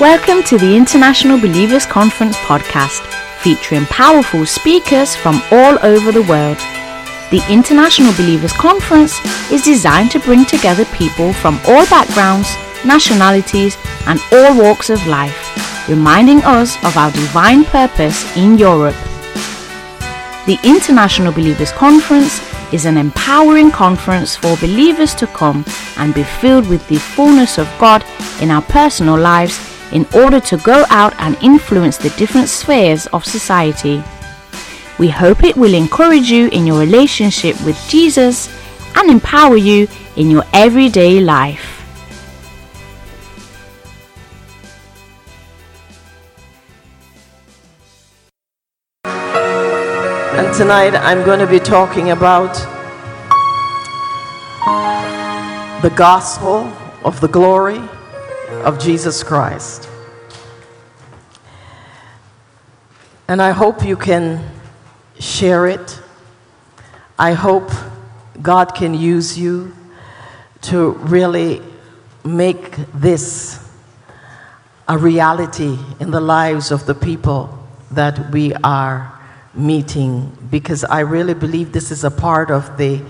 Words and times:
Welcome 0.00 0.42
to 0.44 0.56
the 0.56 0.74
International 0.74 1.38
Believers 1.38 1.84
Conference 1.84 2.34
podcast, 2.38 3.04
featuring 3.42 3.84
powerful 3.84 4.46
speakers 4.46 5.14
from 5.14 5.42
all 5.50 5.78
over 5.84 6.10
the 6.10 6.22
world. 6.22 6.56
The 7.30 7.44
International 7.50 8.10
Believers 8.14 8.54
Conference 8.54 9.20
is 9.52 9.60
designed 9.60 10.10
to 10.12 10.18
bring 10.20 10.46
together 10.46 10.86
people 10.86 11.34
from 11.34 11.60
all 11.66 11.84
backgrounds, 11.90 12.48
nationalities, 12.82 13.76
and 14.06 14.18
all 14.32 14.56
walks 14.56 14.88
of 14.88 15.06
life, 15.06 15.86
reminding 15.86 16.38
us 16.44 16.82
of 16.82 16.96
our 16.96 17.12
divine 17.12 17.66
purpose 17.66 18.24
in 18.38 18.56
Europe. 18.56 18.96
The 20.46 20.58
International 20.64 21.30
Believers 21.30 21.72
Conference 21.72 22.40
is 22.72 22.86
an 22.86 22.96
empowering 22.96 23.70
conference 23.70 24.34
for 24.34 24.56
believers 24.56 25.14
to 25.16 25.26
come 25.26 25.62
and 25.98 26.14
be 26.14 26.22
filled 26.22 26.66
with 26.70 26.88
the 26.88 26.96
fullness 26.96 27.58
of 27.58 27.68
God 27.78 28.02
in 28.40 28.50
our 28.50 28.62
personal 28.62 29.18
lives 29.18 29.69
in 29.92 30.06
order 30.14 30.40
to 30.40 30.56
go 30.58 30.84
out 30.90 31.14
and 31.18 31.36
influence 31.42 31.96
the 31.96 32.10
different 32.10 32.48
spheres 32.48 33.06
of 33.08 33.24
society. 33.24 34.02
We 34.98 35.08
hope 35.08 35.44
it 35.44 35.56
will 35.56 35.74
encourage 35.74 36.30
you 36.30 36.48
in 36.48 36.66
your 36.66 36.78
relationship 36.78 37.60
with 37.64 37.76
Jesus 37.88 38.48
and 38.96 39.10
empower 39.10 39.56
you 39.56 39.88
in 40.16 40.30
your 40.30 40.44
everyday 40.52 41.20
life. 41.20 41.76
And 49.04 50.54
tonight 50.54 50.94
I'm 50.94 51.24
going 51.24 51.40
to 51.40 51.46
be 51.46 51.60
talking 51.60 52.10
about 52.10 52.54
the 55.82 55.90
gospel 55.96 56.70
of 57.04 57.20
the 57.20 57.28
glory 57.28 57.80
of 58.62 58.78
Jesus 58.78 59.22
Christ. 59.22 59.88
And 63.28 63.40
I 63.40 63.52
hope 63.52 63.84
you 63.84 63.96
can 63.96 64.44
share 65.18 65.66
it. 65.66 66.00
I 67.18 67.32
hope 67.32 67.70
God 68.42 68.74
can 68.74 68.94
use 68.94 69.38
you 69.38 69.74
to 70.62 70.92
really 70.92 71.62
make 72.24 72.76
this 72.92 73.66
a 74.88 74.98
reality 74.98 75.78
in 76.00 76.10
the 76.10 76.20
lives 76.20 76.70
of 76.70 76.86
the 76.86 76.94
people 76.94 77.56
that 77.92 78.30
we 78.32 78.52
are 78.64 79.20
meeting 79.54 80.36
because 80.50 80.84
I 80.84 81.00
really 81.00 81.34
believe 81.34 81.72
this 81.72 81.90
is 81.90 82.04
a 82.04 82.10
part 82.10 82.50
of 82.50 82.76
the 82.76 83.00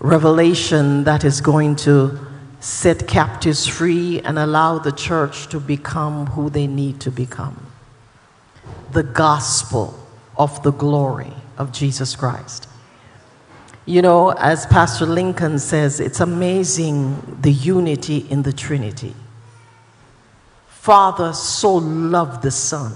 revelation 0.00 1.04
that 1.04 1.24
is 1.24 1.40
going 1.40 1.76
to 1.76 2.27
set 2.60 3.06
captives 3.06 3.66
free 3.66 4.20
and 4.20 4.38
allow 4.38 4.78
the 4.78 4.92
church 4.92 5.48
to 5.48 5.60
become 5.60 6.26
who 6.26 6.50
they 6.50 6.66
need 6.66 7.00
to 7.00 7.10
become. 7.10 7.66
The 8.92 9.02
gospel 9.02 9.98
of 10.36 10.62
the 10.62 10.72
glory 10.72 11.32
of 11.56 11.72
Jesus 11.72 12.16
Christ. 12.16 12.68
You 13.86 14.02
know, 14.02 14.30
as 14.30 14.66
Pastor 14.66 15.06
Lincoln 15.06 15.58
says, 15.58 15.98
it's 16.00 16.20
amazing 16.20 17.38
the 17.40 17.52
unity 17.52 18.26
in 18.28 18.42
the 18.42 18.52
Trinity. 18.52 19.14
Father 20.68 21.32
so 21.32 21.76
loved 21.76 22.42
the 22.42 22.50
Son. 22.50 22.92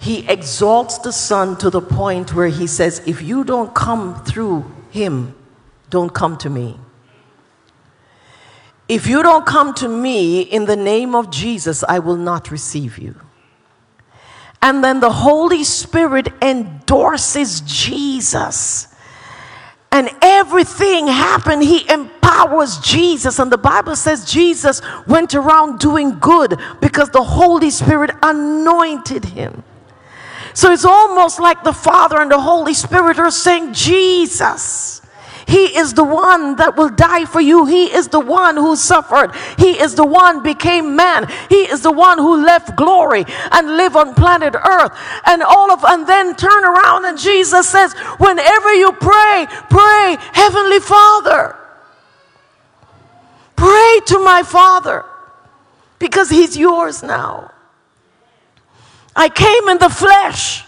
He 0.00 0.28
exalts 0.28 0.98
the 0.98 1.12
Son 1.12 1.56
to 1.58 1.70
the 1.70 1.80
point 1.80 2.34
where 2.34 2.48
he 2.48 2.66
says, 2.66 3.02
If 3.04 3.20
you 3.20 3.42
don't 3.42 3.74
come 3.74 4.22
through 4.24 4.64
him, 4.90 5.34
don't 5.90 6.14
come 6.14 6.36
to 6.38 6.50
me. 6.50 6.78
If 8.88 9.06
you 9.06 9.22
don't 9.22 9.44
come 9.44 9.74
to 9.74 9.88
me 9.88 10.40
in 10.40 10.64
the 10.64 10.76
name 10.76 11.14
of 11.14 11.30
Jesus, 11.30 11.84
I 11.86 11.98
will 11.98 12.16
not 12.16 12.50
receive 12.50 12.98
you. 12.98 13.14
And 14.62 14.82
then 14.82 15.00
the 15.00 15.12
Holy 15.12 15.62
Spirit 15.62 16.28
endorses 16.42 17.60
Jesus. 17.60 18.88
And 19.92 20.10
everything 20.20 21.06
happened. 21.06 21.62
He 21.62 21.88
empowers 21.88 22.78
Jesus. 22.78 23.38
And 23.38 23.52
the 23.52 23.58
Bible 23.58 23.94
says 23.94 24.24
Jesus 24.24 24.82
went 25.06 25.34
around 25.34 25.78
doing 25.78 26.18
good 26.18 26.58
because 26.80 27.10
the 27.10 27.22
Holy 27.22 27.70
Spirit 27.70 28.10
anointed 28.22 29.26
him. 29.26 29.62
So 30.54 30.72
it's 30.72 30.84
almost 30.84 31.38
like 31.38 31.62
the 31.62 31.72
Father 31.72 32.20
and 32.20 32.30
the 32.30 32.40
Holy 32.40 32.74
Spirit 32.74 33.18
are 33.18 33.30
saying, 33.30 33.74
Jesus. 33.74 34.97
He 35.48 35.78
is 35.78 35.94
the 35.94 36.04
one 36.04 36.56
that 36.56 36.76
will 36.76 36.90
die 36.90 37.24
for 37.24 37.40
you. 37.40 37.64
He 37.64 37.86
is 37.86 38.08
the 38.08 38.20
one 38.20 38.54
who 38.54 38.76
suffered. 38.76 39.34
He 39.56 39.80
is 39.80 39.94
the 39.94 40.04
one 40.04 40.42
became 40.42 40.94
man. 40.94 41.26
He 41.48 41.62
is 41.62 41.80
the 41.80 41.90
one 41.90 42.18
who 42.18 42.44
left 42.44 42.76
glory 42.76 43.24
and 43.50 43.78
live 43.78 43.96
on 43.96 44.14
planet 44.14 44.54
earth. 44.54 44.92
And 45.24 45.42
all 45.42 45.70
of 45.70 45.82
and 45.84 46.06
then 46.06 46.36
turn 46.36 46.64
around 46.64 47.06
and 47.06 47.18
Jesus 47.18 47.66
says, 47.66 47.94
whenever 48.18 48.74
you 48.74 48.92
pray, 48.92 49.46
pray, 49.70 50.18
Heavenly 50.34 50.80
Father. 50.80 51.56
Pray 53.56 54.00
to 54.04 54.18
my 54.18 54.42
Father 54.44 55.06
because 55.98 56.28
He's 56.28 56.58
yours 56.58 57.02
now. 57.02 57.52
I 59.16 59.30
came 59.30 59.68
in 59.70 59.78
the 59.78 59.88
flesh 59.88 60.64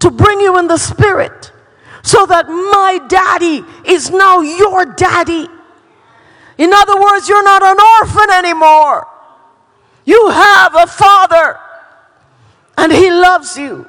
to 0.00 0.10
bring 0.10 0.40
you 0.40 0.58
in 0.58 0.66
the 0.66 0.76
spirit 0.76 1.52
so 2.04 2.26
that 2.26 2.46
my 2.48 3.00
daddy 3.08 3.64
is 3.84 4.10
now 4.10 4.40
your 4.40 4.84
daddy. 4.84 5.48
In 6.58 6.72
other 6.72 7.00
words, 7.00 7.28
you're 7.28 7.42
not 7.42 7.62
an 7.62 7.78
orphan 7.80 8.30
anymore. 8.30 9.08
You 10.04 10.28
have 10.28 10.74
a 10.74 10.86
father, 10.86 11.58
and 12.76 12.92
he 12.92 13.10
loves 13.10 13.56
you. 13.56 13.88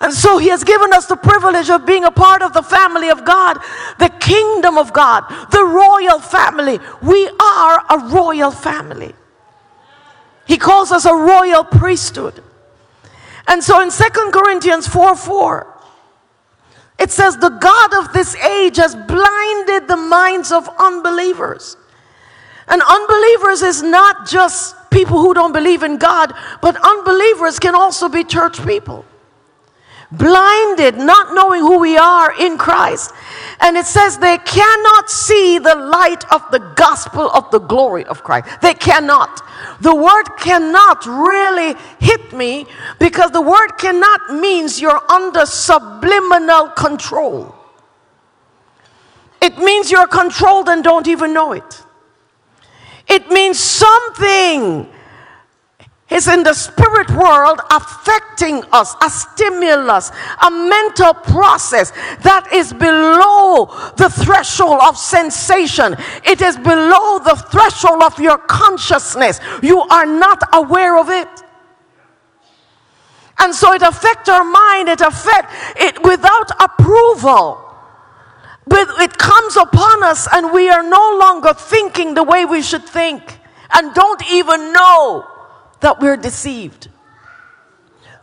And 0.00 0.12
so 0.12 0.36
he 0.36 0.48
has 0.48 0.62
given 0.62 0.92
us 0.92 1.06
the 1.06 1.16
privilege 1.16 1.70
of 1.70 1.86
being 1.86 2.04
a 2.04 2.10
part 2.10 2.42
of 2.42 2.52
the 2.52 2.62
family 2.62 3.08
of 3.08 3.24
God, 3.24 3.58
the 3.98 4.10
kingdom 4.20 4.76
of 4.76 4.92
God, 4.92 5.24
the 5.50 5.64
royal 5.64 6.20
family. 6.20 6.78
We 7.02 7.26
are 7.26 7.82
a 7.90 8.08
royal 8.10 8.50
family. 8.50 9.14
He 10.46 10.58
calls 10.58 10.92
us 10.92 11.06
a 11.06 11.14
royal 11.14 11.64
priesthood. 11.64 12.44
And 13.48 13.64
so 13.64 13.80
in 13.80 13.90
Second 13.90 14.32
Corinthians 14.32 14.86
4 14.86 15.16
4, 15.16 15.77
it 16.98 17.10
says, 17.10 17.36
The 17.36 17.50
God 17.50 17.94
of 17.94 18.12
this 18.12 18.34
age 18.36 18.76
has 18.76 18.94
blinded 18.94 19.88
the 19.88 19.96
minds 19.96 20.52
of 20.52 20.68
unbelievers. 20.78 21.76
And 22.66 22.82
unbelievers 22.82 23.62
is 23.62 23.82
not 23.82 24.28
just 24.28 24.74
people 24.90 25.20
who 25.20 25.32
don't 25.32 25.52
believe 25.52 25.82
in 25.82 25.96
God, 25.96 26.32
but 26.60 26.76
unbelievers 26.76 27.58
can 27.58 27.74
also 27.74 28.08
be 28.08 28.24
church 28.24 28.64
people 28.66 29.04
blinded, 30.10 30.96
not 30.96 31.34
knowing 31.34 31.60
who 31.60 31.78
we 31.78 31.96
are 31.96 32.32
in 32.40 32.56
Christ. 32.56 33.12
And 33.60 33.76
it 33.76 33.86
says 33.86 34.18
they 34.18 34.38
cannot 34.38 35.10
see 35.10 35.58
the 35.58 35.74
light 35.74 36.24
of 36.32 36.48
the 36.52 36.60
gospel 36.76 37.28
of 37.30 37.50
the 37.50 37.58
glory 37.58 38.04
of 38.04 38.22
Christ. 38.22 38.60
They 38.60 38.74
cannot. 38.74 39.42
The 39.80 39.94
word 39.94 40.24
cannot 40.38 41.04
really 41.06 41.74
hit 41.98 42.32
me 42.32 42.66
because 43.00 43.32
the 43.32 43.40
word 43.40 43.72
cannot 43.78 44.34
means 44.34 44.80
you're 44.80 45.02
under 45.10 45.44
subliminal 45.44 46.68
control. 46.68 47.54
It 49.40 49.58
means 49.58 49.90
you're 49.90 50.06
controlled 50.06 50.68
and 50.68 50.84
don't 50.84 51.08
even 51.08 51.32
know 51.32 51.52
it. 51.52 51.82
It 53.08 53.28
means 53.30 53.58
something 53.58 54.88
is 56.10 56.26
in 56.26 56.42
the 56.42 56.54
spirit 56.54 57.10
world 57.10 57.60
affecting 57.70 58.64
us, 58.72 58.94
a 59.02 59.10
stimulus, 59.10 60.10
a 60.42 60.50
mental 60.50 61.12
process 61.12 61.90
that 62.22 62.48
is 62.52 62.72
below 62.72 63.66
the 63.96 64.08
threshold 64.08 64.80
of 64.82 64.96
sensation. 64.96 65.94
It 66.24 66.40
is 66.40 66.56
below 66.56 67.18
the 67.18 67.36
threshold 67.50 68.02
of 68.02 68.18
your 68.18 68.38
consciousness. 68.38 69.40
You 69.62 69.80
are 69.80 70.06
not 70.06 70.42
aware 70.54 70.98
of 70.98 71.10
it. 71.10 71.28
And 73.40 73.54
so 73.54 73.72
it 73.74 73.82
affects 73.82 74.28
our 74.28 74.44
mind, 74.44 74.88
it 74.88 75.00
affects 75.00 75.54
it 75.76 76.02
without 76.02 76.50
approval. 76.60 77.64
But 78.66 78.88
it 79.00 79.16
comes 79.16 79.56
upon 79.56 80.02
us, 80.02 80.26
and 80.32 80.52
we 80.52 80.68
are 80.70 80.82
no 80.82 81.18
longer 81.20 81.52
thinking 81.54 82.14
the 82.14 82.24
way 82.24 82.44
we 82.44 82.62
should 82.62 82.84
think, 82.84 83.38
and 83.70 83.94
don't 83.94 84.22
even 84.30 84.72
know 84.72 85.26
that 85.80 86.00
we're 86.00 86.16
deceived. 86.16 86.88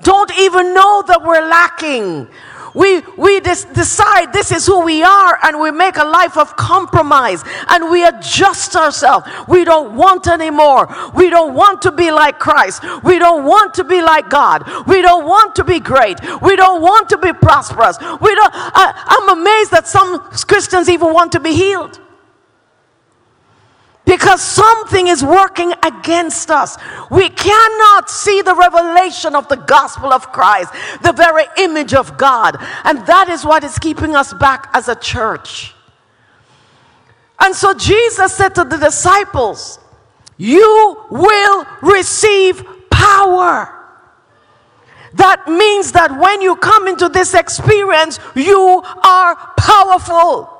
Don't 0.01 0.31
even 0.37 0.73
know 0.73 1.03
that 1.07 1.23
we're 1.23 1.47
lacking. 1.47 2.27
We, 2.75 2.99
we 3.17 3.39
decide 3.39 4.33
this 4.33 4.51
is 4.51 4.65
who 4.67 4.83
we 4.83 5.01
are 5.01 5.39
and 5.43 5.61
we 5.61 5.71
make 5.71 5.95
a 5.95 6.03
life 6.03 6.37
of 6.37 6.57
compromise 6.57 7.41
and 7.69 7.89
we 7.89 8.05
adjust 8.05 8.75
ourselves. 8.75 9.27
We 9.47 9.63
don't 9.63 9.95
want 9.95 10.27
anymore. 10.27 10.93
We 11.15 11.29
don't 11.29 11.53
want 11.53 11.81
to 11.83 11.91
be 11.93 12.11
like 12.11 12.37
Christ. 12.37 12.83
We 13.03 13.17
don't 13.17 13.45
want 13.45 13.73
to 13.75 13.85
be 13.85 14.01
like 14.01 14.29
God. 14.29 14.87
We 14.87 15.01
don't 15.01 15.25
want 15.25 15.55
to 15.55 15.63
be 15.63 15.79
great. 15.79 16.19
We 16.41 16.57
don't 16.57 16.81
want 16.81 17.07
to 17.09 17.17
be 17.17 17.31
prosperous. 17.31 17.97
We 17.99 18.35
don't, 18.35 18.51
I, 18.53 18.91
I'm 19.07 19.39
amazed 19.39 19.71
that 19.71 19.87
some 19.87 20.19
Christians 20.19 20.89
even 20.89 21.13
want 21.13 21.31
to 21.31 21.39
be 21.39 21.53
healed 21.53 22.01
because 24.05 24.41
something 24.41 25.07
is 25.07 25.23
working 25.23 25.73
against 25.83 26.51
us. 26.51 26.77
We 27.09 27.29
cannot 27.29 28.09
see 28.09 28.41
the 28.41 28.55
revelation 28.55 29.35
of 29.35 29.47
the 29.47 29.57
gospel 29.57 30.13
of 30.13 30.31
Christ, 30.31 30.71
the 31.01 31.11
very 31.11 31.45
image 31.57 31.93
of 31.93 32.17
God. 32.17 32.57
And 32.83 33.05
that 33.07 33.29
is 33.29 33.43
what 33.43 33.63
is 33.63 33.77
keeping 33.79 34.15
us 34.15 34.33
back 34.33 34.69
as 34.73 34.87
a 34.87 34.95
church. 34.95 35.73
And 37.39 37.55
so 37.55 37.73
Jesus 37.73 38.33
said 38.33 38.55
to 38.55 38.63
the 38.63 38.77
disciples, 38.77 39.79
You 40.37 41.03
will 41.09 41.65
receive 41.81 42.63
power. 42.89 43.71
That 45.15 45.47
means 45.47 45.93
that 45.93 46.17
when 46.19 46.41
you 46.41 46.55
come 46.57 46.87
into 46.87 47.09
this 47.09 47.33
experience, 47.33 48.19
you 48.35 48.83
are 49.03 49.35
powerful. 49.57 50.54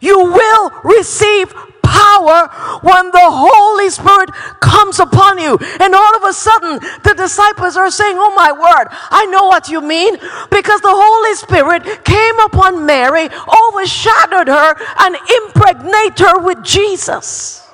You 0.00 0.18
will 0.18 0.70
receive 0.82 1.52
power 1.82 2.48
when 2.82 3.10
the 3.10 3.28
Holy 3.28 3.90
Spirit 3.90 4.30
comes 4.60 4.98
upon 4.98 5.38
you. 5.38 5.58
And 5.80 5.94
all 5.94 6.16
of 6.16 6.24
a 6.24 6.32
sudden, 6.32 6.78
the 7.02 7.14
disciples 7.16 7.76
are 7.76 7.90
saying, 7.90 8.16
Oh 8.18 8.34
my 8.34 8.52
word, 8.52 8.88
I 9.10 9.26
know 9.26 9.46
what 9.46 9.68
you 9.68 9.80
mean. 9.80 10.16
Because 10.50 10.80
the 10.80 10.94
Holy 10.94 11.34
Spirit 11.34 12.04
came 12.04 12.38
upon 12.40 12.86
Mary, 12.86 13.28
overshadowed 13.68 14.48
her, 14.48 14.74
and 15.00 15.16
impregnated 15.44 16.20
her 16.20 16.38
with 16.40 16.64
Jesus. 16.64 17.68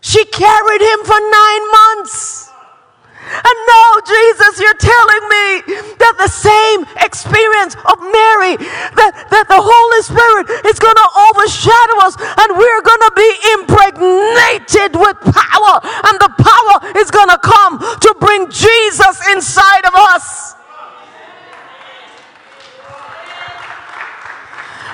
She 0.00 0.24
carried 0.24 0.80
him 0.80 1.04
for 1.04 1.20
nine 1.20 1.70
months. 1.70 2.49
And 3.30 3.56
now, 3.70 3.88
Jesus, 4.02 4.58
you're 4.58 4.82
telling 4.82 5.24
me 5.30 5.46
that 6.02 6.14
the 6.18 6.26
same 6.26 6.82
experience 6.98 7.78
of 7.86 8.02
Mary, 8.02 8.58
that, 8.98 9.14
that 9.30 9.46
the 9.46 9.62
Holy 9.62 10.02
Spirit 10.02 10.50
is 10.66 10.82
going 10.82 10.98
to 10.98 11.08
overshadow 11.30 11.96
us 12.02 12.18
and 12.18 12.58
we're 12.58 12.82
going 12.82 13.04
to 13.06 13.14
be 13.14 13.30
impregnated 13.54 14.98
with 14.98 15.14
power. 15.30 15.78
And 16.10 16.18
the 16.18 16.32
power 16.42 16.76
is 16.98 17.14
going 17.14 17.30
to 17.30 17.38
come 17.38 17.78
to 17.78 18.10
bring 18.18 18.50
Jesus 18.50 19.14
inside 19.30 19.86
of 19.86 19.94
us. 19.94 20.58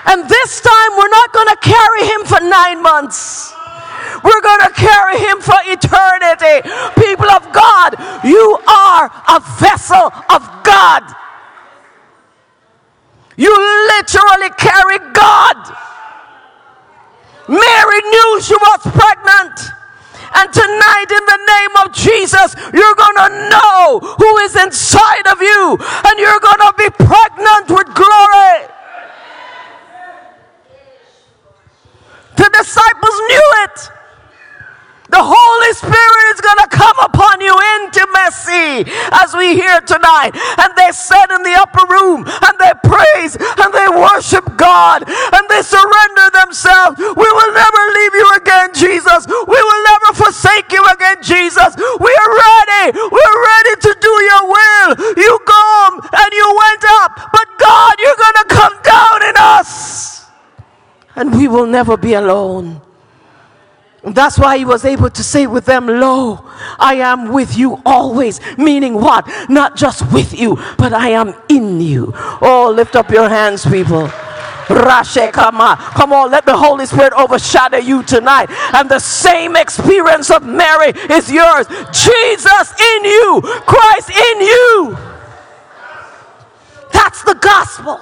And 0.07 0.29
this 0.29 0.61
time, 0.61 0.91
we're 0.97 1.09
not 1.09 1.33
going 1.33 1.49
to 1.49 1.59
carry 1.65 2.03
him 2.07 2.21
for 2.29 2.41
nine 2.45 2.83
months. 2.83 3.56
We're 4.23 4.41
going 4.41 4.61
to 4.61 4.73
carry 4.75 5.19
him 5.19 5.41
for 5.41 5.59
eternity. 5.65 6.69
People 7.01 7.31
of 7.31 7.53
God, 7.53 7.97
you 8.25 8.59
are 8.69 9.11
a 9.29 9.41
vessel 9.61 10.13
of 10.31 10.43
God. 10.65 11.03
You 13.37 13.53
literally 13.53 14.51
carry 14.57 14.99
God. 15.13 15.57
Mary 17.49 18.01
knew 18.11 18.41
she 18.41 18.55
was 18.55 18.81
pregnant. 18.83 19.77
And 20.35 20.53
tonight, 20.53 21.07
in 21.09 21.25
the 21.25 21.41
name 21.49 21.75
of 21.87 21.93
Jesus, 21.95 22.55
you're 22.75 22.95
going 22.95 23.17
to 23.17 23.49
know 23.51 24.01
who 24.01 24.39
is 24.39 24.57
inside 24.57 25.27
of 25.29 25.41
you, 25.41 25.79
and 26.05 26.19
you're 26.19 26.41
going 26.41 26.61
to 26.61 26.75
be 26.77 26.91
pregnant 26.91 27.71
with 27.71 27.95
glory. 27.95 28.69
The 32.37 32.51
disciples 32.53 33.19
knew 33.29 33.47
it. 33.65 33.91
The 35.09 35.23
Holy 35.23 35.73
Spirit 35.73 36.27
is 36.35 36.41
going 36.43 36.61
to 36.67 36.71
come 36.71 36.99
upon 36.99 37.41
you 37.41 37.55
intimacy 37.83 38.91
as 39.15 39.35
we 39.39 39.55
hear 39.55 39.81
tonight. 39.87 40.35
And 40.35 40.71
they 40.75 40.91
sat 40.91 41.31
in 41.31 41.43
the 41.47 41.55
upper 41.63 41.87
room 41.87 42.27
and 42.27 42.55
they 42.59 42.73
praise 42.83 43.39
and 43.39 43.71
they 43.71 43.89
worship 43.95 44.45
God 44.59 45.07
and 45.07 45.45
they 45.49 45.63
surrender 45.63 46.27
themselves. 46.35 46.99
We 46.99 47.29
will 47.31 47.53
never 47.55 47.83
leave 48.03 48.15
you 48.19 48.29
again, 48.35 48.69
Jesus. 48.75 49.27
We 49.31 49.61
will 49.63 49.83
never 49.95 50.11
forsake 50.27 50.73
you 50.73 50.83
again, 50.91 51.23
Jesus. 51.23 51.77
We 51.79 52.11
are 52.11 52.33
ready. 52.35 52.99
We're 52.99 53.39
ready 53.47 53.75
to 53.87 53.93
do 54.03 54.13
your 54.27 54.45
will. 54.51 54.89
You 55.23 55.33
come 55.47 55.95
and 56.03 56.31
you 56.35 56.49
went 56.51 56.85
up, 57.07 57.31
but 57.31 57.47
God, 57.59 57.95
you're 58.03 58.21
going 58.21 58.41
to 58.43 58.49
come 58.51 58.75
down 58.83 59.19
in 59.23 59.35
us. 59.39 60.27
And 61.15 61.35
we 61.35 61.49
will 61.49 61.67
never 61.67 61.97
be 61.97 62.15
alone. 62.15 62.76
That's 64.27 64.41
why 64.41 64.59
he 64.59 64.65
was 64.65 64.85
able 64.85 65.09
to 65.09 65.23
say 65.23 65.47
with 65.47 65.67
them, 65.67 65.87
Lo, 65.87 66.45
I 66.81 66.95
am 66.95 67.33
with 67.33 67.57
you 67.57 67.81
always. 67.87 68.41
Meaning 68.59 68.95
what? 68.95 69.25
Not 69.49 69.77
just 69.77 70.13
with 70.13 70.37
you, 70.37 70.57
but 70.77 70.93
I 70.93 71.11
am 71.11 71.33
in 71.49 71.81
you. 71.81 72.11
Oh, 72.43 72.73
lift 72.75 72.97
up 72.97 73.09
your 73.13 73.29
hands, 73.29 73.65
people. 73.65 74.09
Rashekama. 74.67 75.77
Come 75.95 76.13
on, 76.13 76.33
let 76.33 76.45
the 76.45 76.57
Holy 76.57 76.87
Spirit 76.87 77.13
overshadow 77.13 77.79
you 77.79 78.03
tonight. 78.03 78.51
And 78.75 78.89
the 78.89 78.99
same 78.99 79.55
experience 79.55 80.29
of 80.29 80.43
Mary 80.43 80.89
is 81.09 81.31
yours. 81.31 81.69
Jesus 81.93 82.81
in 82.81 83.05
you, 83.05 83.41
Christ 83.45 84.11
in 84.11 84.41
you. 84.41 84.99
That's 86.93 87.23
the 87.23 87.35
gospel. 87.35 88.01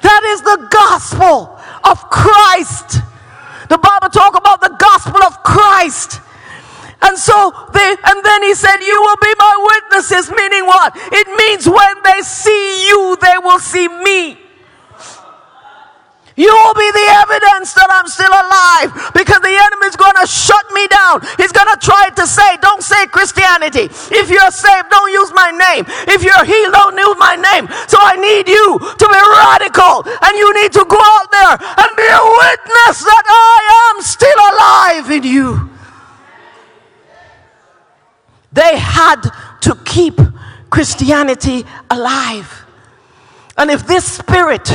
That 0.00 0.22
is 0.32 0.40
the 0.40 0.66
gospel 0.70 1.60
of 1.84 2.08
Christ. 2.08 3.09
The 3.70 3.78
Bible 3.78 4.08
talk 4.08 4.36
about 4.36 4.60
the 4.60 4.74
gospel 4.80 5.22
of 5.22 5.44
Christ. 5.44 6.20
And 7.02 7.16
so 7.16 7.52
they, 7.72 7.96
and 8.02 8.24
then 8.24 8.42
he 8.42 8.54
said, 8.54 8.78
You 8.78 9.00
will 9.00 9.16
be 9.22 9.32
my 9.38 9.78
witnesses, 9.78 10.28
meaning 10.28 10.66
what? 10.66 10.92
It 10.96 11.28
means 11.38 11.68
when 11.68 12.02
they 12.02 12.20
see 12.22 12.88
you, 12.88 13.16
they 13.22 13.38
will 13.38 13.60
see 13.60 13.86
me. 13.86 14.39
You 16.40 16.48
will 16.48 16.72
be 16.72 16.88
the 16.88 17.08
evidence 17.20 17.76
that 17.76 17.92
I'm 17.92 18.08
still 18.08 18.32
alive 18.32 19.12
because 19.12 19.44
the 19.44 19.52
enemy 19.52 19.92
is 19.92 19.96
going 20.00 20.16
to 20.16 20.24
shut 20.24 20.64
me 20.72 20.88
down. 20.88 21.20
He's 21.36 21.52
going 21.52 21.68
to 21.68 21.76
try 21.76 22.08
to 22.16 22.24
say, 22.24 22.56
don't 22.64 22.80
say 22.80 23.04
Christianity. 23.12 23.92
If 24.08 24.32
you're 24.32 24.48
saved, 24.48 24.88
don't 24.88 25.12
use 25.12 25.28
my 25.36 25.52
name. 25.52 25.84
If 26.08 26.24
you're 26.24 26.44
healed, 26.48 26.72
don't 26.72 26.96
use 26.96 27.18
my 27.20 27.36
name. 27.36 27.68
So 27.92 28.00
I 28.00 28.16
need 28.16 28.48
you 28.48 28.80
to 28.80 29.04
be 29.04 29.20
radical 29.20 30.08
and 30.08 30.32
you 30.32 30.48
need 30.64 30.72
to 30.80 30.84
go 30.88 30.96
out 30.96 31.28
there 31.28 31.60
and 31.60 31.90
be 31.92 32.08
a 32.08 32.24
witness 32.24 33.04
that 33.04 33.24
I 33.28 33.92
am 33.92 33.96
still 34.00 34.40
alive 34.48 35.06
in 35.12 35.24
you. 35.28 35.68
They 38.48 38.80
had 38.80 39.28
to 39.68 39.76
keep 39.84 40.16
Christianity 40.72 41.66
alive. 41.90 42.64
And 43.58 43.70
if 43.70 43.86
this 43.86 44.10
spirit 44.10 44.72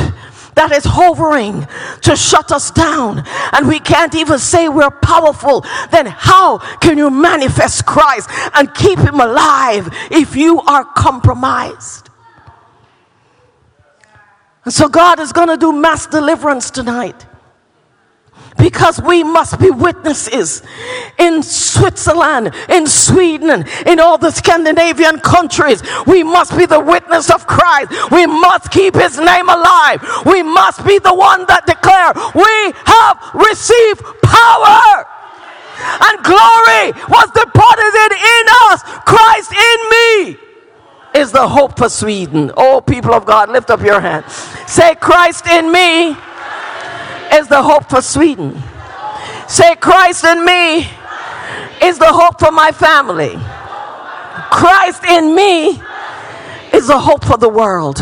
that 0.55 0.71
is 0.71 0.83
hovering 0.85 1.67
to 2.01 2.15
shut 2.15 2.51
us 2.51 2.71
down. 2.71 3.23
And 3.53 3.67
we 3.67 3.79
can't 3.79 4.15
even 4.15 4.39
say 4.39 4.69
we're 4.69 4.89
powerful, 4.89 5.61
then 5.91 6.07
how 6.07 6.57
can 6.79 6.97
you 6.97 7.09
manifest 7.09 7.85
Christ 7.85 8.29
and 8.55 8.73
keep 8.73 8.99
him 8.99 9.19
alive 9.19 9.89
if 10.11 10.35
you 10.35 10.61
are 10.61 10.83
compromised? 10.83 12.09
And 14.63 14.73
so 14.73 14.89
God 14.89 15.19
is 15.19 15.31
going 15.31 15.49
to 15.49 15.57
do 15.57 15.71
mass 15.71 16.07
deliverance 16.07 16.71
tonight 16.71 17.25
because 18.65 18.99
we 18.99 19.23
must 19.23 19.59
be 19.59 19.69
witnesses 19.69 20.63
in 21.19 21.43
Switzerland, 21.43 22.51
in 22.67 22.87
Sweden, 22.87 23.63
in 23.85 23.99
all 23.99 24.17
the 24.17 24.31
Scandinavian 24.31 25.19
countries. 25.19 25.83
We 26.07 26.23
must 26.23 26.57
be 26.57 26.65
the 26.65 26.79
witness 26.79 27.29
of 27.29 27.45
Christ. 27.45 27.91
We 28.09 28.25
must 28.25 28.71
keep 28.71 28.95
his 28.95 29.19
name 29.19 29.49
alive. 29.49 30.01
We 30.25 30.41
must 30.41 30.83
be 30.83 30.97
the 30.97 31.13
one 31.13 31.45
that 31.45 31.67
declare 31.67 32.09
we 32.33 32.73
have 32.89 33.21
received 33.35 34.01
power 34.25 35.05
and 36.01 36.23
glory 36.25 36.89
was 37.05 37.29
deposited 37.37 38.11
in 38.17 38.45
us. 38.65 38.81
Christ 39.05 39.53
in 39.53 39.79
me 39.93 41.21
is 41.21 41.31
the 41.31 41.47
hope 41.47 41.77
for 41.77 41.87
Sweden. 41.87 42.51
Oh, 42.57 42.81
people 42.81 43.13
of 43.13 43.27
God, 43.27 43.49
lift 43.49 43.69
up 43.69 43.81
your 43.81 44.01
hand. 44.01 44.25
Say, 44.65 44.95
Christ 44.95 45.45
in 45.45 45.71
me 45.71 46.17
is 47.35 47.47
the 47.47 47.61
hope 47.61 47.89
for 47.89 48.01
Sweden. 48.01 48.61
Say, 49.47 49.75
Christ 49.75 50.23
in 50.23 50.43
me 50.43 50.87
is 51.81 51.99
the 51.99 52.11
hope 52.11 52.39
for 52.39 52.51
my 52.51 52.71
family. 52.71 53.35
Christ 54.51 55.03
in 55.03 55.35
me 55.35 55.81
is 56.73 56.87
the 56.87 56.99
hope 56.99 57.23
for 57.23 57.37
the 57.37 57.49
world. 57.49 57.97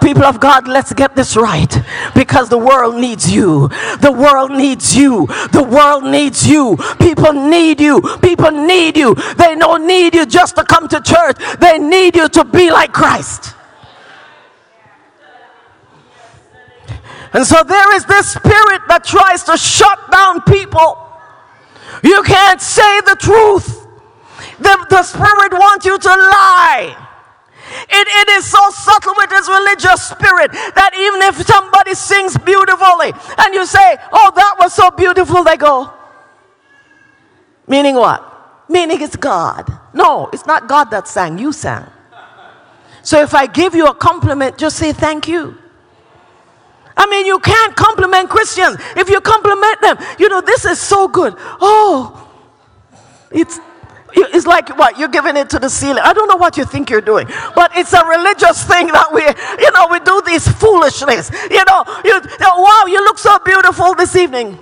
People 0.00 0.24
of 0.24 0.40
God, 0.40 0.66
let's 0.66 0.92
get 0.92 1.14
this 1.14 1.36
right 1.36 1.72
because 2.14 2.48
the 2.48 2.58
world 2.58 2.96
needs 2.96 3.30
you. 3.30 3.68
The 4.00 4.10
world 4.10 4.50
needs 4.50 4.96
you. 4.96 5.26
The 5.52 5.62
world 5.62 6.04
needs 6.04 6.46
you. 6.46 6.76
People 6.98 7.32
need 7.32 7.80
you. 7.80 8.00
People 8.20 8.50
need 8.50 8.96
you. 8.96 9.14
They 9.14 9.54
don't 9.54 9.86
need 9.86 10.14
you 10.14 10.26
just 10.26 10.56
to 10.56 10.64
come 10.64 10.88
to 10.88 11.00
church, 11.00 11.36
they 11.60 11.78
need 11.78 12.16
you 12.16 12.28
to 12.30 12.44
be 12.44 12.70
like 12.70 12.92
Christ. 12.92 13.54
And 17.32 17.46
so 17.46 17.62
there 17.64 17.96
is 17.96 18.04
this 18.04 18.32
spirit 18.32 18.82
that 18.88 19.04
tries 19.04 19.42
to 19.44 19.56
shut 19.56 19.98
down 20.10 20.42
people. 20.42 20.98
You 22.04 22.22
can't 22.22 22.60
say 22.60 23.00
the 23.02 23.16
truth. 23.18 23.86
The, 24.58 24.86
the 24.90 25.02
spirit 25.02 25.52
wants 25.52 25.86
you 25.86 25.98
to 25.98 26.08
lie. 26.08 27.08
It, 27.88 28.08
it 28.08 28.28
is 28.36 28.44
so 28.44 28.70
subtle 28.70 29.14
with 29.16 29.30
this 29.30 29.48
religious 29.48 30.08
spirit 30.08 30.52
that 30.52 30.92
even 30.94 31.22
if 31.22 31.46
somebody 31.46 31.94
sings 31.94 32.36
beautifully 32.36 33.12
and 33.38 33.54
you 33.54 33.64
say, 33.64 33.96
Oh, 34.12 34.30
that 34.34 34.56
was 34.58 34.74
so 34.74 34.90
beautiful, 34.90 35.42
they 35.42 35.56
go, 35.56 35.90
Meaning 37.66 37.94
what? 37.94 38.28
Meaning 38.68 39.00
it's 39.00 39.16
God. 39.16 39.70
No, 39.94 40.28
it's 40.32 40.46
not 40.46 40.68
God 40.68 40.90
that 40.90 41.08
sang, 41.08 41.38
you 41.38 41.52
sang. 41.52 41.86
So 43.02 43.20
if 43.22 43.34
I 43.34 43.46
give 43.46 43.74
you 43.74 43.86
a 43.86 43.94
compliment, 43.94 44.58
just 44.58 44.76
say 44.76 44.92
thank 44.92 45.28
you. 45.28 45.56
I 46.96 47.06
mean, 47.06 47.26
you 47.26 47.38
can't 47.38 47.74
compliment 47.76 48.28
Christians. 48.28 48.76
If 48.96 49.08
you 49.08 49.20
compliment 49.20 49.80
them, 49.80 49.96
you 50.18 50.28
know, 50.28 50.40
this 50.40 50.64
is 50.64 50.80
so 50.80 51.08
good. 51.08 51.34
Oh, 51.60 52.18
it's 53.30 53.58
it's 54.14 54.46
like 54.46 54.76
what 54.78 54.98
you're 54.98 55.08
giving 55.08 55.36
it 55.36 55.48
to 55.50 55.58
the 55.58 55.70
ceiling. 55.70 56.02
I 56.04 56.12
don't 56.12 56.28
know 56.28 56.36
what 56.36 56.56
you 56.56 56.64
think 56.64 56.90
you're 56.90 57.00
doing, 57.00 57.26
but 57.54 57.70
it's 57.74 57.92
a 57.92 58.04
religious 58.04 58.64
thing 58.64 58.88
that 58.88 59.08
we, 59.12 59.22
you 59.22 59.70
know, 59.72 59.88
we 59.90 60.00
do 60.00 60.20
these 60.26 60.46
foolishness. 60.46 61.30
You 61.50 61.64
know, 61.64 61.84
you, 62.04 62.20
oh, 62.42 62.60
wow, 62.60 62.92
you 62.92 63.02
look 63.04 63.18
so 63.18 63.38
beautiful 63.44 63.94
this 63.94 64.14
evening. 64.16 64.58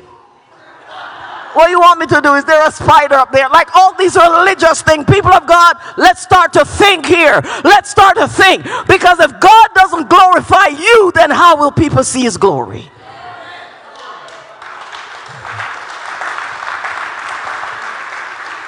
What 1.52 1.71
you 1.71 1.80
want 1.80 1.99
me 1.99 2.07
to 2.07 2.21
do? 2.21 2.35
Is 2.35 2.45
there 2.45 2.66
a 2.66 2.71
spider 2.71 3.14
up 3.14 3.33
there? 3.33 3.49
Like 3.49 3.75
all 3.75 3.95
these 3.95 4.14
religious 4.14 4.83
things. 4.83 5.04
People 5.07 5.33
of 5.33 5.47
God, 5.47 5.76
let's 5.97 6.23
start 6.23 6.52
to 6.52 6.64
think 6.64 7.07
here. 7.07 7.40
Let's 7.64 7.90
start 7.90 8.16
to 8.16 8.28
think. 8.28 8.64
Because 8.87 9.19
if 9.19 9.38
God 9.40 9.69
doesn't 9.75 10.09
glorify 10.09 10.66
you, 10.66 11.12
then 11.14 11.30
how 11.30 11.57
will 11.57 11.73
people 11.73 12.04
see 12.04 12.23
his 12.23 12.37
glory? 12.37 12.90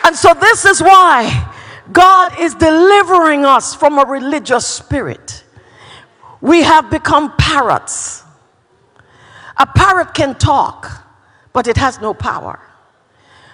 And 0.05 0.17
so, 0.17 0.35
this 0.35 0.65
is 0.65 0.83
why 0.83 1.55
God 1.93 2.39
is 2.41 2.55
delivering 2.57 3.45
us 3.45 3.75
from 3.75 3.99
a 3.99 4.05
religious 4.05 4.67
spirit. 4.67 5.45
We 6.41 6.63
have 6.63 6.91
become 6.91 7.37
parrots. 7.37 8.25
A 9.57 9.67
parrot 9.67 10.13
can 10.13 10.35
talk, 10.35 11.07
but 11.53 11.69
it 11.69 11.77
has 11.77 12.01
no 12.01 12.13
power. 12.13 12.61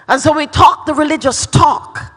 And 0.08 0.20
so 0.20 0.32
we 0.32 0.46
talk 0.46 0.86
the 0.86 0.94
religious 0.94 1.46
talk, 1.46 2.12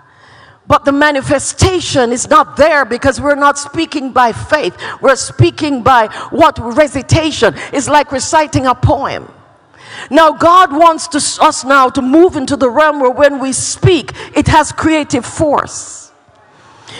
but 0.65 0.85
the 0.85 0.91
manifestation 0.93 2.11
is 2.11 2.29
not 2.29 2.55
there 2.55 2.85
because 2.85 3.19
we're 3.19 3.35
not 3.35 3.57
speaking 3.57 4.13
by 4.13 4.31
faith. 4.31 4.77
We're 5.01 5.17
speaking 5.17 5.83
by 5.83 6.07
what 6.29 6.57
recitation 6.57 7.55
is 7.73 7.89
like 7.89 8.11
reciting 8.11 8.65
a 8.65 8.75
poem. 8.75 9.31
Now, 10.09 10.31
God 10.31 10.71
wants 10.71 11.07
to, 11.09 11.43
us 11.43 11.65
now 11.65 11.89
to 11.89 12.01
move 12.01 12.37
into 12.37 12.55
the 12.55 12.69
realm 12.69 13.01
where 13.01 13.11
when 13.11 13.39
we 13.39 13.51
speak, 13.51 14.11
it 14.35 14.47
has 14.47 14.71
creative 14.71 15.25
force. 15.25 16.11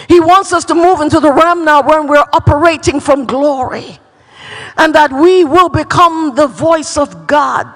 He 0.08 0.20
wants 0.20 0.54
us 0.54 0.66
to 0.66 0.76
move 0.76 1.00
into 1.00 1.20
the 1.20 1.32
realm 1.32 1.66
now 1.66 1.82
when 1.82 2.08
we're 2.08 2.26
operating 2.34 3.00
from 3.00 3.26
glory 3.26 4.00
and 4.78 4.94
that 4.96 5.12
we 5.12 5.44
will 5.44 5.70
become 5.70 6.36
the 6.36 6.48
voice 6.48 6.98
of 6.98 7.28
God. 7.28 7.68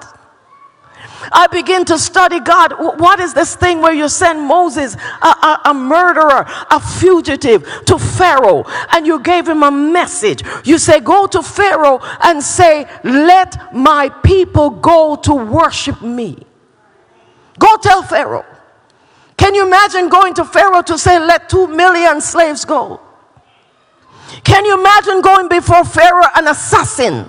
I 1.32 1.46
begin 1.50 1.84
to 1.86 1.98
study 1.98 2.40
God. 2.40 2.72
What 2.78 3.20
is 3.20 3.34
this 3.34 3.56
thing 3.56 3.80
where 3.80 3.92
you 3.92 4.08
send 4.08 4.40
Moses, 4.40 4.94
a, 4.94 5.26
a, 5.26 5.60
a, 5.66 5.74
murderer, 5.74 6.44
a 6.70 6.80
fugitive, 6.80 7.62
to 7.86 7.98
Pharaoh, 7.98 8.64
and 8.92 9.06
you 9.06 9.20
gave 9.20 9.48
him 9.48 9.62
a 9.62 9.70
message? 9.70 10.42
You 10.64 10.78
say, 10.78 11.00
Go 11.00 11.26
to 11.26 11.42
Pharaoh 11.42 12.00
and 12.22 12.42
say, 12.42 12.88
Let 13.04 13.74
my 13.74 14.08
people 14.08 14.70
go 14.70 15.16
to 15.16 15.34
worship 15.34 16.02
me. 16.02 16.38
Go 17.58 17.76
tell 17.76 18.02
Pharaoh. 18.02 18.44
Can 19.36 19.54
you 19.54 19.66
imagine 19.66 20.08
going 20.08 20.34
to 20.34 20.44
Pharaoh 20.44 20.82
to 20.82 20.98
say, 20.98 21.18
Let 21.18 21.48
two 21.48 21.66
million 21.68 22.20
slaves 22.20 22.64
go? 22.64 23.00
Can 24.44 24.64
you 24.64 24.78
imagine 24.78 25.20
going 25.20 25.48
before 25.48 25.84
Pharaoh, 25.84 26.26
an 26.34 26.48
assassin? 26.48 27.28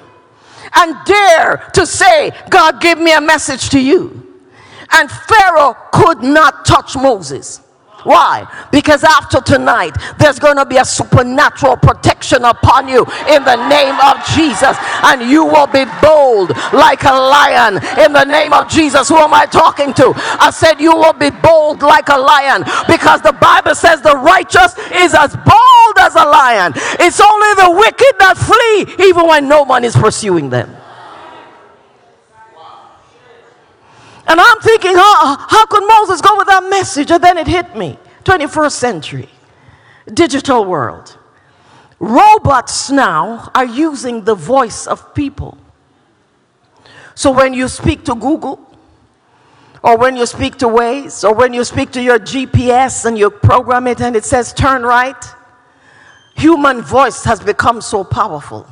And 0.77 0.96
dare 1.05 1.69
to 1.74 1.86
say, 1.86 2.31
God, 2.50 2.79
give 2.81 3.00
me 3.00 3.13
a 3.13 3.22
message 3.22 3.69
to 3.69 3.79
you. 3.79 4.24
And 4.91 5.10
Pharaoh 5.12 5.75
could 5.91 6.22
not 6.24 6.65
touch 6.65 6.96
Moses. 6.96 7.62
Why? 8.04 8.48
Because 8.72 9.04
after 9.04 9.42
tonight, 9.42 9.96
there's 10.18 10.39
going 10.39 10.58
to 10.58 10.66
be 10.66 10.77
a 10.77 10.86
supernatural 10.86 11.77
protection 11.77 12.46
upon 12.46 12.88
you 12.88 13.06
in 13.30 13.44
the 13.44 13.68
name 13.68 13.96
of 14.00 14.24
Jesus. 14.36 14.77
And 15.04 15.30
you 15.30 15.46
will 15.46 15.68
be 15.68 15.86
bold 16.01 16.51
like 16.74 17.04
a 17.04 17.12
lion 17.12 17.75
in 18.00 18.13
the 18.13 18.24
name 18.24 18.54
of 18.54 18.70
Jesus. 18.70 19.10
Who 19.10 19.18
am 19.18 19.34
I 19.34 19.46
talking 19.46 19.94
to? 19.96 20.13
I 20.16 20.51
said, 20.51 20.80
You 20.80 20.96
will 20.96 21.13
be 21.13 21.30
bold 21.30 21.82
like 21.82 22.10
a 22.10 22.18
lion 22.18 22.63
because 22.88 23.22
the 23.22 23.34
Bible 23.34 23.75
says 23.75 24.01
the 24.01 24.16
righteous 24.16 24.77
is 24.94 25.13
as 25.13 25.36
bold 25.36 25.96
as 26.00 26.16
a 26.16 26.25
lion. 26.25 26.74
It's 27.00 27.20
only 27.20 27.54
the 27.56 27.72
wicked 27.77 28.16
that 28.20 28.38
flee 28.38 29.06
even 29.08 29.27
when 29.27 29.50
no 29.50 29.63
one 29.63 29.84
is 29.84 29.96
pursuing 29.96 30.50
them. 30.50 30.76
And 34.27 34.39
I'm 34.41 34.60
thinking, 34.60 34.93
how, 34.93 35.38
how 35.38 35.65
could 35.67 35.88
Moses 35.88 36.22
go 36.22 36.38
with 36.38 36.48
that 36.48 36.67
message? 36.69 37.12
And 37.12 37.24
then 37.24 37.38
it 37.38 37.48
hit 37.48 37.75
me 37.75 37.98
21st 38.25 38.72
century, 38.72 39.29
digital 40.13 40.65
world. 40.65 41.17
Robots 42.00 42.91
now 42.91 43.50
are 43.55 43.65
using 43.65 44.24
the 44.24 44.36
voice 44.36 44.86
of 44.86 45.15
people. 45.15 45.57
So 47.15 47.31
when 47.31 47.53
you 47.53 47.67
speak 47.67 48.03
to 48.05 48.15
Google, 48.15 48.60
or 49.81 49.98
when 49.98 50.17
you 50.17 50.25
speak 50.25 50.57
to 50.57 50.65
Waze, 50.65 51.24
or 51.24 51.34
when 51.34 51.53
you 51.53 51.63
speak 51.63 51.91
to 51.91 52.01
your 52.01 52.19
GPS 52.19 53.05
and 53.05 53.17
you 53.17 53.29
program 53.29 53.88
it 53.88 54.01
and 54.01 54.15
it 54.15 54.25
says 54.25 54.53
turn 54.53 54.84
right, 54.84 55.24
human 56.36 56.81
voice 56.81 57.24
has 57.24 57.39
become 57.39 57.79
so 57.81 58.03
powerful. 58.03 58.67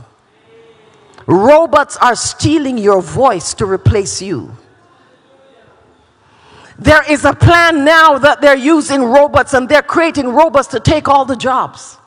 Robots 1.25 1.97
are 1.97 2.15
stealing 2.15 2.77
your 2.77 3.01
voice 3.01 3.53
to 3.55 3.65
replace 3.65 4.21
you. 4.21 4.55
There 6.77 7.09
is 7.09 7.23
a 7.23 7.33
plan 7.33 7.85
now 7.85 8.17
that 8.17 8.41
they're 8.41 8.57
using 8.57 9.03
robots 9.03 9.53
and 9.53 9.69
they're 9.69 9.81
creating 9.81 10.29
robots 10.29 10.67
to 10.69 10.79
take 10.79 11.07
all 11.07 11.25
the 11.25 11.35
jobs. 11.35 11.97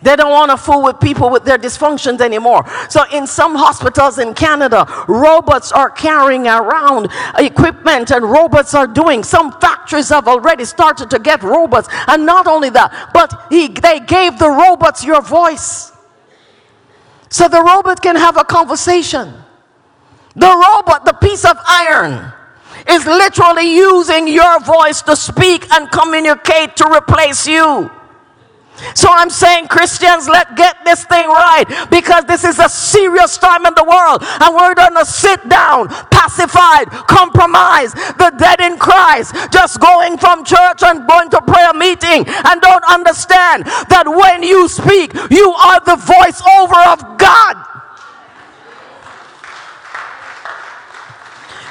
They 0.00 0.14
don't 0.14 0.30
want 0.30 0.52
to 0.52 0.56
fool 0.56 0.84
with 0.84 1.00
people 1.00 1.28
with 1.28 1.44
their 1.44 1.58
dysfunctions 1.58 2.20
anymore. 2.20 2.64
So, 2.88 3.02
in 3.12 3.26
some 3.26 3.56
hospitals 3.56 4.18
in 4.18 4.32
Canada, 4.32 4.86
robots 5.08 5.72
are 5.72 5.90
carrying 5.90 6.46
around 6.46 7.08
equipment 7.36 8.12
and 8.12 8.22
robots 8.22 8.74
are 8.74 8.86
doing. 8.86 9.24
Some 9.24 9.50
factories 9.60 10.10
have 10.10 10.28
already 10.28 10.64
started 10.66 11.10
to 11.10 11.18
get 11.18 11.42
robots. 11.42 11.88
And 12.06 12.24
not 12.24 12.46
only 12.46 12.70
that, 12.70 13.10
but 13.12 13.46
he, 13.50 13.68
they 13.68 13.98
gave 13.98 14.38
the 14.38 14.50
robots 14.50 15.04
your 15.04 15.20
voice. 15.20 15.90
So 17.28 17.48
the 17.48 17.62
robot 17.62 18.00
can 18.00 18.14
have 18.14 18.36
a 18.36 18.44
conversation. 18.44 19.34
The 20.36 20.46
robot, 20.46 21.04
the 21.04 21.14
piece 21.14 21.44
of 21.44 21.56
iron, 21.66 22.32
is 22.88 23.06
literally 23.06 23.74
using 23.74 24.28
your 24.28 24.60
voice 24.60 25.02
to 25.02 25.16
speak 25.16 25.70
and 25.72 25.90
communicate 25.90 26.76
to 26.76 26.86
replace 26.86 27.46
you. 27.46 27.90
So 28.94 29.08
I'm 29.10 29.30
saying, 29.30 29.68
Christians, 29.68 30.28
let 30.28 30.56
get 30.56 30.84
this 30.84 31.04
thing 31.04 31.26
right 31.26 31.64
because 31.90 32.24
this 32.24 32.44
is 32.44 32.58
a 32.58 32.68
serious 32.68 33.36
time 33.36 33.66
in 33.66 33.74
the 33.74 33.84
world, 33.84 34.22
and 34.22 34.54
we're 34.54 34.74
gonna 34.74 35.04
sit 35.04 35.48
down, 35.48 35.88
pacified, 36.10 36.86
compromise, 37.08 37.92
the 37.92 38.32
dead 38.38 38.60
in 38.60 38.78
Christ, 38.78 39.34
just 39.52 39.80
going 39.80 40.16
from 40.18 40.44
church 40.44 40.82
and 40.82 41.06
going 41.08 41.30
to 41.30 41.40
prayer 41.42 41.74
meeting, 41.74 42.24
and 42.28 42.60
don't 42.60 42.84
understand 42.88 43.66
that 43.88 44.04
when 44.06 44.42
you 44.42 44.68
speak, 44.68 45.12
you 45.30 45.52
are 45.52 45.80
the 45.80 45.96
voice 45.96 46.40
over 46.58 46.78
of 46.94 47.18
God. 47.18 47.67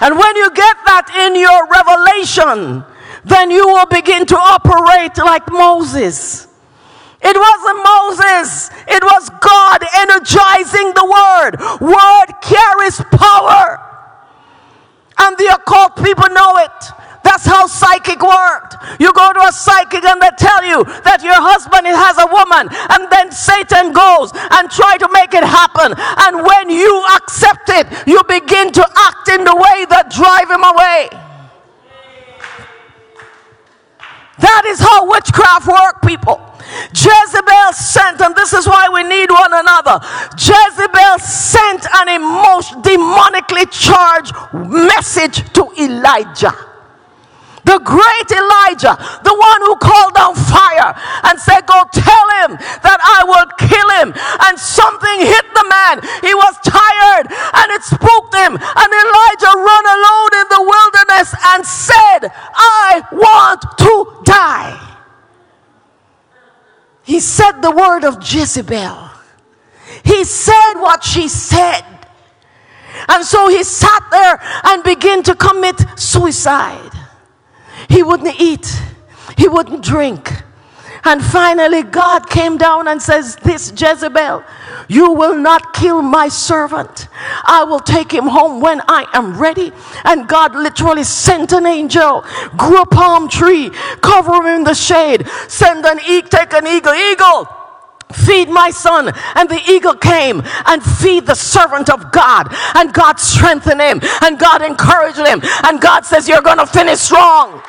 And 0.02 0.18
when 0.18 0.36
you 0.36 0.50
get 0.52 0.78
that 0.86 1.10
in 1.26 1.36
your 1.36 1.66
revelation, 1.68 2.86
then 3.26 3.52
you 3.52 3.68
will 3.68 3.88
begin 3.88 4.26
to 4.28 4.38
operate 4.38 5.18
like 5.18 5.52
Moses. 5.52 6.48
It 7.22 7.36
wasn't 7.36 7.80
Moses, 7.84 8.70
it 8.88 9.04
was 9.04 9.30
God 9.42 9.82
energizing 9.98 10.94
the 10.94 11.06
word. 11.06 11.58
Word 11.82 12.30
carries 12.42 13.02
power. 13.12 13.82
And 15.18 15.36
the 15.38 15.56
occult 15.56 15.98
people 15.98 16.30
know 16.30 16.58
it. 16.58 16.97
That's 17.28 17.44
how 17.46 17.68
psychic 17.68 18.24
worked. 18.24 18.80
You 19.04 19.12
go 19.12 19.34
to 19.34 19.42
a 19.42 19.52
psychic 19.52 20.06
and 20.06 20.22
they 20.22 20.32
tell 20.40 20.64
you 20.64 20.88
that 21.04 21.20
your 21.20 21.36
husband 21.36 21.84
has 21.84 22.16
a 22.16 22.28
woman, 22.32 22.72
and 22.72 23.12
then 23.12 23.36
Satan 23.36 23.92
goes 23.92 24.32
and 24.32 24.72
try 24.72 24.96
to 24.96 25.12
make 25.12 25.36
it 25.36 25.44
happen. 25.44 25.92
And 26.24 26.40
when 26.40 26.72
you 26.72 27.04
accept 27.20 27.68
it, 27.68 27.84
you 28.08 28.24
begin 28.32 28.72
to 28.72 28.84
act 29.12 29.28
in 29.28 29.44
the 29.44 29.52
way 29.52 29.84
that 29.92 30.08
drive 30.08 30.48
him 30.48 30.64
away. 30.64 31.12
That 34.40 34.64
is 34.72 34.80
how 34.80 35.12
witchcraft 35.12 35.68
work, 35.68 36.00
people. 36.08 36.40
Jezebel 36.96 37.76
sent, 37.76 38.24
and 38.24 38.40
this 38.40 38.56
is 38.56 38.64
why 38.64 38.88
we 38.88 39.04
need 39.04 39.28
one 39.28 39.52
another. 39.52 40.00
Jezebel 40.40 41.20
sent 41.20 41.84
an 41.92 42.08
emotion, 42.08 42.80
demonically 42.88 43.68
charged 43.68 44.32
message 44.56 45.44
to 45.52 45.68
Elijah. 45.76 46.67
The 47.68 47.84
great 47.84 48.30
Elijah, 48.32 48.96
the 49.28 49.36
one 49.36 49.62
who 49.68 49.76
called 49.76 50.16
down 50.16 50.34
fire 50.40 50.96
and 51.28 51.36
said, 51.36 51.68
Go 51.68 51.84
tell 51.92 52.28
him 52.40 52.56
that 52.80 53.00
I 53.04 53.28
will 53.28 53.48
kill 53.60 53.90
him. 54.00 54.16
And 54.48 54.56
something 54.56 55.20
hit 55.20 55.46
the 55.52 55.68
man. 55.68 55.96
He 56.24 56.32
was 56.32 56.56
tired 56.64 57.28
and 57.28 57.68
it 57.76 57.84
spooked 57.84 58.34
him. 58.40 58.56
And 58.56 58.90
Elijah 59.04 59.54
ran 59.60 59.86
alone 60.00 60.32
in 60.40 60.48
the 60.48 60.64
wilderness 60.64 61.30
and 61.52 61.60
said, 61.68 62.32
I 62.56 63.04
want 63.12 63.62
to 63.84 64.24
die. 64.24 64.80
He 67.04 67.20
said 67.20 67.60
the 67.62 67.72
word 67.72 68.04
of 68.04 68.24
Jezebel. 68.24 69.12
He 70.04 70.24
said 70.24 70.76
what 70.76 71.04
she 71.04 71.28
said. 71.28 71.84
And 73.10 73.24
so 73.26 73.50
he 73.50 73.64
sat 73.64 74.04
there 74.10 74.40
and 74.72 74.84
began 74.84 75.22
to 75.24 75.36
commit 75.36 75.76
suicide. 76.00 76.97
He 77.90 78.04
wouldn't 78.04 78.40
eat, 78.40 78.82
he 79.38 79.48
wouldn't 79.48 79.84
drink. 79.84 80.44
And 81.04 81.24
finally, 81.24 81.84
God 81.84 82.30
came 82.30 82.58
down 82.58 82.88
and 82.88 83.02
says, 83.02 83.38
This 83.38 83.72
Jezebel, 83.72 84.44
you 84.90 85.12
will 85.12 85.36
not 85.36 85.74
kill 85.74 86.02
my 86.02 86.28
servant. 86.28 87.08
I 87.46 87.64
will 87.64 87.80
take 87.80 88.12
him 88.12 88.26
home 88.26 88.60
when 88.60 88.82
I 88.88 89.08
am 89.14 89.38
ready. 89.38 89.72
And 90.04 90.28
God 90.28 90.54
literally 90.54 91.04
sent 91.06 91.54
an 91.54 91.66
angel, 91.66 92.26
grew 92.58 92.82
a 92.82 92.86
palm 92.86 93.30
tree, 93.30 93.70
cover 94.02 94.34
him 94.34 94.48
in 94.48 94.64
the 94.66 94.74
shade, 94.74 95.28
send 95.48 95.86
an 95.86 96.00
eagle, 96.08 96.30
take 96.30 96.54
an 96.54 96.68
eagle, 96.68 96.94
eagle 96.94 97.48
feed 98.14 98.50
my 98.50 98.70
son. 98.70 99.12
And 99.36 99.50
the 99.50 99.62
eagle 99.70 99.96
came 99.96 100.42
and 100.66 100.84
feed 100.84 101.26
the 101.26 101.36
servant 101.36 101.90
of 101.90 102.12
God. 102.12 102.48
And 102.76 102.94
God 102.94 103.20
strengthened 103.20 103.82
him 103.82 104.00
and 104.22 104.40
God 104.40 104.62
encouraged 104.62 105.18
him. 105.18 105.42
And 105.66 105.82
God 105.82 106.06
says, 106.06 106.28
You're 106.28 106.42
going 106.42 106.60
to 106.60 106.68
finish 106.68 107.00
strong. 107.00 107.62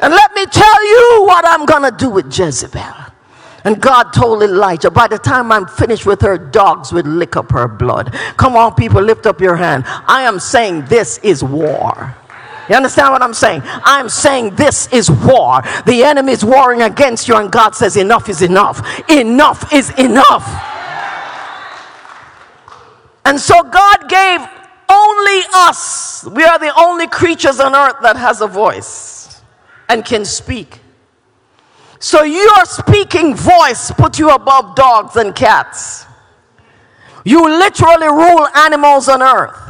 And 0.00 0.12
let 0.12 0.34
me 0.34 0.44
tell 0.46 0.86
you 0.86 1.24
what 1.26 1.44
I'm 1.46 1.64
going 1.64 1.90
to 1.90 1.96
do 1.96 2.10
with 2.10 2.36
Jezebel. 2.36 3.04
And 3.64 3.80
God 3.80 4.12
told 4.12 4.42
Elijah, 4.42 4.90
by 4.90 5.08
the 5.08 5.16
time 5.16 5.50
I'm 5.50 5.66
finished 5.66 6.04
with 6.04 6.20
her, 6.20 6.36
dogs 6.36 6.92
would 6.92 7.06
lick 7.06 7.36
up 7.36 7.50
her 7.52 7.66
blood. 7.66 8.12
Come 8.36 8.56
on, 8.56 8.74
people, 8.74 9.00
lift 9.00 9.24
up 9.24 9.40
your 9.40 9.56
hand. 9.56 9.84
I 9.86 10.22
am 10.22 10.38
saying 10.38 10.84
this 10.86 11.16
is 11.18 11.42
war. 11.42 12.14
You 12.68 12.76
understand 12.76 13.12
what 13.12 13.22
I'm 13.22 13.34
saying? 13.34 13.62
I'm 13.64 14.08
saying 14.08 14.54
this 14.54 14.92
is 14.92 15.10
war. 15.10 15.60
The 15.86 16.02
enemy 16.04 16.32
is 16.32 16.44
warring 16.44 16.82
against 16.82 17.28
you, 17.28 17.36
and 17.36 17.50
God 17.50 17.74
says, 17.74 17.96
Enough 17.96 18.28
is 18.28 18.42
enough. 18.42 18.80
Enough 19.08 19.72
is 19.72 19.90
enough. 19.98 20.46
And 23.24 23.40
so 23.40 23.62
God 23.62 24.08
gave 24.08 24.40
only 24.88 25.40
us, 25.54 26.24
we 26.30 26.44
are 26.44 26.58
the 26.58 26.72
only 26.78 27.06
creatures 27.06 27.58
on 27.58 27.74
earth 27.74 27.96
that 28.02 28.16
has 28.16 28.40
a 28.40 28.46
voice 28.46 29.40
and 29.88 30.04
can 30.04 30.24
speak. 30.24 30.80
So 31.98 32.22
your 32.22 32.64
speaking 32.66 33.34
voice 33.34 33.90
put 33.90 34.18
you 34.18 34.30
above 34.30 34.74
dogs 34.74 35.16
and 35.16 35.34
cats. 35.34 36.04
You 37.24 37.42
literally 37.48 38.08
rule 38.08 38.46
animals 38.54 39.08
on 39.08 39.22
earth. 39.22 39.63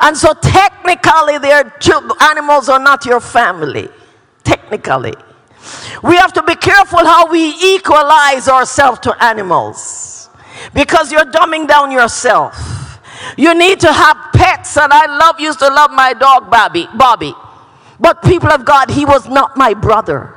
And 0.00 0.16
so 0.16 0.32
technically, 0.34 1.38
their 1.38 1.72
animals 2.20 2.68
are 2.68 2.78
not 2.78 3.04
your 3.04 3.20
family. 3.20 3.88
Technically. 4.42 5.14
We 6.02 6.16
have 6.16 6.32
to 6.32 6.42
be 6.42 6.54
careful 6.54 7.00
how 7.00 7.30
we 7.30 7.54
equalize 7.74 8.48
ourselves 8.48 9.00
to 9.00 9.22
animals 9.22 10.30
because 10.72 11.12
you're 11.12 11.26
dumbing 11.26 11.68
down 11.68 11.90
yourself. 11.90 13.00
You 13.36 13.54
need 13.54 13.80
to 13.80 13.92
have 13.92 14.16
pets, 14.32 14.78
and 14.78 14.92
I 14.92 15.04
love 15.18 15.38
used 15.38 15.58
to 15.58 15.68
love 15.68 15.90
my 15.90 16.14
dog 16.14 16.50
Bobby. 16.50 16.88
Bobby, 16.96 17.34
but 17.98 18.22
people 18.22 18.48
of 18.48 18.64
God, 18.64 18.90
he 18.90 19.04
was 19.04 19.28
not 19.28 19.56
my 19.56 19.74
brother. 19.74 20.34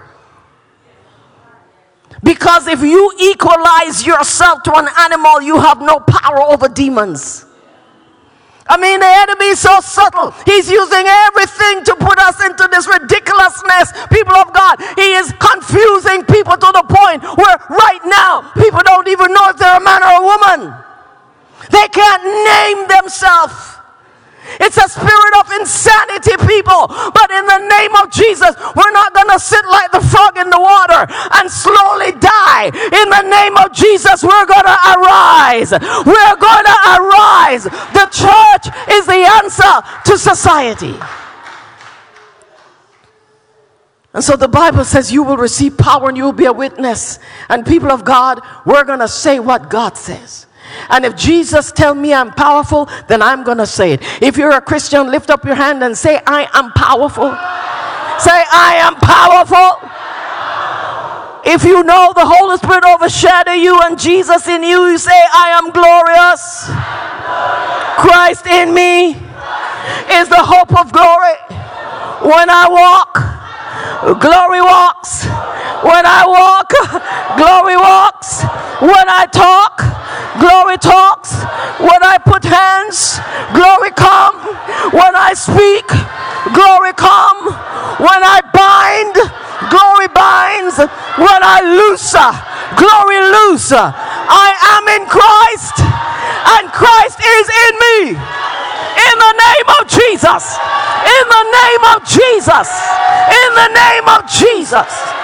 Because 2.22 2.68
if 2.68 2.82
you 2.82 3.14
equalize 3.20 4.06
yourself 4.06 4.64
to 4.64 4.76
an 4.76 4.88
animal, 5.00 5.42
you 5.42 5.60
have 5.60 5.82
no 5.82 6.00
power 6.00 6.42
over 6.42 6.68
demons. 6.68 7.46
I 8.68 8.78
mean, 8.80 9.00
the 9.00 9.14
enemy 9.28 9.52
is 9.52 9.60
so 9.60 9.80
subtle. 9.82 10.32
He's 10.46 10.72
using 10.72 11.04
everything 11.04 11.84
to 11.84 11.96
put 12.00 12.18
us 12.20 12.40
into 12.44 12.68
this 12.72 12.88
ridiculousness. 12.88 13.92
People 14.08 14.36
of 14.36 14.54
God, 14.54 14.80
he 14.96 15.20
is 15.20 15.34
confusing 15.36 16.24
people 16.24 16.56
to 16.56 16.70
the 16.72 16.86
point 16.88 17.24
where 17.36 17.58
right 17.70 18.04
now 18.06 18.52
people 18.56 18.80
don't 18.84 19.08
even 19.08 19.34
know 19.34 19.50
if 19.52 19.58
they're 19.58 19.78
a 19.78 19.84
man 19.84 20.02
or 20.04 20.16
a 20.16 20.24
woman. 20.24 20.74
They 21.72 21.88
can't 21.92 22.24
name 22.24 22.88
themselves. 22.88 23.73
It's 24.60 24.78
a 24.78 24.88
spirit 24.90 25.34
of 25.40 25.50
insanity, 25.58 26.36
people. 26.46 26.88
But 26.88 27.32
in 27.32 27.46
the 27.46 27.62
name 27.66 27.94
of 28.02 28.12
Jesus, 28.12 28.56
we're 28.76 28.94
not 28.94 29.14
going 29.14 29.30
to 29.30 29.40
sit 29.40 29.66
like 29.66 29.92
the 29.92 30.02
frog 30.02 30.38
in 30.38 30.50
the 30.50 30.60
water 30.60 31.06
and 31.10 31.50
slowly 31.50 32.14
die. 32.20 32.70
In 32.74 33.08
the 33.10 33.26
name 33.26 33.58
of 33.58 33.74
Jesus, 33.74 34.24
we're 34.24 34.46
going 34.46 34.68
to 34.68 34.80
arise. 34.98 35.72
We're 36.06 36.38
going 36.38 36.66
to 36.66 36.80
arise. 37.00 37.64
The 37.64 38.08
church 38.12 38.66
is 38.92 39.06
the 39.06 39.24
answer 39.42 39.74
to 40.12 40.18
society. 40.18 40.96
And 44.14 44.24
so 44.24 44.36
the 44.36 44.48
Bible 44.48 44.86
says 44.86 45.12
you 45.12 45.24
will 45.24 45.38
receive 45.38 45.78
power 45.78 46.08
and 46.08 46.18
you 46.18 46.24
will 46.24 46.34
be 46.34 46.46
a 46.46 46.54
witness. 46.54 47.18
And 47.50 47.66
people 47.66 47.92
of 47.92 48.06
God, 48.06 48.42
we're 48.66 48.84
going 48.84 49.00
to 49.00 49.08
say 49.08 49.40
what 49.40 49.70
God 49.70 49.98
says. 49.98 50.46
And 50.90 51.06
if 51.06 51.16
Jesus 51.16 51.72
tell 51.72 51.96
me 51.96 52.14
I'm 52.14 52.32
powerful, 52.32 52.90
then 53.08 53.22
I'm 53.22 53.44
going 53.44 53.58
to 53.58 53.68
say 53.68 53.94
it. 53.94 54.02
If 54.22 54.38
you're 54.38 54.52
a 54.52 54.62
Christian, 54.62 55.10
lift 55.10 55.30
up 55.30 55.46
your 55.46 55.56
hand 55.56 55.84
and 55.84 55.98
say, 55.98 56.22
I 56.26 56.50
am 56.54 56.72
powerful. 56.74 57.32
Say, 58.20 58.44
I 58.52 58.76
am 58.80 58.96
powerful. 58.96 59.90
If 61.46 61.64
you 61.64 61.84
know 61.84 62.14
the 62.16 62.26
Holy 62.26 62.58
Spirit 62.58 62.86
overshadow 62.86 63.52
you 63.52 63.80
and 63.82 64.00
Jesus 64.00 64.48
in 64.48 64.64
you, 64.64 64.88
you 64.88 64.98
say, 64.98 65.12
I 65.12 65.60
am 65.60 65.72
glorious. 65.72 66.70
Christ 68.00 68.48
in 68.48 68.74
me 68.74 69.12
is 70.20 70.30
the 70.30 70.40
hope 70.40 70.72
of 70.80 70.92
glory. 70.94 71.36
When 72.24 72.50
I 72.50 72.68
walk, 72.70 73.43
glory 74.04 74.60
walks. 74.60 75.24
When 75.84 76.04
I 76.04 76.28
walk, 76.28 76.70
glory 77.40 77.78
walks. 77.80 78.44
When 78.84 79.08
I 79.08 79.24
talk, 79.32 79.80
glory 80.44 80.78
talks. 80.78 81.40
When 81.80 82.04
I 82.04 82.20
put 82.20 82.44
hands, 82.44 83.20
glory 83.56 83.92
come. 83.96 84.36
When 84.92 85.16
I 85.16 85.32
speak, 85.32 85.88
glory 86.52 86.92
come. 87.00 87.56
When 88.04 88.22
I 88.24 88.44
bind, 88.52 89.16
glory 89.72 90.12
binds. 90.12 90.84
When 91.16 91.42
I 91.44 91.64
loose, 91.64 92.12
glory 92.76 93.20
loose. 93.24 93.72
I 93.72 94.52
am 94.76 94.84
in 95.00 95.08
Christ, 95.08 95.80
and 96.60 96.68
Christ 96.76 97.20
is 97.24 97.48
in 97.48 97.74
me. 97.80 98.20
In 99.04 99.16
the 99.20 99.34
name 99.46 99.68
of 99.80 99.88
Jesus. 99.88 100.44
In 101.04 101.26
the 101.36 101.46
name 101.60 101.84
of 101.96 102.00
Jesus. 102.08 102.70
In 103.44 103.50
the 103.56 103.70
name 103.74 104.08
of 104.08 104.30
Jesus. 104.30 105.24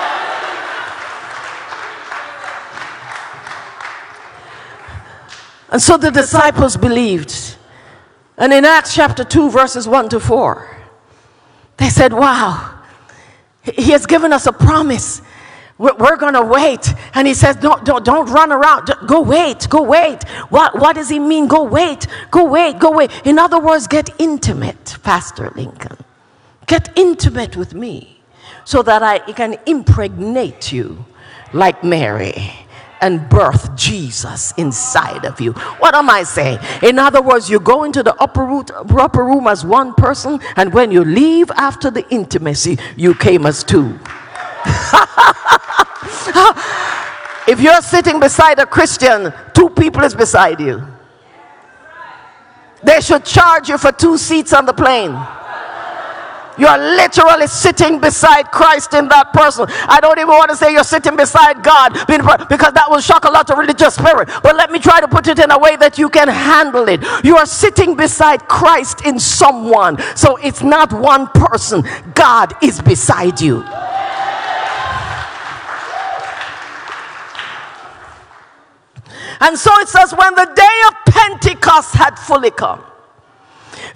And 5.71 5.81
so 5.81 5.97
the 5.97 6.11
disciples 6.11 6.75
believed. 6.77 7.57
And 8.37 8.53
in 8.53 8.65
Acts 8.65 8.95
chapter 8.95 9.23
2, 9.23 9.51
verses 9.51 9.87
1 9.87 10.09
to 10.09 10.19
4, 10.19 10.77
they 11.77 11.89
said, 11.89 12.13
Wow, 12.13 12.81
he 13.61 13.91
has 13.91 14.05
given 14.05 14.33
us 14.33 14.47
a 14.47 14.53
promise. 14.53 15.21
We're, 15.79 16.17
going 16.17 16.33
to 16.33 16.43
wait. 16.43 16.93
And 17.13 17.25
he 17.25 17.33
says, 17.33 17.55
don't, 17.55 17.85
don't, 17.85 18.03
don't 18.03 18.29
run 18.29 18.51
around. 18.51 18.91
Go 19.07 19.21
wait. 19.21 19.69
Go 19.69 19.81
wait. 19.81 20.21
What, 20.49 20.77
what 20.77 20.95
does 20.95 21.07
he 21.07 21.19
mean? 21.19 21.47
Go 21.47 21.63
wait. 21.63 22.05
Go 22.31 22.43
wait. 22.43 22.79
Go 22.79 22.91
wait. 22.91 23.09
In 23.23 23.39
other 23.39 23.59
words, 23.59 23.87
get 23.87 24.09
intimate, 24.19 24.97
Pastor 25.03 25.51
Lincoln. 25.55 25.95
Get 26.67 26.91
intimate 26.97 27.55
with 27.55 27.73
me 27.73 28.19
so 28.65 28.83
that 28.83 29.01
I 29.01 29.19
can 29.31 29.55
impregnate 29.65 30.73
you 30.73 31.05
like 31.53 31.81
Mary 31.81 32.51
and 32.99 33.29
birth 33.29 33.73
Jesus 33.77 34.53
inside 34.57 35.23
of 35.23 35.39
you. 35.39 35.53
What 35.79 35.95
am 35.95 36.09
I 36.09 36.23
saying? 36.23 36.59
In 36.83 36.99
other 36.99 37.21
words, 37.21 37.49
you 37.49 37.61
go 37.61 37.85
into 37.85 38.03
the 38.03 38.13
upper, 38.21 38.43
root, 38.43 38.69
upper 38.71 39.23
room 39.23 39.47
as 39.47 39.65
one 39.65 39.93
person, 39.93 40.41
and 40.57 40.73
when 40.73 40.91
you 40.91 41.05
leave 41.05 41.49
after 41.51 41.89
the 41.89 42.05
intimacy, 42.09 42.77
you 42.97 43.15
came 43.15 43.45
as 43.45 43.63
two. 43.63 43.97
if 47.47 47.59
you're 47.59 47.81
sitting 47.81 48.19
beside 48.19 48.59
a 48.59 48.65
Christian, 48.65 49.33
two 49.53 49.69
people 49.69 50.03
is 50.03 50.15
beside 50.15 50.59
you. 50.59 50.85
They 52.83 53.01
should 53.01 53.25
charge 53.25 53.69
you 53.69 53.77
for 53.77 53.91
two 53.91 54.17
seats 54.17 54.53
on 54.53 54.65
the 54.65 54.73
plane. 54.73 55.17
You're 56.59 56.77
literally 56.77 57.47
sitting 57.47 57.99
beside 57.99 58.51
Christ 58.51 58.93
in 58.93 59.07
that 59.07 59.31
person. 59.31 59.65
I 59.87 59.99
don't 60.01 60.19
even 60.19 60.27
want 60.27 60.49
to 60.49 60.57
say 60.57 60.73
you're 60.73 60.83
sitting 60.83 61.15
beside 61.15 61.63
God 61.63 61.93
because 62.05 62.73
that 62.73 62.87
will 62.89 62.99
shock 62.99 63.23
a 63.23 63.31
lot 63.31 63.49
of 63.49 63.57
religious 63.57 63.95
spirit. 63.95 64.29
But 64.43 64.57
let 64.57 64.69
me 64.69 64.79
try 64.79 64.99
to 64.99 65.07
put 65.07 65.27
it 65.27 65.39
in 65.39 65.51
a 65.51 65.57
way 65.57 65.77
that 65.77 65.97
you 65.97 66.09
can 66.09 66.27
handle 66.27 66.89
it. 66.89 67.01
You 67.23 67.37
are 67.37 67.45
sitting 67.45 67.95
beside 67.95 68.47
Christ 68.49 69.05
in 69.05 69.19
someone. 69.19 69.97
So 70.15 70.35
it's 70.37 70.61
not 70.61 70.91
one 70.91 71.27
person, 71.27 71.83
God 72.13 72.53
is 72.61 72.81
beside 72.81 73.39
you. 73.39 73.63
And 79.39 79.57
so 79.57 79.71
it 79.79 79.87
says, 79.87 80.13
when 80.13 80.35
the 80.35 80.51
day 80.53 80.81
of 80.87 81.13
Pentecost 81.13 81.95
had 81.95 82.19
fully 82.19 82.51
come, 82.51 82.83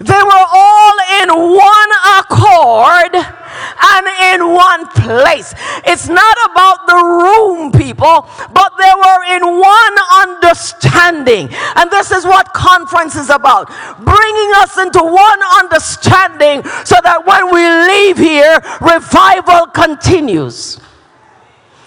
they 0.00 0.22
were 0.22 0.46
all 0.52 0.96
in 1.22 1.28
one 1.30 1.90
accord 2.18 3.14
and 3.14 4.06
in 4.34 4.52
one 4.52 4.86
place. 4.88 5.54
It's 5.86 6.08
not 6.08 6.36
about 6.50 6.86
the 6.86 6.96
room, 6.96 7.72
people, 7.72 8.26
but 8.52 8.72
they 8.78 8.92
were 8.96 9.24
in 9.36 9.60
one 9.60 9.96
understanding. 10.22 11.48
And 11.76 11.90
this 11.90 12.10
is 12.10 12.24
what 12.24 12.52
conference 12.52 13.14
is 13.14 13.30
about 13.30 13.68
bringing 13.98 14.50
us 14.56 14.78
into 14.78 15.02
one 15.02 15.40
understanding 15.60 16.62
so 16.84 16.96
that 17.02 17.22
when 17.26 17.52
we 17.52 17.62
leave 17.92 18.18
here, 18.18 18.60
revival 18.80 19.66
continues. 19.66 20.80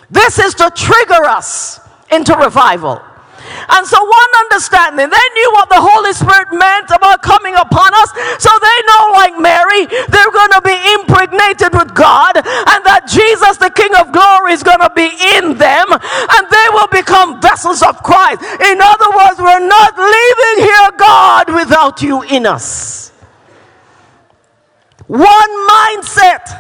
This 0.10 0.40
is 0.40 0.54
to 0.56 0.72
trigger 0.76 1.26
us 1.26 1.80
into 2.12 2.36
revival. 2.36 3.02
And 3.70 3.86
so, 3.86 4.00
one 4.04 4.32
understanding, 4.48 5.10
they 5.10 5.28
knew 5.36 5.50
what 5.54 5.70
the 5.70 5.82
Holy 5.82 6.14
Spirit 6.14 6.52
meant 6.52 6.90
about 6.92 7.22
coming 7.22 7.56
upon 7.56 7.94
us. 7.94 8.10
So, 8.40 8.50
they 8.50 8.78
know, 8.88 9.04
like 9.14 9.36
Mary, 9.40 9.86
they're 9.86 10.34
going 10.34 10.54
to 10.58 10.64
be 10.64 10.78
impregnated 11.00 11.74
with 11.74 11.94
God, 11.94 12.38
and 12.38 12.80
that 12.86 13.06
Jesus, 13.08 13.58
the 13.58 13.70
King 13.70 13.94
of 13.96 14.12
glory, 14.12 14.54
is 14.54 14.64
going 14.64 14.82
to 14.82 14.92
be 14.96 15.10
in 15.38 15.58
them, 15.58 15.88
and 15.92 16.44
they 16.50 16.68
will 16.74 16.92
become 16.92 17.42
vessels 17.42 17.84
of 17.84 18.02
Christ. 18.04 18.42
In 18.42 18.78
other 18.82 19.10
words, 19.16 19.38
we're 19.40 19.68
not 19.68 19.94
leaving 19.98 20.58
here, 20.66 20.90
God, 20.98 21.54
without 21.54 22.02
you 22.02 22.24
in 22.24 22.46
us. 22.46 23.12
One 25.08 25.54
mindset. 25.70 26.57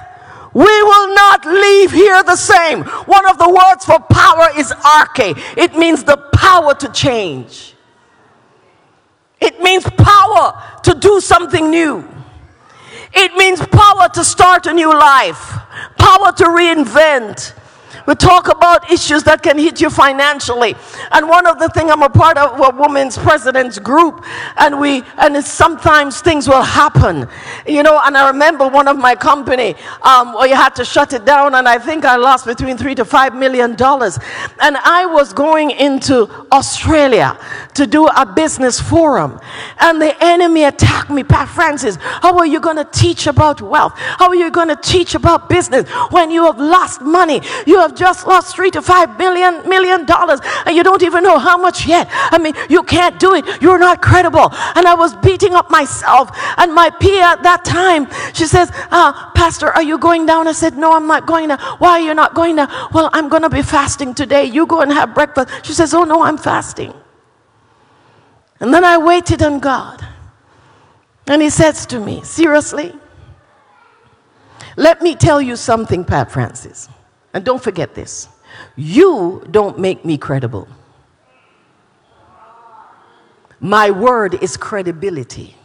Leave 1.53 1.91
here 1.91 2.23
the 2.23 2.35
same. 2.35 2.83
One 2.83 3.29
of 3.29 3.37
the 3.37 3.49
words 3.49 3.85
for 3.85 3.99
power 3.99 4.49
is 4.57 4.71
arche. 4.71 5.37
It 5.57 5.77
means 5.77 6.03
the 6.03 6.17
power 6.33 6.73
to 6.75 6.91
change. 6.91 7.75
It 9.39 9.61
means 9.61 9.83
power 9.97 10.79
to 10.83 10.93
do 10.95 11.21
something 11.21 11.69
new. 11.69 12.07
It 13.13 13.33
means 13.35 13.65
power 13.65 14.09
to 14.09 14.23
start 14.23 14.65
a 14.65 14.73
new 14.73 14.91
life, 14.91 15.57
power 15.97 16.31
to 16.33 16.43
reinvent, 16.43 17.53
we 18.07 18.15
talk 18.15 18.47
about 18.47 18.89
issues 18.89 19.23
that 19.23 19.43
can 19.43 19.59
hit 19.59 19.81
you 19.81 19.89
financially. 19.89 20.75
And 21.11 21.27
one 21.27 21.45
of 21.45 21.59
the 21.59 21.67
things 21.69 21.91
I'm 21.91 22.01
a 22.03 22.09
part 22.09 22.37
of 22.37 22.57
a 22.57 22.75
women's 22.81 23.17
president's 23.17 23.79
group, 23.79 24.23
and 24.55 24.79
we 24.79 25.03
and 25.17 25.43
sometimes 25.43 26.21
things 26.21 26.47
will 26.47 26.61
happen, 26.61 27.27
you 27.67 27.83
know. 27.83 27.99
And 28.03 28.17
I 28.17 28.29
remember 28.29 28.65
one 28.67 28.87
of 28.87 28.97
my 28.97 29.13
company, 29.13 29.75
um, 30.01 30.35
you 30.43 30.55
had 30.55 30.73
to 30.75 30.85
shut 30.85 31.11
it 31.11 31.25
down, 31.25 31.53
and 31.55 31.67
I 31.67 31.77
think 31.77 32.05
I 32.05 32.15
lost 32.15 32.45
between 32.45 32.77
three 32.77 32.95
to 32.95 33.03
five 33.03 33.35
million 33.35 33.75
dollars. 33.75 34.17
And 34.61 34.77
I 34.77 35.05
was 35.05 35.33
going 35.33 35.71
into 35.71 36.29
Australia 36.51 37.37
to 37.73 37.85
do 37.85 38.07
a 38.07 38.25
business 38.25 38.79
forum, 38.79 39.39
and 39.79 40.01
the 40.01 40.15
enemy 40.23 40.63
attacked 40.63 41.09
me. 41.09 41.25
Pat 41.25 41.49
Francis, 41.49 41.97
how 41.99 42.37
are 42.37 42.47
you 42.47 42.61
going 42.61 42.77
to 42.77 42.85
teach 42.85 43.27
about 43.27 43.61
wealth? 43.61 43.93
How 43.95 44.29
are 44.29 44.35
you 44.35 44.49
going 44.49 44.69
to 44.69 44.77
teach 44.77 45.13
about 45.13 45.49
business 45.49 45.89
when 46.09 46.31
you 46.31 46.45
have 46.45 46.57
lost 46.57 47.01
money? 47.01 47.41
You 47.65 47.79
have 47.79 47.96
just 47.97 48.27
lost 48.27 48.55
three 48.55 48.71
to 48.71 48.81
five 48.81 49.17
billion 49.17 49.67
million 49.67 50.05
dollars 50.05 50.39
and 50.65 50.75
you 50.75 50.83
don't 50.83 51.03
even 51.03 51.23
know 51.23 51.37
how 51.37 51.57
much 51.57 51.85
yet. 51.85 52.07
I 52.11 52.37
mean, 52.37 52.53
you 52.69 52.83
can't 52.83 53.19
do 53.19 53.33
it. 53.33 53.61
You're 53.61 53.79
not 53.79 54.01
credible. 54.01 54.49
And 54.75 54.87
I 54.87 54.93
was 54.93 55.15
beating 55.17 55.53
up 55.53 55.69
myself. 55.69 56.29
And 56.57 56.73
my 56.73 56.89
peer 56.89 57.23
at 57.23 57.43
that 57.43 57.65
time, 57.65 58.07
she 58.33 58.45
says, 58.45 58.71
uh, 58.91 59.31
Pastor, 59.31 59.67
are 59.67 59.83
you 59.83 59.97
going 59.97 60.25
down? 60.25 60.47
I 60.47 60.51
said, 60.51 60.77
No, 60.77 60.93
I'm 60.93 61.07
not 61.07 61.25
going 61.25 61.49
down. 61.49 61.59
Why 61.79 61.91
are 61.91 61.99
you 61.99 62.13
not 62.13 62.33
going 62.33 62.55
down? 62.55 62.69
Well, 62.93 63.09
I'm 63.13 63.29
going 63.29 63.43
to 63.43 63.49
be 63.49 63.61
fasting 63.61 64.13
today. 64.13 64.45
You 64.45 64.65
go 64.65 64.81
and 64.81 64.91
have 64.91 65.13
breakfast. 65.13 65.65
She 65.65 65.73
says, 65.73 65.93
Oh, 65.93 66.03
no, 66.03 66.21
I'm 66.23 66.37
fasting. 66.37 66.93
And 68.59 68.73
then 68.73 68.83
I 68.83 68.97
waited 68.97 69.41
on 69.43 69.59
God. 69.59 70.05
And 71.27 71.41
He 71.41 71.49
says 71.49 71.85
to 71.87 71.99
me, 71.99 72.23
Seriously? 72.23 72.93
Let 74.75 75.01
me 75.01 75.15
tell 75.15 75.41
you 75.41 75.55
something, 75.55 76.05
Pat 76.05 76.31
Francis. 76.31 76.87
And 77.33 77.43
don't 77.45 77.61
forget 77.61 77.93
this 77.93 78.29
you 78.75 79.45
don't 79.51 79.77
make 79.77 80.05
me 80.05 80.17
credible. 80.17 80.67
My 83.59 83.91
word 83.91 84.41
is 84.41 84.55
credibility. 84.55 85.55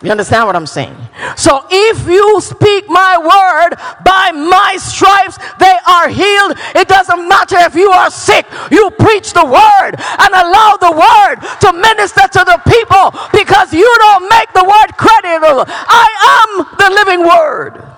You 0.00 0.12
understand 0.12 0.46
what 0.46 0.54
I'm 0.54 0.66
saying? 0.66 0.96
So 1.36 1.64
if 1.68 2.06
you 2.06 2.40
speak 2.40 2.88
my 2.88 3.18
word, 3.18 3.76
by 4.04 4.30
my 4.30 4.76
stripes 4.78 5.38
they 5.58 5.74
are 5.88 6.08
healed. 6.08 6.56
It 6.76 6.86
doesn't 6.86 7.28
matter 7.28 7.56
if 7.58 7.74
you 7.74 7.90
are 7.90 8.10
sick. 8.10 8.46
You 8.70 8.90
preach 8.90 9.32
the 9.32 9.44
word 9.44 9.98
and 9.98 10.30
allow 10.34 10.78
the 10.78 10.92
word 10.94 11.42
to 11.60 11.72
minister 11.72 12.22
to 12.30 12.42
the 12.46 12.62
people 12.70 13.10
because 13.32 13.72
you 13.72 13.90
don't 13.98 14.30
make 14.30 14.52
the 14.52 14.62
word 14.62 14.94
credible. 14.96 15.64
I 15.66 16.06
am 16.46 16.66
the 16.78 16.90
living 16.94 17.26
word. 17.26 17.97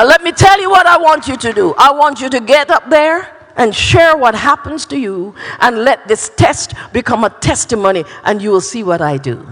Uh, 0.00 0.04
let 0.06 0.22
me 0.22 0.32
tell 0.32 0.58
you 0.58 0.70
what 0.70 0.86
I 0.86 0.96
want 0.96 1.28
you 1.28 1.36
to 1.36 1.52
do. 1.52 1.74
I 1.76 1.92
want 1.92 2.22
you 2.22 2.30
to 2.30 2.40
get 2.40 2.70
up 2.70 2.88
there 2.88 3.36
and 3.56 3.76
share 3.76 4.16
what 4.16 4.34
happens 4.34 4.86
to 4.86 4.98
you 4.98 5.34
and 5.58 5.84
let 5.84 6.08
this 6.08 6.30
test 6.36 6.72
become 6.90 7.22
a 7.22 7.28
testimony 7.28 8.04
and 8.24 8.40
you 8.40 8.50
will 8.50 8.62
see 8.62 8.82
what 8.82 9.02
I 9.02 9.18
do. 9.18 9.46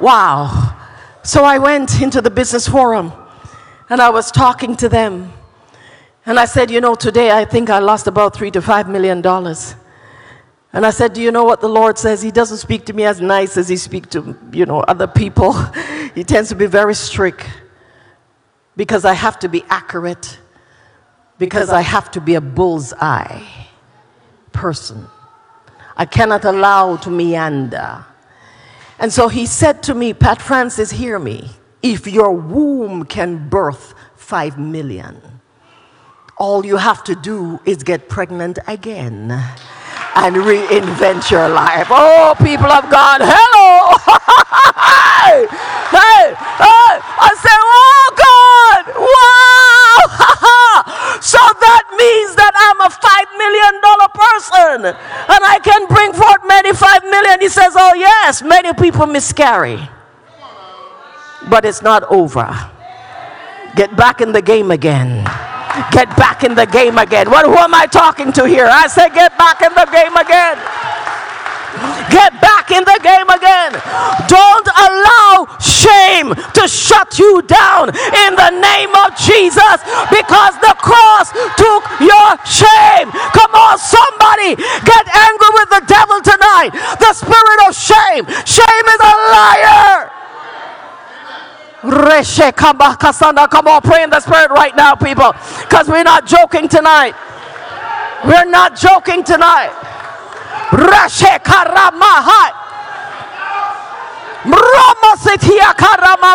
Wow. 0.00 0.76
So 1.24 1.42
I 1.42 1.58
went 1.58 2.00
into 2.00 2.20
the 2.20 2.30
business 2.30 2.68
forum 2.68 3.12
and 3.90 4.00
I 4.00 4.10
was 4.10 4.30
talking 4.30 4.76
to 4.76 4.88
them. 4.88 5.32
And 6.26 6.38
I 6.38 6.44
said, 6.44 6.70
You 6.70 6.80
know, 6.80 6.94
today 6.94 7.32
I 7.32 7.44
think 7.44 7.70
I 7.70 7.80
lost 7.80 8.06
about 8.06 8.36
three 8.36 8.52
to 8.52 8.62
five 8.62 8.88
million 8.88 9.20
dollars. 9.20 9.74
And 10.72 10.86
I 10.86 10.90
said, 10.90 11.12
Do 11.12 11.20
you 11.20 11.32
know 11.32 11.42
what 11.42 11.60
the 11.60 11.68
Lord 11.68 11.98
says? 11.98 12.22
He 12.22 12.30
doesn't 12.30 12.58
speak 12.58 12.84
to 12.86 12.92
me 12.92 13.02
as 13.02 13.20
nice 13.20 13.56
as 13.56 13.68
he 13.68 13.76
speaks 13.76 14.10
to, 14.10 14.38
you 14.52 14.64
know, 14.64 14.78
other 14.82 15.08
people. 15.08 15.56
he 16.16 16.24
tends 16.24 16.48
to 16.48 16.54
be 16.54 16.64
very 16.64 16.94
strict 16.94 17.46
because 18.74 19.04
I 19.04 19.12
have 19.12 19.38
to 19.40 19.50
be 19.50 19.62
accurate, 19.68 20.38
because 21.38 21.68
I 21.68 21.82
have 21.82 22.10
to 22.12 22.22
be 22.22 22.36
a 22.36 22.40
bullseye 22.40 23.42
person. 24.50 25.06
I 25.94 26.06
cannot 26.06 26.46
allow 26.46 26.96
to 26.96 27.10
meander. 27.10 28.06
And 28.98 29.12
so 29.12 29.28
he 29.28 29.44
said 29.44 29.82
to 29.84 29.94
me, 29.94 30.14
Pat 30.14 30.40
Francis, 30.40 30.90
hear 30.90 31.18
me. 31.18 31.50
If 31.82 32.06
your 32.06 32.32
womb 32.32 33.04
can 33.04 33.50
birth 33.50 33.92
five 34.16 34.58
million, 34.58 35.20
all 36.38 36.64
you 36.64 36.78
have 36.78 37.04
to 37.04 37.14
do 37.14 37.60
is 37.66 37.82
get 37.82 38.08
pregnant 38.08 38.58
again 38.66 39.30
and 40.16 40.36
reinvent 40.36 41.30
your 41.30 41.50
life. 41.50 41.88
Oh, 41.90 42.34
people 42.38 42.72
of 42.72 42.90
God, 42.90 43.20
hello. 43.22 43.92
hey, 45.90 46.34
hey. 46.34 46.92
I 47.02 47.30
say, 47.38 47.56
oh, 47.56 48.06
God, 48.16 48.82
wow. 48.96 49.86
so 51.20 51.38
that 51.38 51.84
means 51.96 52.36
that 52.36 52.52
I'm 52.54 52.80
a 52.84 52.90
five 52.90 53.28
million 53.38 53.74
dollar 53.80 54.10
person 54.12 54.78
and 54.86 55.42
I 55.44 55.58
can 55.62 55.86
bring 55.86 56.12
forth 56.12 56.42
many 56.46 56.72
five 56.72 57.02
million. 57.04 57.40
He 57.40 57.48
says, 57.48 57.74
oh, 57.76 57.94
yes, 57.94 58.42
many 58.42 58.72
people 58.74 59.06
miscarry, 59.06 59.80
but 61.48 61.64
it's 61.64 61.82
not 61.82 62.02
over. 62.04 62.48
Get 63.76 63.94
back 63.96 64.20
in 64.20 64.32
the 64.32 64.42
game 64.42 64.70
again. 64.70 65.24
Get 65.92 66.08
back 66.16 66.42
in 66.44 66.54
the 66.54 66.64
game 66.64 66.96
again. 66.96 67.30
What, 67.30 67.44
who 67.44 67.56
am 67.56 67.74
I 67.74 67.86
talking 67.86 68.32
to 68.32 68.46
here? 68.46 68.66
I 68.66 68.86
say, 68.86 69.10
get 69.10 69.36
back 69.36 69.60
in 69.60 69.74
the 69.74 69.84
game 69.92 70.16
again. 70.16 70.56
Get 72.10 72.40
back 72.40 72.70
in 72.70 72.84
the 72.84 72.98
game 73.02 73.28
again. 73.28 73.72
Don't 74.28 74.68
allow 74.68 75.46
shame 75.58 76.34
to 76.34 76.68
shut 76.68 77.18
you 77.18 77.42
down 77.42 77.90
in 77.90 78.30
the 78.34 78.50
name 78.50 78.92
of 79.04 79.14
Jesus 79.16 79.78
because 80.10 80.54
the 80.62 80.74
cross 80.78 81.30
took 81.58 81.82
your 82.00 82.30
shame. 82.46 83.10
Come 83.34 83.52
on, 83.54 83.78
somebody 83.78 84.56
get 84.56 85.04
angry 85.06 85.50
with 85.54 85.68
the 85.70 85.82
devil 85.86 86.18
tonight. 86.22 86.70
The 86.98 87.12
spirit 87.12 87.58
of 87.68 87.74
shame. 87.74 88.24
Shame 88.44 88.86
is 88.86 89.00
a 89.00 89.14
liar. 89.30 90.10
Come 93.48 93.68
on, 93.68 93.82
pray 93.82 94.02
in 94.02 94.10
the 94.10 94.20
spirit 94.20 94.50
right 94.50 94.74
now, 94.74 94.94
people. 94.94 95.32
Because 95.60 95.88
we're 95.88 96.02
not 96.02 96.26
joking 96.26 96.68
tonight. 96.68 97.14
We're 98.24 98.44
not 98.44 98.76
joking 98.76 99.22
tonight. 99.22 99.70
Rashe 100.70 101.38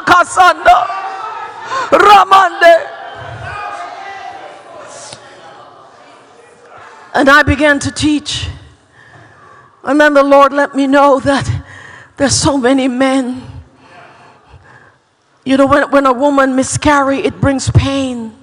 kasando. 0.06 0.88
Ramande. 1.92 2.88
And 7.14 7.30
I 7.30 7.44
began 7.44 7.80
to 7.80 7.92
teach. 7.92 8.48
And 9.84 10.00
then 10.00 10.14
the 10.14 10.24
Lord 10.24 10.54
let 10.54 10.76
me 10.76 10.88
know 10.88 11.20
that 11.20 11.64
there's 12.18 12.36
so 12.36 12.58
many 12.58 12.88
men. 12.88 13.42
You 15.44 15.58
know, 15.58 15.66
when, 15.66 15.90
when 15.92 16.06
a 16.06 16.14
woman 16.14 16.56
miscarry, 16.56 17.20
it 17.20 17.42
brings 17.42 17.70
pain. 17.72 18.38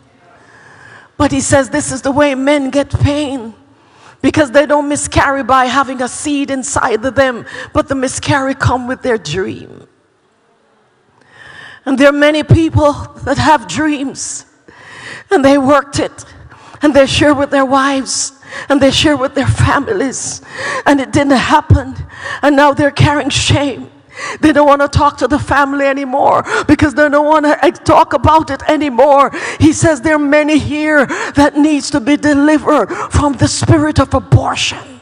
But 1.16 1.33
he 1.33 1.40
says 1.40 1.70
this 1.70 1.92
is 1.92 2.03
the 2.03 2.12
way 2.12 2.35
men 2.35 2.70
get 2.70 2.90
pain 2.90 3.55
because 4.20 4.50
they 4.50 4.66
don't 4.66 4.88
miscarry 4.88 5.44
by 5.44 5.66
having 5.66 6.02
a 6.02 6.09
seed 6.09 6.50
inside 6.50 7.04
of 7.04 7.14
them, 7.14 7.46
but 7.72 7.88
the 7.88 7.94
miscarry 7.94 8.54
come 8.54 8.88
with 8.88 9.02
their 9.02 9.18
dream. 9.18 9.87
And 11.85 11.96
there 11.96 12.09
are 12.09 12.12
many 12.12 12.42
people 12.42 12.92
that 13.24 13.38
have 13.38 13.68
dreams 13.68 14.44
and 15.31 15.44
they 15.44 15.59
worked 15.59 15.98
it 15.98 16.24
and 16.83 16.94
they 16.94 17.07
share 17.07 17.35
with 17.35 17.50
their 17.50 17.64
wives 17.64 18.33
and 18.68 18.81
they 18.81 18.90
share 18.90 19.16
with 19.16 19.35
their 19.35 19.46
families 19.46 20.42
and 20.87 21.00
it 21.00 21.12
didn't 21.12 21.33
happen 21.33 21.94
and 22.42 22.57
now 22.57 22.72
they're 22.72 22.90
carrying 22.90 23.31
shame 23.31 23.90
they 24.40 24.52
don't 24.52 24.66
want 24.66 24.83
to 24.83 24.88
talk 24.88 25.18
to 25.18 25.28
the 25.28 25.38
family 25.38 25.87
anymore 25.87 26.44
because 26.66 26.94
they 26.94 27.09
don't 27.09 27.26
want 27.26 27.44
to 27.44 27.64
eh, 27.64 27.70
talk 27.70 28.12
about 28.12 28.50
it 28.50 28.62
anymore. 28.68 29.31
He 29.59 29.72
says 29.72 30.00
there 30.00 30.16
are 30.16 30.18
many 30.18 30.59
here 30.59 31.07
that 31.07 31.57
needs 31.57 31.90
to 31.90 32.00
be 32.00 32.16
delivered 32.16 32.88
from 33.11 33.35
the 33.35 33.48
spirit 33.48 33.98
of 33.98 34.14
abortion. 34.14 35.00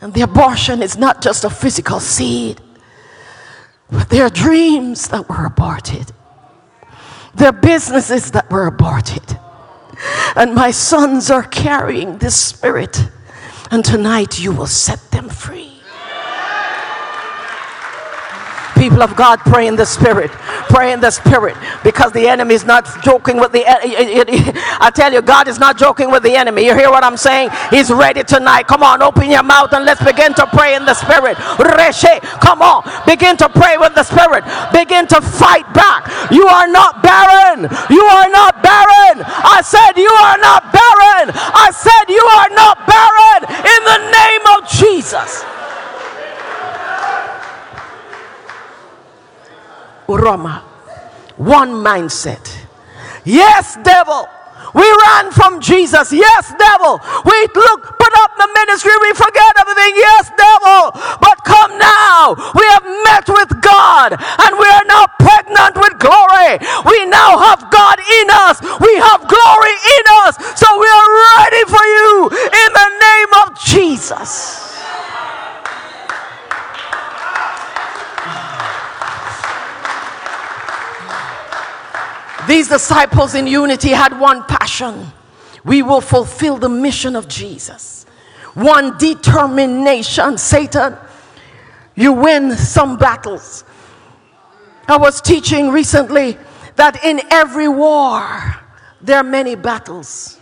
And 0.00 0.14
the 0.14 0.22
abortion 0.22 0.82
is 0.82 0.96
not 0.96 1.20
just 1.20 1.44
a 1.44 1.50
physical 1.50 2.00
seed, 2.00 2.60
but 3.90 4.08
there 4.08 4.24
are 4.24 4.30
dreams 4.30 5.08
that 5.08 5.28
were 5.28 5.44
aborted. 5.44 6.12
There 7.34 7.48
are 7.48 7.52
businesses 7.52 8.30
that 8.32 8.50
were 8.50 8.66
aborted. 8.66 9.38
And 10.34 10.54
my 10.54 10.70
sons 10.70 11.30
are 11.30 11.42
carrying 11.42 12.18
this 12.18 12.34
spirit. 12.34 13.08
And 13.70 13.84
tonight 13.84 14.40
you 14.40 14.52
will 14.52 14.66
set 14.66 15.10
them 15.10 15.28
free. 15.28 15.69
People 18.80 19.02
of 19.02 19.14
God, 19.14 19.40
pray 19.40 19.66
in 19.68 19.76
the 19.76 19.84
Spirit. 19.84 20.30
Pray 20.72 20.94
in 20.94 21.00
the 21.00 21.10
Spirit 21.10 21.54
because 21.84 22.12
the 22.12 22.26
enemy 22.26 22.54
is 22.54 22.64
not 22.64 22.88
joking 23.04 23.36
with 23.36 23.52
the. 23.52 23.62
I 23.68 24.88
tell 24.88 25.12
you, 25.12 25.20
God 25.20 25.48
is 25.48 25.58
not 25.58 25.76
joking 25.76 26.10
with 26.10 26.22
the 26.22 26.34
enemy. 26.34 26.64
You 26.64 26.74
hear 26.74 26.88
what 26.88 27.04
I'm 27.04 27.18
saying? 27.18 27.50
He's 27.68 27.92
ready 27.92 28.24
tonight. 28.24 28.68
Come 28.68 28.82
on, 28.82 29.02
open 29.02 29.28
your 29.28 29.42
mouth 29.42 29.74
and 29.74 29.84
let's 29.84 30.02
begin 30.02 30.32
to 30.32 30.46
pray 30.46 30.76
in 30.76 30.86
the 30.86 30.94
Spirit. 30.94 31.36
Come 32.40 32.62
on, 32.62 32.80
begin 33.04 33.36
to 33.36 33.50
pray 33.50 33.76
with 33.76 33.94
the 33.94 34.02
Spirit. 34.02 34.48
Begin 34.72 35.06
to 35.08 35.20
fight 35.20 35.68
back. 35.76 36.08
You 36.32 36.48
are 36.48 36.66
not 36.66 37.02
barren. 37.02 37.68
You 37.92 38.00
are 38.00 38.30
not 38.32 38.62
barren. 38.64 39.20
I 39.28 39.60
said, 39.60 40.00
You 40.00 40.08
are 40.08 40.40
not 40.40 40.72
barren. 40.72 41.28
I 41.36 41.68
said, 41.68 42.08
You 42.08 42.24
are 42.24 42.48
not 42.56 42.80
barren 42.88 43.44
in 43.60 43.80
the 43.84 44.00
name 44.08 44.44
of 44.56 44.64
Jesus. 44.72 45.59
Rama. 50.18 50.64
One 51.36 51.70
mindset. 51.70 52.66
Yes, 53.24 53.76
devil. 53.82 54.28
We 54.74 54.86
ran 54.86 55.32
from 55.32 55.60
Jesus. 55.60 56.12
Yes, 56.12 56.54
devil. 56.58 57.00
We 57.24 57.38
look, 57.54 57.98
put 57.98 58.12
up 58.22 58.32
the 58.38 58.48
ministry. 58.54 58.92
We 59.02 59.12
forget 59.14 59.52
everything. 59.58 59.92
Yes, 59.96 60.30
devil. 60.36 60.94
But 61.18 61.42
come 61.44 61.78
now. 61.78 62.34
We 62.54 62.64
have 62.70 62.86
met 63.02 63.26
with 63.26 63.50
God 63.62 64.14
and 64.14 64.52
we 64.58 64.68
are 64.68 64.86
now 64.86 65.06
pregnant 65.18 65.74
with 65.74 65.98
glory. 65.98 66.60
We 66.86 67.06
now 67.06 67.38
have 67.38 67.70
God 67.70 67.98
in 67.98 68.26
us. 68.30 68.62
We 68.62 68.92
have 69.00 69.26
glory 69.26 69.74
in 69.74 70.04
us. 70.22 70.38
So 70.54 70.68
we 70.78 70.86
are 70.86 71.10
ready 71.40 71.62
for 71.66 71.84
you 71.84 72.30
in 72.30 72.70
the 72.70 72.88
name 73.00 73.32
of 73.42 73.58
Jesus. 73.58 74.79
These 82.50 82.66
disciples 82.66 83.36
in 83.36 83.46
unity 83.46 83.90
had 83.90 84.18
one 84.18 84.42
passion. 84.42 85.06
We 85.64 85.82
will 85.82 86.00
fulfill 86.00 86.56
the 86.56 86.68
mission 86.68 87.14
of 87.14 87.28
Jesus. 87.28 88.06
One 88.54 88.98
determination. 88.98 90.36
Satan, 90.36 90.96
you 91.94 92.12
win 92.12 92.56
some 92.56 92.96
battles. 92.96 93.62
I 94.88 94.96
was 94.96 95.20
teaching 95.20 95.70
recently 95.70 96.36
that 96.74 97.04
in 97.04 97.20
every 97.30 97.68
war, 97.68 98.56
there 99.00 99.18
are 99.18 99.22
many 99.22 99.54
battles. 99.54 100.36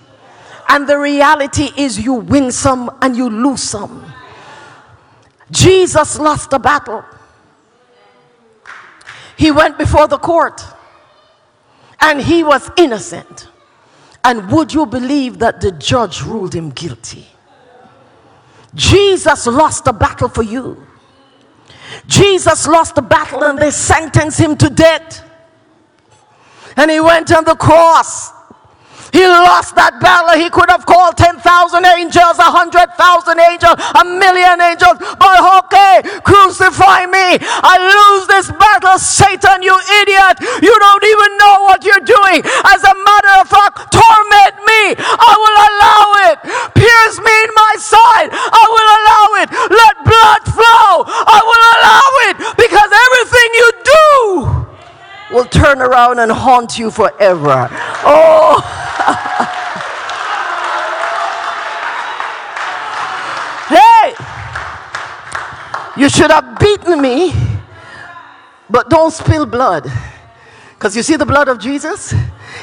And 0.67 0.89
the 0.89 0.97
reality 0.97 1.69
is, 1.77 2.03
you 2.03 2.15
win 2.15 2.53
some 2.53 2.91
and 3.03 3.19
you 3.19 3.29
lose 3.29 3.63
some. 3.63 4.11
Jesus 5.51 6.19
lost 6.19 6.49
the 6.49 6.59
battle. 6.59 7.05
He 9.37 9.51
went 9.51 9.77
before 9.77 10.09
the 10.09 10.17
court 10.17 10.65
and 12.01 12.21
he 12.21 12.45
was 12.45 12.71
innocent. 12.77 13.49
And 14.25 14.51
would 14.51 14.75
you 14.75 14.87
believe 14.87 15.39
that 15.39 15.61
the 15.61 15.73
judge 15.73 16.23
ruled 16.23 16.55
him 16.55 16.71
guilty? 16.71 17.27
Jesus 18.75 19.47
lost 19.47 19.85
the 19.85 19.93
battle 19.93 20.29
for 20.29 20.43
you. 20.43 20.87
Jesus 22.07 22.67
lost 22.67 22.95
the 22.95 23.03
battle 23.03 23.43
and 23.45 23.59
they 23.59 23.71
sentenced 23.71 24.39
him 24.39 24.57
to 24.57 24.69
death. 24.69 25.25
And 26.77 26.91
he 26.91 27.01
went 27.01 27.33
on 27.33 27.45
the 27.45 27.57
cross 27.57 28.33
he 29.13 29.25
lost 29.25 29.75
that 29.77 29.97
battle. 30.01 30.37
He 30.37 30.51
could 30.51 30.69
have 30.69 30.85
called 30.85 31.17
10,000 31.17 31.41
angels, 31.99 32.37
100,000 32.37 32.95
angels, 33.41 33.77
a 33.97 34.05
million 34.05 34.61
angels. 34.61 35.01
But 35.17 35.37
okay, 35.65 36.05
crucify 36.23 37.09
me. 37.09 37.41
I 37.41 37.75
lose 37.81 38.29
this 38.29 38.49
battle, 38.53 39.01
Satan, 39.01 39.65
you 39.65 39.75
idiot. 40.05 40.37
You 40.61 40.75
don't 40.75 41.05
even 41.05 41.31
know 41.41 41.55
what 41.65 41.81
you're 41.85 42.05
doing. 42.05 42.45
As 42.69 42.81
a 42.85 42.95
matter 42.95 43.33
of 43.41 43.47
fact, 43.49 43.91
torment 43.91 44.55
me. 44.67 44.83
I 44.99 45.33
will 45.35 45.59
allow 45.69 46.05
it. 46.31 46.37
Pierce 46.77 47.17
me 47.19 47.35
in 47.49 47.51
my 47.57 47.75
side. 47.81 48.29
I 48.33 48.65
will 48.69 48.89
allow 48.99 49.27
it. 49.43 49.49
Let 49.73 49.95
blood 50.05 50.43
flow. 50.53 51.09
I 51.09 51.41
will 51.43 51.65
allow 51.75 52.09
it 52.29 52.35
because 52.61 52.91
everything 52.93 53.49
you 53.57 53.69
do 53.85 54.05
will 55.35 55.49
turn 55.49 55.81
around 55.81 56.19
and 56.19 56.33
haunt 56.33 56.79
you 56.79 56.91
forever. 56.91 57.69
Oh. 58.05 58.85
hey! 63.69 64.15
You 65.97 66.09
should 66.09 66.31
have 66.31 66.59
beaten 66.59 67.01
me, 67.01 67.33
but 68.71 68.91
don't 68.91 69.13
spill 69.13 69.47
blood. 69.47 69.91
Because 70.75 70.95
you 70.95 71.03
see 71.03 71.17
the 71.17 71.27
blood 71.27 71.49
of 71.49 71.59
Jesus? 71.59 72.15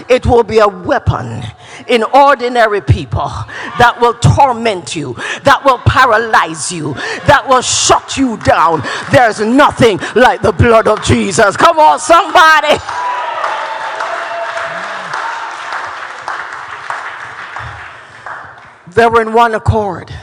It 0.08 0.26
will 0.26 0.44
be 0.44 0.60
a 0.60 0.68
weapon 0.68 1.44
in 1.88 2.04
ordinary 2.04 2.80
people 2.80 3.30
that 3.78 3.98
will 4.00 4.14
torment 4.14 4.96
you, 4.96 5.16
that 5.44 5.62
will 5.66 5.80
paralyze 5.80 6.72
you, 6.72 6.94
that 7.28 7.46
will 7.48 7.62
shut 7.62 8.18
you 8.18 8.38
down. 8.38 8.82
There's 9.12 9.42
nothing 9.42 10.00
like 10.16 10.42
the 10.42 10.54
blood 10.54 10.88
of 10.88 11.04
Jesus. 11.04 11.58
Come 11.58 11.78
on, 11.78 12.00
somebody. 12.00 12.78
They 18.96 19.06
were 19.08 19.22
in 19.22 19.34
one 19.34 19.54
accord. 19.54 20.14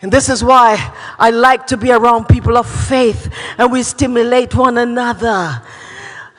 And 0.00 0.12
this 0.12 0.28
is 0.28 0.42
why 0.42 0.92
I 1.18 1.30
like 1.30 1.68
to 1.68 1.76
be 1.76 1.92
around 1.92 2.26
people 2.26 2.56
of 2.56 2.68
faith 2.68 3.32
and 3.56 3.70
we 3.70 3.84
stimulate 3.84 4.54
one 4.54 4.78
another 4.78 5.62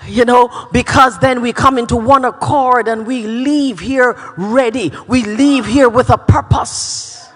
you 0.07 0.25
know, 0.25 0.67
because 0.71 1.19
then 1.19 1.41
we 1.41 1.53
come 1.53 1.77
into 1.77 1.95
one 1.95 2.25
accord 2.25 2.87
and 2.87 3.07
we 3.07 3.25
leave 3.25 3.79
here 3.79 4.17
ready. 4.37 4.91
We 5.07 5.23
leave 5.23 5.65
here 5.65 5.89
with 5.89 6.09
a 6.09 6.17
purpose. 6.17 7.29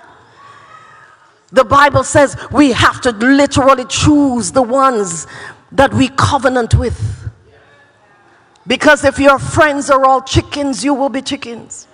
The 1.52 1.64
Bible 1.64 2.04
says 2.04 2.36
we 2.52 2.72
have 2.72 3.02
to 3.02 3.12
literally 3.12 3.86
choose 3.86 4.52
the 4.52 4.62
ones 4.62 5.28
that 5.72 5.94
we 5.94 6.10
covenant 6.10 6.76
with. 6.76 7.30
Because 8.66 9.06
if 9.06 9.18
your 9.18 9.40
friends 9.40 9.90
are 9.90 10.06
all 10.06 10.22
chickens, 10.22 10.84
you 10.84 10.94
will 10.94 11.10
be 11.10 11.22
chickens. 11.22 11.87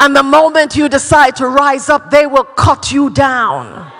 And 0.00 0.14
the 0.14 0.22
moment 0.22 0.76
you 0.76 0.88
decide 0.88 1.36
to 1.36 1.48
rise 1.48 1.88
up, 1.88 2.10
they 2.10 2.26
will 2.26 2.44
cut 2.44 2.92
you 2.92 3.10
down 3.10 3.93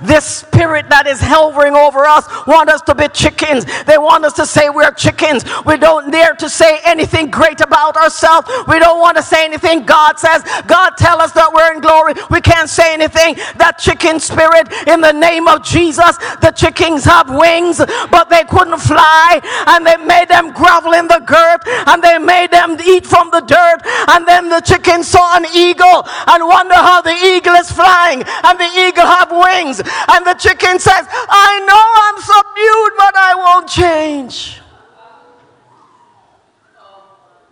This 0.00 0.24
spirit 0.24 0.88
that 0.90 1.06
is 1.06 1.20
hovering 1.20 1.74
over 1.74 2.04
us 2.04 2.26
want 2.46 2.68
us 2.68 2.82
to 2.82 2.94
be 2.94 3.08
chickens. 3.08 3.64
They 3.84 3.98
want 3.98 4.24
us 4.24 4.32
to 4.34 4.46
say 4.46 4.70
we're 4.70 4.92
chickens. 4.92 5.44
We 5.64 5.76
don't 5.76 6.10
dare 6.10 6.34
to 6.34 6.48
say 6.48 6.80
anything 6.84 7.30
great 7.30 7.60
about 7.60 7.96
ourselves. 7.96 8.48
We 8.68 8.78
don't 8.78 9.00
want 9.00 9.16
to 9.16 9.22
say 9.22 9.44
anything 9.44 9.84
God 9.84 10.18
says. 10.18 10.42
God 10.66 10.92
tell 10.98 11.20
us 11.20 11.32
that 11.32 11.52
we're 11.52 11.74
in 11.74 11.80
glory. 11.80 12.14
We 12.30 12.40
can't 12.40 12.68
say 12.68 12.94
anything. 12.94 13.36
That 13.56 13.78
chicken 13.78 14.20
spirit 14.20 14.72
in 14.86 15.00
the 15.00 15.12
name 15.12 15.48
of 15.48 15.64
Jesus. 15.64 16.16
The 16.40 16.52
chickens 16.54 17.04
have 17.04 17.30
wings, 17.30 17.78
but 18.10 18.28
they 18.30 18.44
couldn't 18.44 18.80
fly, 18.80 19.40
and 19.68 19.86
they 19.86 19.96
made 19.96 20.28
them 20.28 20.52
grovel 20.52 20.92
in 20.92 21.06
the 21.06 21.22
dirt, 21.26 21.62
and 21.88 22.02
they 22.02 22.18
made 22.18 22.50
them 22.50 22.78
eat 22.84 23.06
from 23.06 23.30
the 23.30 23.40
dirt. 23.40 23.80
And 24.08 24.26
then 24.26 24.48
the 24.48 24.60
chicken 24.60 25.02
saw 25.02 25.36
an 25.36 25.46
eagle 25.54 26.06
and 26.26 26.46
wonder 26.46 26.74
how 26.74 27.00
the 27.00 27.14
eagle 27.14 27.54
is 27.54 27.70
flying, 27.70 28.22
and 28.22 28.58
the 28.58 28.70
eagle 28.88 29.06
have 29.06 29.30
wings. 29.30 29.80
And 30.08 30.26
the 30.26 30.34
chicken 30.34 30.78
says, 30.78 31.06
I 31.10 31.60
know 31.66 31.84
I'm 32.04 32.20
subdued, 32.20 32.92
but 32.96 33.16
I 33.16 33.34
won't 33.36 33.68
change. 33.68 34.60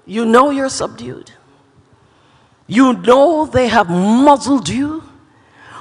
You 0.07 0.25
know 0.25 0.51
you're 0.51 0.69
subdued. 0.69 1.31
You 2.67 2.95
know 2.95 3.47
they 3.47 3.69
have 3.69 3.89
muzzled 3.89 4.69
you. 4.69 5.03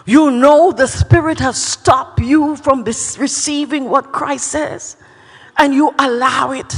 You 0.06 0.32
know 0.32 0.72
the 0.72 0.88
Spirit 0.88 1.40
has 1.40 1.62
stopped 1.62 2.20
you 2.20 2.56
from 2.56 2.84
receiving 2.84 3.90
what 3.90 4.12
Christ 4.12 4.48
says, 4.48 4.98
and 5.58 5.74
you 5.74 5.94
allow 6.00 6.52
it. 6.52 6.76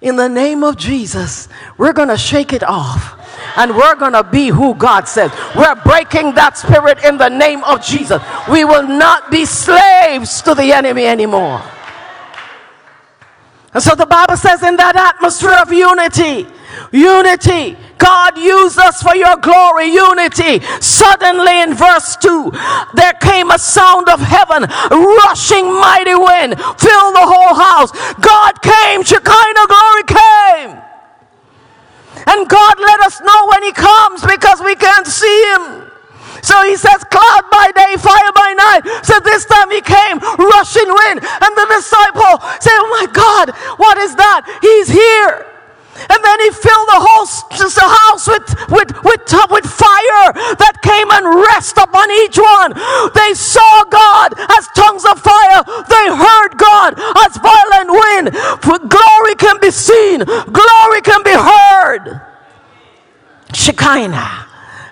In 0.00 0.16
the 0.16 0.28
name 0.28 0.62
of 0.62 0.76
Jesus, 0.76 1.48
we're 1.76 1.92
going 1.92 2.08
to 2.08 2.16
shake 2.16 2.52
it 2.52 2.62
off 2.62 3.17
and 3.56 3.74
we're 3.74 3.96
going 3.96 4.12
to 4.12 4.24
be 4.24 4.48
who 4.48 4.74
God 4.74 5.08
says. 5.08 5.30
We're 5.56 5.74
breaking 5.76 6.34
that 6.34 6.56
spirit 6.56 7.04
in 7.04 7.16
the 7.16 7.28
name 7.28 7.64
of 7.64 7.84
Jesus. 7.84 8.22
We 8.48 8.64
will 8.64 8.86
not 8.86 9.30
be 9.30 9.44
slaves 9.44 10.42
to 10.42 10.54
the 10.54 10.72
enemy 10.72 11.06
anymore. 11.06 11.62
And 13.74 13.82
so 13.82 13.94
the 13.94 14.06
Bible 14.06 14.36
says, 14.36 14.62
in 14.62 14.76
that 14.76 14.96
atmosphere 14.96 15.54
of 15.60 15.72
unity, 15.72 16.48
unity, 16.90 17.76
God 17.98 18.38
used 18.38 18.78
us 18.78 19.02
for 19.02 19.14
your 19.14 19.36
glory, 19.36 19.92
unity. 19.92 20.64
Suddenly 20.80 21.62
in 21.62 21.74
verse 21.74 22.16
2, 22.16 22.50
there 22.94 23.12
came 23.20 23.50
a 23.50 23.58
sound 23.58 24.08
of 24.08 24.20
heaven, 24.20 24.64
rushing 24.90 25.66
mighty 25.68 26.16
wind, 26.16 26.56
filled 26.56 27.14
the 27.14 27.26
whole 27.28 27.54
house. 27.54 27.92
God 28.18 28.62
came, 28.62 29.02
Shekinah 29.02 29.66
glory 29.68 30.04
came. 30.08 30.87
And 32.28 32.48
God 32.48 32.76
let 32.78 33.00
us 33.00 33.20
know 33.20 33.40
when 33.48 33.62
He 33.64 33.72
comes 33.72 34.22
because 34.24 34.60
we 34.60 34.76
can't 34.76 35.06
see 35.06 35.38
Him. 35.54 35.88
So 36.42 36.62
he 36.62 36.76
says, 36.76 37.02
cloud 37.10 37.44
by 37.50 37.72
day, 37.74 37.96
fire 37.98 38.32
by 38.34 38.54
night. 38.54 38.82
So 39.02 39.18
this 39.20 39.44
time 39.44 39.70
he 39.70 39.80
came, 39.80 40.18
rushing 40.38 40.86
wind. 40.86 41.18
And 41.18 41.52
the 41.56 41.66
disciple 41.74 42.38
said, 42.60 42.78
Oh 42.78 42.88
my 42.94 43.06
God, 43.10 43.50
what 43.78 43.98
is 43.98 44.14
that? 44.14 44.46
He's 44.62 44.88
here. 44.88 45.48
And 45.98 46.20
then 46.22 46.38
he 46.46 46.50
filled 46.54 46.88
the 46.94 47.02
whole 47.02 47.26
house 47.26 48.28
with, 48.30 48.46
with, 48.70 48.90
with, 49.02 49.22
with 49.50 49.66
fire 49.66 50.30
that 50.62 50.78
came 50.78 51.10
and 51.10 51.26
rest 51.50 51.74
upon 51.74 52.06
each 52.22 52.38
one. 52.38 52.70
They 53.18 53.34
saw 53.34 53.82
God 53.90 54.38
as 54.38 54.70
tongues 54.78 55.02
of 55.02 55.18
fire. 55.18 55.66
They 55.90 56.06
heard 56.14 56.54
God 56.54 56.94
as 57.26 57.34
violent 57.42 57.90
wind. 57.90 58.26
For 58.62 58.78
glory 58.78 59.34
can 59.42 59.58
be 59.58 59.74
seen, 59.74 60.22
glory 60.22 61.02
can 61.02 61.26
be 61.26 61.34
heard. 61.34 61.57
Shekinah, 63.52 64.46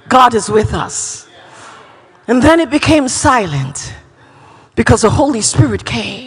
God 0.09 0.35
is 0.35 0.49
with 0.49 0.73
us. 0.75 1.29
And 2.29 2.43
then 2.43 2.59
it 2.61 2.71
became 2.71 3.09
silent 3.09 3.95
because 4.75 5.03
the 5.03 5.11
Holy 5.11 5.41
Spirit 5.41 5.85
came. 5.85 6.26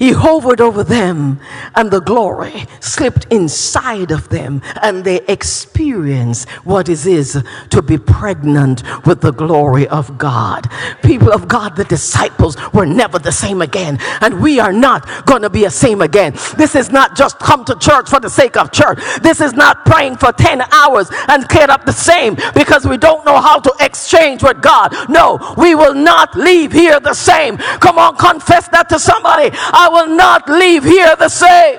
He 0.00 0.12
hovered 0.12 0.62
over 0.62 0.82
them, 0.82 1.40
and 1.76 1.90
the 1.90 2.00
glory 2.00 2.64
slipped 2.80 3.26
inside 3.30 4.10
of 4.10 4.30
them, 4.30 4.62
and 4.82 5.04
they 5.04 5.20
experienced 5.26 6.48
what 6.64 6.88
it 6.88 7.04
is 7.04 7.44
to 7.68 7.82
be 7.82 7.98
pregnant 7.98 8.82
with 9.04 9.20
the 9.20 9.30
glory 9.30 9.86
of 9.88 10.16
God. 10.16 10.70
People 11.02 11.30
of 11.30 11.48
God, 11.48 11.76
the 11.76 11.84
disciples 11.84 12.56
were 12.72 12.86
never 12.86 13.18
the 13.18 13.30
same 13.30 13.60
again, 13.60 13.98
and 14.22 14.40
we 14.40 14.58
are 14.58 14.72
not 14.72 15.26
going 15.26 15.42
to 15.42 15.50
be 15.50 15.64
the 15.64 15.70
same 15.70 16.00
again. 16.00 16.32
This 16.56 16.74
is 16.74 16.90
not 16.90 17.14
just 17.14 17.38
come 17.38 17.66
to 17.66 17.74
church 17.76 18.08
for 18.08 18.20
the 18.20 18.30
sake 18.30 18.56
of 18.56 18.72
church. 18.72 18.98
This 19.20 19.42
is 19.42 19.52
not 19.52 19.84
praying 19.84 20.16
for 20.16 20.32
10 20.32 20.62
hours 20.72 21.10
and 21.28 21.46
get 21.48 21.68
up 21.68 21.84
the 21.84 21.92
same 21.92 22.36
because 22.54 22.86
we 22.86 22.96
don't 22.96 23.26
know 23.26 23.38
how 23.38 23.60
to 23.60 23.74
exchange 23.80 24.42
with 24.42 24.62
God. 24.62 24.94
No, 25.10 25.54
we 25.58 25.74
will 25.74 25.94
not 25.94 26.34
leave 26.34 26.72
here 26.72 27.00
the 27.00 27.12
same. 27.12 27.58
Come 27.58 27.98
on, 27.98 28.16
confess 28.16 28.66
that 28.68 28.88
to 28.88 28.98
somebody. 28.98 29.50
I 29.52 29.89
will 29.90 30.08
not 30.08 30.48
leave 30.48 30.84
here 30.84 31.14
the 31.16 31.28
same. 31.28 31.78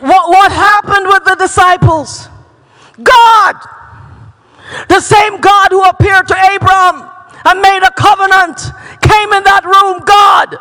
What, 0.00 0.28
what 0.28 0.52
happened 0.52 1.06
with 1.06 1.24
the 1.24 1.36
disciples? 1.36 2.28
God, 3.02 3.54
the 4.88 5.00
same 5.00 5.40
God 5.40 5.68
who 5.70 5.82
appeared 5.82 6.28
to 6.28 6.36
Abram 6.54 7.10
and 7.46 7.62
made 7.62 7.82
a 7.82 7.90
covenant, 7.92 8.60
came 9.00 9.32
in 9.32 9.42
that 9.44 9.64
room. 9.64 10.04
God 10.04 10.58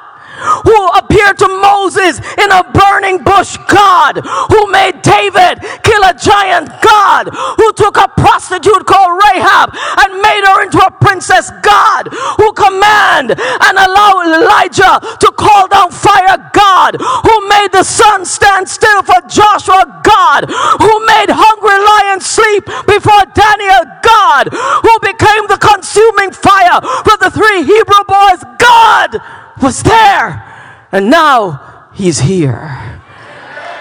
who 0.64 0.80
appeared 0.98 1.38
to 1.40 1.48
Moses 1.48 2.20
in 2.38 2.50
a 2.52 2.64
burning 2.72 3.24
bush, 3.24 3.58
God, 3.68 4.22
who 4.24 4.72
made 4.72 5.02
David 5.02 5.60
kill 5.84 6.04
a 6.04 6.14
giant, 6.14 6.70
God, 6.82 7.30
who 7.58 7.74
took 7.74 7.98
a 7.98 8.08
prostitute 8.18 8.86
called 8.86 9.20
Rahab 9.32 9.72
and 9.74 10.22
made 10.22 10.44
her 10.46 10.64
into 10.64 10.80
a 10.80 10.92
princess, 10.92 11.52
God, 11.62 12.10
who 12.38 12.54
command 12.54 13.32
and 13.32 13.76
allow 13.78 14.22
Elijah 14.24 15.00
to 15.20 15.32
call 15.38 15.68
down 15.68 15.92
fire, 15.92 16.38
God, 16.54 16.96
who 17.00 17.36
made 17.50 17.72
the 17.72 17.84
sun 17.84 18.26
stand 18.26 18.68
still 18.68 19.04
for 19.04 19.20
Joshua, 19.28 20.02
God, 20.04 20.50
who 20.50 20.94
made 21.06 21.30
hungry 21.30 21.80
lions 21.80 22.26
sleep 22.26 22.66
before 22.88 23.26
Daniel, 23.34 23.84
God, 24.04 24.50
who 24.54 24.94
became 25.02 25.48
the 25.48 25.60
consuming 25.60 26.32
fire 26.32 26.82
for 27.04 27.18
the 27.18 27.32
three 27.32 27.64
Hebrew 27.64 28.04
boys, 28.08 28.44
God 28.58 29.22
was 29.62 29.84
there, 29.84 30.88
and 30.92 31.10
now 31.10 31.90
he's 31.94 32.20
here. 32.20 33.02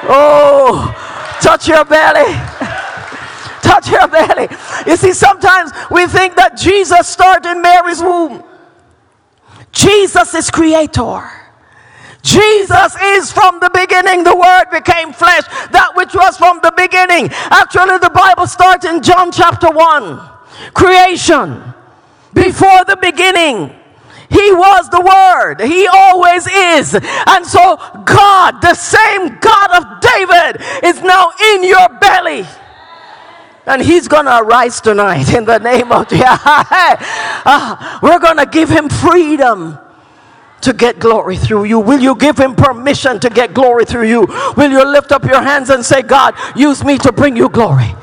Oh, 0.04 0.94
touch 1.40 1.68
your 1.68 1.84
belly. 1.84 2.32
touch 3.62 3.90
your 3.90 4.08
belly. 4.08 4.48
You 4.86 4.96
see, 4.96 5.12
sometimes 5.12 5.72
we 5.90 6.06
think 6.06 6.36
that 6.36 6.56
Jesus 6.56 7.08
started 7.08 7.50
in 7.50 7.62
Mary's 7.62 8.00
womb. 8.00 8.44
Jesus 9.72 10.34
is 10.34 10.50
creator. 10.50 11.30
Jesus 12.22 12.96
is 13.00 13.32
from 13.32 13.60
the 13.60 13.70
beginning. 13.72 14.24
The 14.24 14.36
word 14.36 14.66
became 14.70 15.12
flesh. 15.12 15.44
That 15.70 15.92
which 15.94 16.14
was 16.14 16.36
from 16.36 16.60
the 16.62 16.72
beginning. 16.76 17.28
Actually, 17.50 17.98
the 17.98 18.10
Bible 18.10 18.46
starts 18.46 18.84
in 18.84 19.02
John 19.02 19.30
chapter 19.30 19.70
1. 19.70 20.20
Creation. 20.74 21.62
Before 22.34 22.84
the 22.84 22.98
beginning. 23.00 23.74
He 24.30 24.52
was 24.52 24.88
the 24.90 25.00
Word. 25.00 25.60
He 25.60 25.86
always 25.86 26.46
is. 26.46 26.94
And 26.94 27.46
so, 27.46 27.76
God, 28.04 28.60
the 28.60 28.74
same 28.74 29.38
God 29.38 29.70
of 29.76 30.00
David, 30.00 30.62
is 30.84 31.02
now 31.02 31.30
in 31.54 31.64
your 31.64 31.88
belly. 32.00 32.46
And 33.66 33.82
he's 33.82 34.08
going 34.08 34.24
to 34.24 34.38
arise 34.38 34.80
tonight 34.80 35.34
in 35.34 35.44
the 35.44 35.58
name 35.58 35.92
of 35.92 36.08
Jesus. 36.08 36.24
uh, 36.44 37.98
we're 38.02 38.18
going 38.18 38.38
to 38.38 38.46
give 38.46 38.68
him 38.70 38.88
freedom 38.88 39.78
to 40.62 40.72
get 40.72 40.98
glory 40.98 41.36
through 41.36 41.64
you? 41.64 41.78
Will 41.78 42.00
you 42.00 42.16
give 42.16 42.38
him 42.38 42.54
permission 42.54 43.20
to 43.20 43.30
get 43.30 43.54
glory 43.54 43.84
through 43.84 44.08
you? 44.08 44.26
Will 44.56 44.70
you 44.70 44.84
lift 44.84 45.12
up 45.12 45.24
your 45.24 45.42
hands 45.42 45.70
and 45.70 45.84
say, 45.84 46.02
God, 46.02 46.34
use 46.56 46.82
me 46.84 46.98
to 46.98 47.12
bring 47.12 47.36
you 47.36 47.48
glory? 47.48 47.94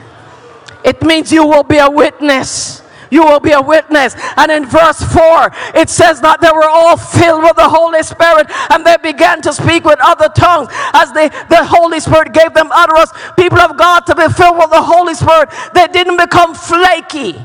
It 0.84 1.02
means 1.02 1.32
you 1.32 1.46
will 1.46 1.64
be 1.64 1.78
a 1.78 1.90
witness 1.90 2.82
you 3.16 3.24
will 3.24 3.40
be 3.40 3.52
a 3.52 3.62
witness. 3.62 4.14
And 4.36 4.52
in 4.52 4.66
verse 4.66 5.00
4, 5.00 5.80
it 5.80 5.90
says 5.90 6.20
that 6.20 6.42
they 6.42 6.52
were 6.52 6.68
all 6.68 6.98
filled 6.98 7.44
with 7.44 7.56
the 7.56 7.70
Holy 7.70 8.04
Spirit 8.04 8.52
and 8.70 8.86
they 8.86 8.98
began 9.02 9.42
to 9.44 9.54
speak 9.54 9.86
with 9.86 10.00
other 10.04 10.28
tongues 10.36 10.68
as 10.94 11.14
they, 11.14 11.30
the 11.48 11.64
Holy 11.64 12.02
Spirit 12.02 12.34
gave 12.34 12.54
them 12.54 12.70
utterance. 12.72 13.12
People 13.40 13.60
of 13.60 13.78
God 13.78 14.02
to 14.12 14.16
be 14.16 14.28
filled 14.28 14.58
with 14.58 14.70
the 14.70 14.84
Holy 14.84 15.16
Spirit, 15.16 15.50
they 15.74 15.88
didn't 15.88 16.18
become 16.18 16.54
flaky. 16.54 17.40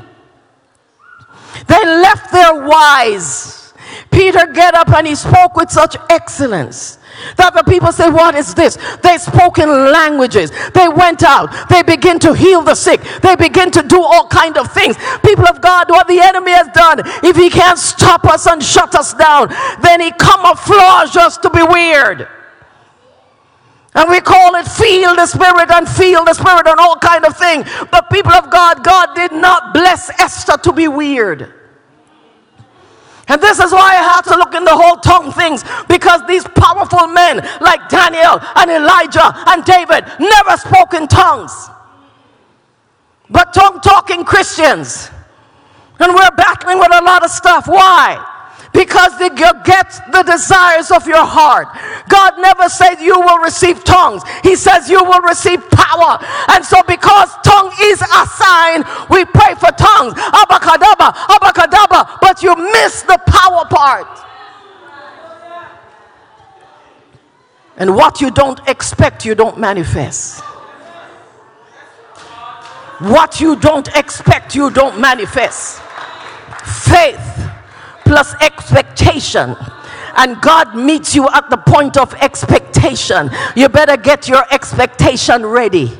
They 1.67 1.83
left 1.85 2.31
their 2.31 2.67
wise. 2.67 3.73
Peter 4.11 4.45
get 4.51 4.75
up 4.75 4.89
and 4.89 5.07
he 5.07 5.15
spoke 5.15 5.55
with 5.55 5.71
such 5.71 5.95
excellence 6.09 6.99
that 7.37 7.53
the 7.53 7.63
people 7.63 7.91
say, 7.91 8.09
What 8.09 8.35
is 8.35 8.53
this? 8.53 8.77
They 9.01 9.17
spoke 9.17 9.59
in 9.59 9.69
languages. 9.69 10.51
They 10.73 10.87
went 10.87 11.23
out. 11.23 11.51
They 11.69 11.83
begin 11.83 12.19
to 12.19 12.33
heal 12.33 12.61
the 12.61 12.75
sick. 12.75 13.01
They 13.21 13.35
begin 13.35 13.71
to 13.71 13.83
do 13.83 14.01
all 14.01 14.27
kind 14.27 14.57
of 14.57 14.71
things. 14.71 14.97
People 15.23 15.47
of 15.47 15.61
God, 15.61 15.89
what 15.89 16.07
the 16.07 16.19
enemy 16.19 16.51
has 16.51 16.67
done, 16.69 17.01
if 17.23 17.35
he 17.35 17.49
can't 17.49 17.79
stop 17.79 18.25
us 18.25 18.47
and 18.47 18.61
shut 18.63 18.95
us 18.95 19.13
down, 19.13 19.49
then 19.81 20.01
he 20.01 20.11
camouflages 20.11 21.17
us 21.17 21.37
to 21.37 21.49
be 21.49 21.63
weird. 21.63 22.27
And 23.93 24.09
we 24.09 24.21
call 24.21 24.55
it 24.55 24.67
feel 24.67 25.15
the 25.15 25.25
spirit 25.25 25.69
and 25.69 25.87
feel 25.87 26.23
the 26.23 26.33
spirit 26.33 26.65
and 26.65 26.79
all 26.79 26.95
kind 26.95 27.25
of 27.25 27.37
thing. 27.37 27.65
But 27.91 28.09
people 28.09 28.31
of 28.31 28.49
God, 28.49 28.83
God 28.83 29.15
did 29.15 29.33
not 29.33 29.73
bless 29.73 30.09
Esther 30.19 30.57
to 30.63 30.71
be 30.71 30.87
weird. 30.87 31.60
And 33.31 33.41
this 33.41 33.59
is 33.59 33.71
why 33.71 33.95
I 33.95 34.03
have 34.11 34.25
to 34.25 34.35
look 34.35 34.53
in 34.53 34.65
the 34.65 34.75
whole 34.75 34.97
tongue 34.97 35.31
things 35.31 35.63
because 35.87 36.19
these 36.27 36.43
powerful 36.43 37.07
men 37.07 37.37
like 37.61 37.87
Daniel 37.87 38.43
and 38.57 38.69
Elijah 38.69 39.31
and 39.47 39.63
David 39.63 40.03
never 40.19 40.57
spoke 40.57 40.93
in 40.93 41.07
tongues. 41.07 41.69
But 43.29 43.53
tongue 43.53 43.79
talking 43.79 44.25
Christians. 44.25 45.09
And 45.99 46.13
we're 46.13 46.35
battling 46.35 46.77
with 46.77 46.91
a 46.91 47.01
lot 47.05 47.23
of 47.23 47.31
stuff. 47.31 47.67
Why? 47.67 48.19
because 48.73 49.19
you 49.19 49.29
get 49.35 49.90
the 50.23 50.31
desires 50.31 50.91
of 50.91 51.07
your 51.07 51.25
heart. 51.25 51.67
God 52.07 52.33
never 52.37 52.69
said 52.69 52.95
you 52.95 53.19
will 53.19 53.39
receive 53.39 53.83
tongues. 53.83 54.23
He 54.43 54.55
says 54.55 54.89
you 54.89 55.03
will 55.03 55.21
receive 55.21 55.61
power. 55.71 56.17
And 56.49 56.63
so 56.65 56.81
because 56.87 57.29
tongue 57.43 57.71
is 57.81 58.01
a 58.01 58.25
sign, 58.27 58.83
we 59.09 59.25
pray 59.25 59.55
for 59.55 59.71
tongues. 59.73 60.13
Abacadabra, 60.13 61.13
abacadabra, 61.13 62.19
but 62.21 62.43
you 62.43 62.55
miss 62.55 63.01
the 63.03 63.19
power 63.25 63.65
part. 63.65 64.07
And 67.77 67.95
what 67.95 68.21
you 68.21 68.29
don't 68.29 68.59
expect, 68.67 69.25
you 69.25 69.33
don't 69.33 69.57
manifest. 69.57 70.41
What 72.99 73.41
you 73.41 73.55
don't 73.55 73.87
expect, 73.95 74.53
you 74.53 74.69
don't 74.69 74.99
manifest. 74.99 75.81
Faith 76.63 77.49
plus 78.05 78.35
expectation 78.41 79.55
and 80.15 80.41
God 80.41 80.75
meets 80.75 81.15
you 81.15 81.29
at 81.29 81.49
the 81.49 81.57
point 81.57 81.97
of 81.97 82.13
expectation, 82.15 83.29
you 83.55 83.69
better 83.69 83.97
get 83.97 84.27
your 84.27 84.43
expectation 84.51 85.45
ready. 85.45 85.91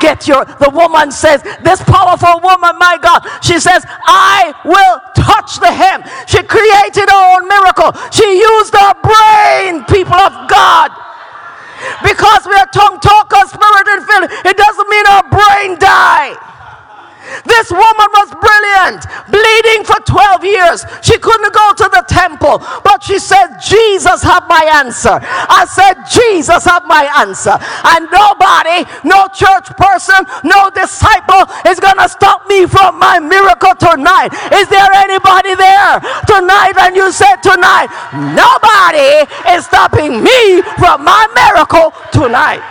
Get 0.00 0.26
your, 0.26 0.44
the 0.44 0.70
woman 0.72 1.12
says, 1.12 1.42
this 1.62 1.82
powerful 1.84 2.40
woman, 2.40 2.78
my 2.78 2.96
God, 3.00 3.20
she 3.44 3.60
says, 3.60 3.84
I 3.86 4.54
will 4.64 4.96
touch 5.12 5.60
the 5.60 5.70
hem. 5.70 6.02
She 6.26 6.40
created 6.42 7.04
her 7.04 7.22
own 7.36 7.46
miracle. 7.46 7.92
She 8.10 8.24
used 8.24 8.72
her 8.72 8.94
brain, 9.04 9.84
people 9.84 10.16
of 10.16 10.48
God. 10.48 10.88
Because 12.00 12.48
we 12.48 12.56
are 12.56 12.66
tongue 12.72 12.98
talkers, 13.00 13.52
spirit 13.52 13.86
and 13.92 14.02
filled, 14.08 14.30
it 14.46 14.56
doesn't 14.56 14.88
mean 14.88 15.06
our 15.06 15.24
brain 15.28 15.78
die. 15.78 16.53
This 17.44 17.70
woman 17.70 18.08
was 18.20 18.28
brilliant, 18.36 19.06
bleeding 19.28 19.84
for 19.84 19.98
12 20.04 20.44
years. 20.44 20.84
She 21.02 21.18
couldn't 21.18 21.52
go 21.52 21.72
to 21.76 21.88
the 21.92 22.04
temple, 22.08 22.58
but 22.84 23.02
she 23.02 23.18
said, 23.18 23.56
Jesus 23.60 24.22
have 24.22 24.46
my 24.48 24.64
answer. 24.80 25.18
I 25.22 25.64
said, 25.68 26.04
Jesus 26.08 26.64
have 26.64 26.84
my 26.86 27.04
answer. 27.20 27.56
And 27.94 28.08
nobody, 28.12 28.84
no 29.04 29.28
church 29.32 29.68
person, 29.76 30.26
no 30.44 30.70
disciple 30.70 31.48
is 31.66 31.80
going 31.80 31.98
to 31.98 32.08
stop 32.08 32.46
me 32.48 32.66
from 32.66 32.98
my 32.98 33.18
miracle 33.18 33.74
tonight. 33.76 34.32
Is 34.52 34.68
there 34.68 34.90
anybody 34.92 35.54
there 35.54 36.00
tonight? 36.28 36.76
And 36.78 36.96
you 36.96 37.10
said 37.12 37.40
tonight, 37.40 37.88
nobody 38.12 39.24
is 39.56 39.64
stopping 39.66 40.22
me 40.22 40.62
from 40.76 41.04
my 41.04 41.26
miracle 41.34 41.92
tonight. 42.12 42.62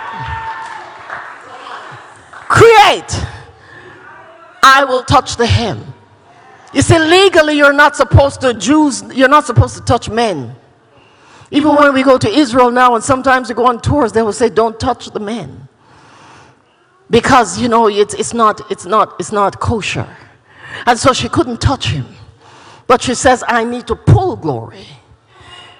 Create 2.48 3.33
I 4.64 4.86
will 4.86 5.04
touch 5.04 5.36
the 5.36 5.46
hem. 5.46 5.94
You 6.74 6.82
see, 6.82 6.98
legally, 6.98 7.58
you're 7.58 7.74
not 7.74 7.96
supposed 7.96 8.42
to, 8.42 8.54
Jews, 8.54 9.04
you're 9.14 9.28
not 9.28 9.46
supposed 9.46 9.76
to 9.76 9.82
touch 9.82 10.10
men. 10.10 10.56
Even 11.52 11.76
when 11.76 11.94
we 11.94 12.02
go 12.02 12.18
to 12.18 12.28
Israel 12.28 12.72
now, 12.72 12.96
and 12.96 13.04
sometimes 13.04 13.50
we 13.50 13.56
go 13.56 13.68
on 13.68 13.80
tours, 13.80 14.12
they 14.12 14.24
will 14.24 14.34
say, 14.34 14.50
don't 14.50 14.80
touch 14.80 15.12
the 15.12 15.20
men. 15.20 15.68
Because, 17.10 17.60
you 17.62 17.68
know, 17.68 17.88
it's, 17.88 18.16
it's, 18.16 18.34
not, 18.34 18.72
it's, 18.72 18.86
not, 18.86 19.16
it's 19.20 19.32
not 19.32 19.60
kosher. 19.60 20.08
And 20.88 20.98
so 20.98 21.14
she 21.14 21.30
couldn't 21.30 21.62
touch 21.62 21.90
him. 21.90 22.08
But 22.88 23.04
she 23.04 23.14
says, 23.14 23.44
I 23.48 23.64
need 23.64 23.86
to 23.88 23.96
pull 23.96 24.36
glory. 24.36 24.88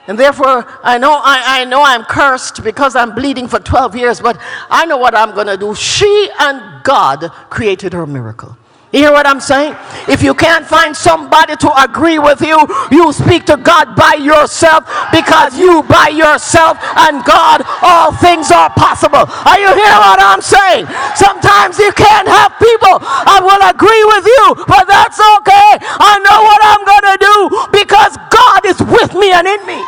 And 0.06 0.20
therefore, 0.20 0.68
I 0.84 0.98
know, 0.98 1.14
I, 1.14 1.62
I 1.62 1.66
know 1.66 1.82
I'm 1.82 2.04
cursed 2.04 2.64
because 2.64 2.96
I'm 2.96 3.16
bleeding 3.16 3.48
for 3.48 3.60
12 3.60 3.96
years, 3.96 4.20
but 4.20 4.40
I 4.70 4.86
know 4.86 4.98
what 4.98 5.16
I'm 5.16 5.34
going 5.34 5.48
to 5.48 5.58
do. 5.58 5.74
She 5.74 6.30
and 6.40 6.84
God 6.84 7.32
created 7.50 7.94
her 7.94 8.06
miracle. 8.06 8.58
You 8.94 9.00
hear 9.00 9.12
what 9.12 9.26
I'm 9.26 9.42
saying? 9.42 9.76
If 10.08 10.22
you 10.22 10.36
can't 10.36 10.64
find 10.64 10.96
somebody 10.96 11.56
to 11.56 11.70
agree 11.82 12.20
with 12.20 12.42
you, 12.42 12.62
you 12.92 13.12
speak 13.12 13.44
to 13.50 13.58
God 13.58 13.96
by 13.96 14.22
yourself 14.22 14.86
because 15.10 15.58
you 15.58 15.82
by 15.90 16.14
yourself 16.14 16.78
and 17.02 17.26
God, 17.26 17.66
all 17.82 18.14
things 18.14 18.52
are 18.52 18.70
possible. 18.70 19.26
Are 19.26 19.58
you 19.58 19.74
hear 19.74 19.98
what 19.98 20.22
I'm 20.22 20.46
saying? 20.46 20.86
Sometimes 21.18 21.80
you 21.80 21.92
can't 21.94 22.28
have 22.30 22.54
people 22.62 23.02
I 23.02 23.42
will 23.42 23.66
agree 23.66 24.06
with 24.14 24.30
you, 24.30 24.62
but 24.70 24.86
that's 24.86 25.18
okay. 25.42 25.82
I 25.98 26.14
know 26.22 26.40
what 26.46 26.62
I'm 26.62 26.86
going 26.86 27.08
to 27.10 27.18
do 27.18 27.38
because 27.74 28.14
God 28.30 28.62
is 28.70 28.78
with 28.78 29.18
me 29.18 29.34
and 29.34 29.48
in 29.48 29.66
me. 29.66 29.82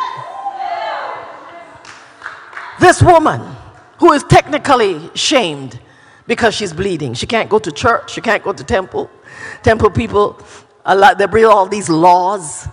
This 2.80 3.00
woman 3.00 3.40
who 3.98 4.12
is 4.12 4.24
technically 4.24 5.10
shamed 5.14 5.78
because 6.26 6.54
she's 6.54 6.72
bleeding. 6.72 7.14
She 7.14 7.26
can't 7.26 7.48
go 7.48 7.58
to 7.58 7.70
church. 7.70 8.12
She 8.12 8.20
can't 8.20 8.42
go 8.42 8.52
to 8.52 8.64
temple. 8.64 9.10
Temple 9.62 9.90
people, 9.90 10.38
lot, 10.86 11.18
they 11.18 11.26
bring 11.26 11.44
all 11.44 11.66
these 11.66 11.88
laws. 11.88 12.68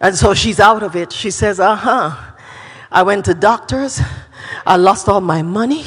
And 0.00 0.14
so 0.14 0.34
she's 0.34 0.60
out 0.60 0.82
of 0.82 0.94
it. 0.94 1.12
She 1.12 1.30
says, 1.30 1.58
uh 1.58 1.74
huh. 1.74 2.34
I 2.90 3.02
went 3.02 3.24
to 3.26 3.34
doctors. 3.34 4.00
I 4.66 4.76
lost 4.76 5.08
all 5.08 5.20
my 5.20 5.42
money. 5.42 5.84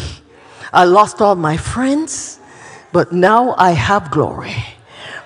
I 0.73 0.85
lost 0.85 1.21
all 1.21 1.35
my 1.35 1.57
friends. 1.57 2.39
But 2.91 3.11
now 3.11 3.55
I 3.57 3.71
have 3.71 4.11
glory. 4.11 4.55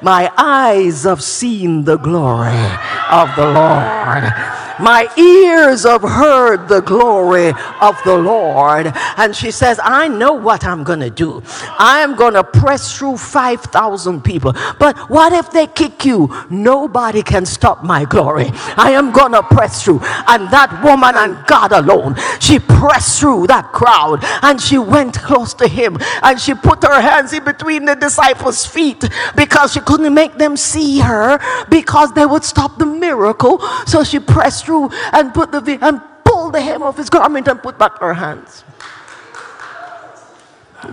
My 0.02 0.32
eyes 0.38 1.04
have 1.04 1.24
seen 1.24 1.86
the 1.86 1.98
glory 1.98 2.66
of 3.10 3.34
the 3.38 3.46
Lord. 3.46 4.63
My 4.80 5.08
ears 5.18 5.84
have 5.84 6.02
heard 6.02 6.68
the 6.68 6.82
glory 6.82 7.50
of 7.82 8.02
the 8.04 8.18
Lord. 8.18 8.92
And 9.18 9.36
she 9.36 9.52
says, 9.52 9.80
I 9.84 10.08
know 10.08 10.34
what 10.34 10.66
I'm 10.66 10.84
going 10.84 11.02
to 11.02 11.10
do. 11.10 11.44
I'm 11.78 12.16
going 12.16 12.34
to 12.34 12.44
press 12.44 12.98
through 12.98 13.18
5,000 13.18 14.24
people. 14.24 14.54
But 14.80 14.98
what 15.10 15.34
if 15.34 15.52
they 15.52 15.68
kick 15.68 16.06
you? 16.06 16.34
Nobody 16.50 17.22
can 17.22 17.46
stop 17.46 17.84
my 17.84 18.06
glory. 18.06 18.50
I 18.78 18.92
am 18.92 19.12
going 19.12 19.34
to 19.34 19.44
press 19.44 19.84
through. 19.84 20.00
And 20.28 20.50
that 20.52 20.82
woman 20.84 21.16
and 21.16 21.46
God 21.48 21.72
alone, 21.72 22.16
she 22.40 22.60
pressed 22.60 23.20
through 23.20 23.48
that 23.48 23.72
crowd 23.72 24.20
and 24.42 24.60
she 24.60 24.78
went 24.78 25.20
close 25.20 25.54
to 25.56 25.68
him 25.68 25.98
and 26.22 26.40
she 26.40 26.54
put 26.54 26.84
her 26.84 27.02
hands 27.02 27.34
in 27.34 27.44
between 27.44 27.86
the 27.86 27.96
disciples' 27.96 28.66
feet 28.66 29.04
because 29.36 29.74
she 29.74 29.80
couldn't 29.82 30.14
make 30.14 30.38
them 30.38 30.58
see 30.58 31.00
her 31.00 31.40
because 31.70 32.14
they 32.14 32.26
would 32.26 32.44
stop 32.44 32.78
the 32.78 32.86
miracle. 32.86 33.60
So 33.86 34.04
she 34.04 34.20
pressed 34.20 34.63
through 34.64 34.90
and 35.12 35.34
put 35.34 35.52
the 35.52 35.78
and 35.82 36.02
pulled 36.24 36.54
the 36.54 36.62
hem 36.62 36.82
of 36.84 36.98
his 36.98 37.10
garment 37.10 37.48
and 37.48 37.62
put 37.62 37.78
back 37.78 38.00
her 38.00 38.14
hands. 38.14 38.64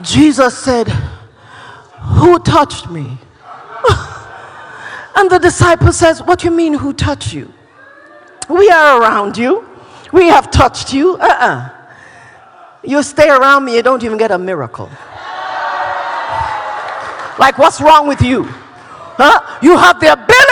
Jesus 0.03 0.57
said, 0.57 0.89
Who 2.19 2.39
touched 2.39 2.91
me? 2.91 3.19
and 5.17 5.31
the 5.31 5.39
disciple 5.39 5.93
says, 5.93 6.23
What 6.23 6.41
do 6.41 6.47
you 6.47 6.55
mean, 6.55 6.75
who 6.75 6.93
touched 6.93 7.33
you? 7.33 7.53
We 8.49 8.69
are 8.71 9.01
around 9.01 9.37
you. 9.37 9.67
We 10.13 10.27
have 10.27 10.51
touched 10.51 10.93
you. 10.93 11.15
Uh 11.15 11.25
uh-uh. 11.25 11.47
uh 11.47 11.71
You 12.83 13.03
stay 13.03 13.29
around 13.29 13.65
me, 13.65 13.77
you 13.77 13.83
don't 13.83 14.03
even 14.03 14.19
get 14.19 14.31
a 14.31 14.39
miracle. 14.39 14.91
Like, 17.39 17.57
what's 17.57 17.81
wrong 17.81 18.07
with 18.07 18.21
you? 18.21 18.45
Huh? 19.17 19.59
You 19.63 19.77
have 19.79 19.99
the 19.99 20.13
ability 20.13 20.50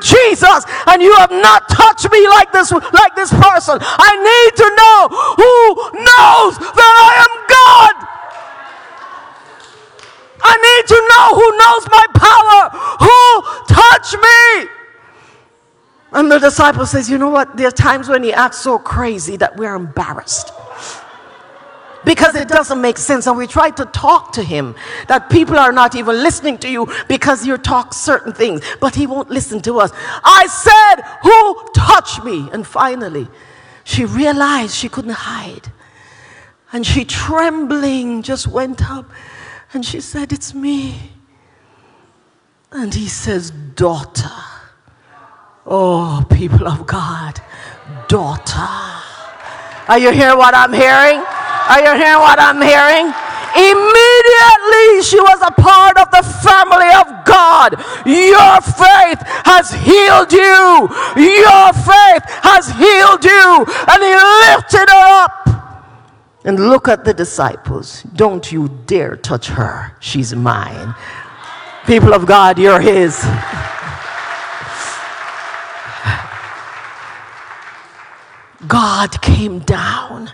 Jesus, 0.00 0.64
and 0.86 1.02
you 1.02 1.14
have 1.16 1.30
not 1.30 1.68
touched 1.68 2.10
me 2.10 2.26
like 2.28 2.52
this, 2.52 2.72
like 2.72 3.14
this 3.14 3.30
person. 3.30 3.78
I 3.80 4.12
need 4.16 4.52
to 4.56 4.68
know 4.78 4.98
who 5.36 5.54
knows 6.02 6.58
that 6.58 6.94
I 6.98 7.12
am 7.24 7.32
God. 7.48 7.94
I 10.40 10.54
need 10.56 10.84
to 10.88 10.98
know 11.10 11.26
who 11.34 11.48
knows 11.58 11.84
my 11.90 12.06
power, 12.14 12.60
who 13.04 13.18
touched 13.66 14.16
me. 14.16 14.70
And 16.12 16.30
the 16.30 16.38
disciple 16.38 16.86
says, 16.86 17.10
You 17.10 17.18
know 17.18 17.28
what? 17.28 17.56
There 17.56 17.68
are 17.68 17.72
times 17.72 18.08
when 18.08 18.22
he 18.22 18.32
acts 18.32 18.58
so 18.58 18.78
crazy 18.78 19.36
that 19.36 19.56
we're 19.56 19.74
embarrassed 19.74 20.52
because 22.04 22.34
it 22.34 22.48
doesn't 22.48 22.80
make 22.80 22.98
sense. 22.98 23.26
And 23.26 23.36
we 23.36 23.46
try 23.46 23.70
to 23.70 23.84
talk 23.86 24.32
to 24.32 24.42
him 24.42 24.74
that 25.08 25.30
people 25.30 25.56
are 25.56 25.72
not 25.72 25.94
even 25.94 26.16
listening 26.16 26.58
to 26.58 26.70
you 26.70 26.88
because 27.08 27.46
you 27.46 27.56
talk 27.58 27.94
certain 27.94 28.32
things, 28.32 28.62
but 28.80 28.94
he 28.94 29.06
won't 29.06 29.30
listen 29.30 29.60
to 29.62 29.78
us. 29.80 29.90
I 30.24 30.46
said, 30.46 31.02
Who 31.22 31.68
touched 31.72 32.24
me? 32.24 32.48
And 32.52 32.66
finally, 32.66 33.28
she 33.84 34.04
realized 34.04 34.74
she 34.74 34.88
couldn't 34.88 35.12
hide. 35.12 35.72
And 36.72 36.86
she, 36.86 37.04
trembling, 37.04 38.22
just 38.22 38.46
went 38.46 38.90
up 38.90 39.10
and 39.72 39.84
she 39.84 40.00
said, 40.00 40.32
It's 40.32 40.54
me. 40.54 41.12
And 42.70 42.94
he 42.94 43.08
says, 43.08 43.50
Daughter. 43.50 44.30
Oh, 45.70 46.26
people 46.30 46.66
of 46.66 46.86
God, 46.86 47.40
daughter. 48.08 48.66
Are 49.86 49.98
you 49.98 50.12
hearing 50.12 50.38
what 50.38 50.54
I'm 50.54 50.72
hearing? 50.72 51.22
Are 51.68 51.80
you 51.80 51.92
hearing 52.00 52.20
what 52.20 52.40
I'm 52.40 52.60
hearing? 52.64 53.12
Immediately 53.56 55.02
she 55.02 55.20
was 55.20 55.40
a 55.42 55.52
part 55.52 55.98
of 55.98 56.10
the 56.10 56.22
family 56.44 56.88
of 56.96 57.24
God. 57.24 57.76
Your 58.04 58.60
faith 58.60 59.20
has 59.44 59.72
healed 59.72 60.32
you. 60.32 60.88
Your 61.16 61.72
faith 61.72 62.24
has 62.44 62.68
healed 62.72 63.24
you. 63.24 63.66
And 63.88 64.00
he 64.02 64.14
lifted 64.48 64.88
her 64.88 65.24
up. 65.24 65.48
And 66.44 66.70
look 66.70 66.88
at 66.88 67.04
the 67.04 67.12
disciples. 67.12 68.02
Don't 68.14 68.50
you 68.52 68.68
dare 68.86 69.16
touch 69.16 69.48
her. 69.48 69.96
She's 70.00 70.34
mine. 70.34 70.94
People 71.86 72.14
of 72.14 72.26
God, 72.26 72.58
you're 72.58 72.80
his. 72.80 73.22
God 78.66 79.20
came 79.22 79.60
down 79.60 80.32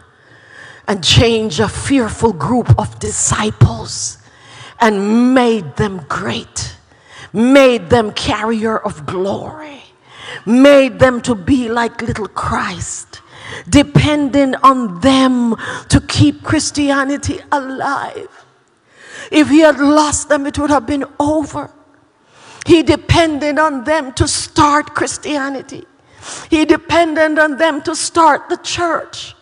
and 0.86 1.02
changed 1.02 1.60
a 1.60 1.68
fearful 1.68 2.32
group 2.32 2.78
of 2.78 2.98
disciples 2.98 4.18
and 4.80 5.34
made 5.34 5.76
them 5.76 6.04
great, 6.08 6.76
made 7.32 7.90
them 7.90 8.12
carrier 8.12 8.78
of 8.78 9.06
glory, 9.06 9.82
made 10.44 10.98
them 10.98 11.20
to 11.22 11.34
be 11.34 11.68
like 11.68 12.02
little 12.02 12.28
Christ, 12.28 13.20
depending 13.68 14.54
on 14.56 15.00
them 15.00 15.56
to 15.88 16.00
keep 16.00 16.42
Christianity 16.42 17.40
alive. 17.52 18.28
If 19.30 19.48
he 19.48 19.60
had 19.60 19.78
lost 19.78 20.28
them, 20.28 20.46
it 20.46 20.58
would 20.58 20.70
have 20.70 20.86
been 20.86 21.04
over. 21.18 21.70
He 22.66 22.82
depended 22.82 23.58
on 23.58 23.84
them 23.84 24.12
to 24.14 24.26
start 24.26 24.94
Christianity. 24.94 25.84
He 26.50 26.64
depended 26.64 27.38
on 27.38 27.56
them 27.56 27.82
to 27.82 27.94
start 27.94 28.48
the 28.48 28.56
church. 28.58 29.33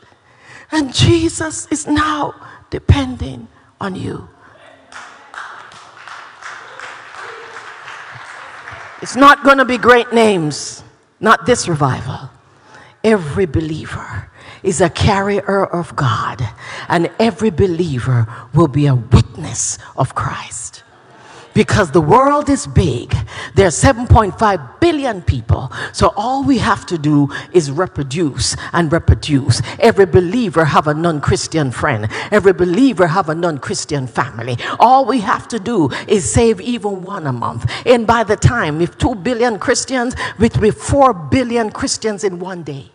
And 0.73 0.93
Jesus 0.93 1.67
is 1.71 1.87
now 1.87 2.35
depending 2.71 3.47
on 3.81 3.95
you. 3.95 4.29
It's 9.03 9.17
not 9.17 9.45
going 9.45 9.59
to 9.59 9.65
be 9.65 9.79
great 9.79 10.13
names, 10.13 10.83
not 11.21 11.45
this 11.45 11.69
revival. 11.69 12.31
Every 13.05 13.47
believer 13.47 14.31
is 14.63 14.81
a 14.81 14.89
carrier 14.89 15.67
of 15.67 15.95
God, 15.97 16.41
and 16.89 17.11
every 17.19 17.51
believer 17.51 18.27
will 18.55 18.69
be 18.69 18.87
a 18.87 18.95
witness 18.95 19.79
of 19.97 20.15
Christ 20.15 20.82
because 21.55 21.91
the 21.91 22.01
world 22.01 22.49
is 22.49 22.67
big. 22.67 23.15
There 23.55 23.67
are 23.67 23.71
7.5 23.71 24.81
billion 24.81 25.23
people. 25.23 25.71
So 25.93 26.13
all 26.17 26.45
we 26.45 26.59
have 26.59 26.87
to 26.87 26.99
do 26.99 27.29
is 27.53 27.71
reproduce 27.71 28.57
and 28.73 28.93
reproduce. 28.93 29.63
Every 29.79 30.07
believer 30.07 30.65
have 30.65 30.87
a 30.87 30.95
non-Christian 30.95 31.71
friend. 31.71 32.09
Every 32.31 32.53
believer 32.53 33.07
have 33.07 33.29
a 33.29 33.35
non-Christian 33.35 34.07
family. 34.07 34.57
All 34.79 35.05
we 35.05 35.21
have 35.21 35.49
to 35.49 35.59
do 35.59 35.91
is 36.09 36.31
save 36.31 36.61
even 36.61 37.03
one 37.03 37.27
a 37.27 37.33
month. 37.33 37.71
And 37.87 38.07
by 38.07 38.25
the 38.25 38.37
time, 38.37 38.81
if 38.81 38.97
2 38.99 39.17
billion 39.17 39.59
Christians, 39.59 40.15
with 40.39 40.77
4 40.77 41.13
billion 41.15 41.71
Christians 41.71 42.25
in 42.25 42.39
one 42.39 42.63
day, 42.63 42.91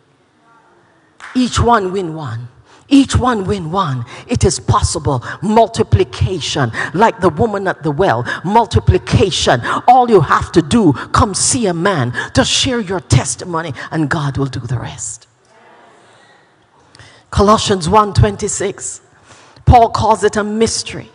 each 1.36 1.60
one 1.60 1.92
win 1.92 2.16
one. 2.16 2.48
Each 2.90 3.18
one 3.18 3.46
win 3.46 3.72
one. 3.72 4.06
It 4.28 4.46
is 4.46 4.60
possible. 4.60 5.24
Multiplication, 5.42 6.72
like 6.94 7.20
the 7.20 7.30
woman 7.30 7.68
at 7.68 7.84
the 7.84 7.92
well. 7.92 8.24
Multiplication. 8.46 9.62
All 9.88 10.10
you 10.10 10.22
have 10.22 10.52
to 10.54 10.62
do, 10.62 10.94
come 10.94 11.34
see 11.34 11.68
a 11.68 11.74
man 11.74 12.14
to 12.34 12.46
share 12.46 12.80
your 12.80 13.02
testimony, 13.02 13.74
and 13.92 14.10
God 14.10 14.38
will 14.38 14.46
do 14.46 14.62
the 14.62 14.80
rest. 14.80 15.28
Colossians 17.30 17.90
1:26. 17.90 19.02
Paul 19.66 19.90
calls 19.90 20.24
it 20.24 20.38
a 20.38 20.44
mystery. 20.44 21.12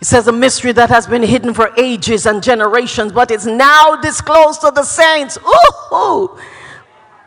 He 0.00 0.04
says 0.04 0.26
a 0.26 0.32
mystery 0.32 0.72
that 0.72 0.90
has 0.90 1.06
been 1.06 1.22
hidden 1.22 1.54
for 1.54 1.72
ages 1.78 2.26
and 2.26 2.42
generations, 2.42 3.12
but 3.12 3.30
is 3.30 3.46
now 3.46 3.96
disclosed 3.96 4.60
to 4.62 4.72
the 4.72 4.82
saints. 4.82 5.38
Ooh! 5.38 6.36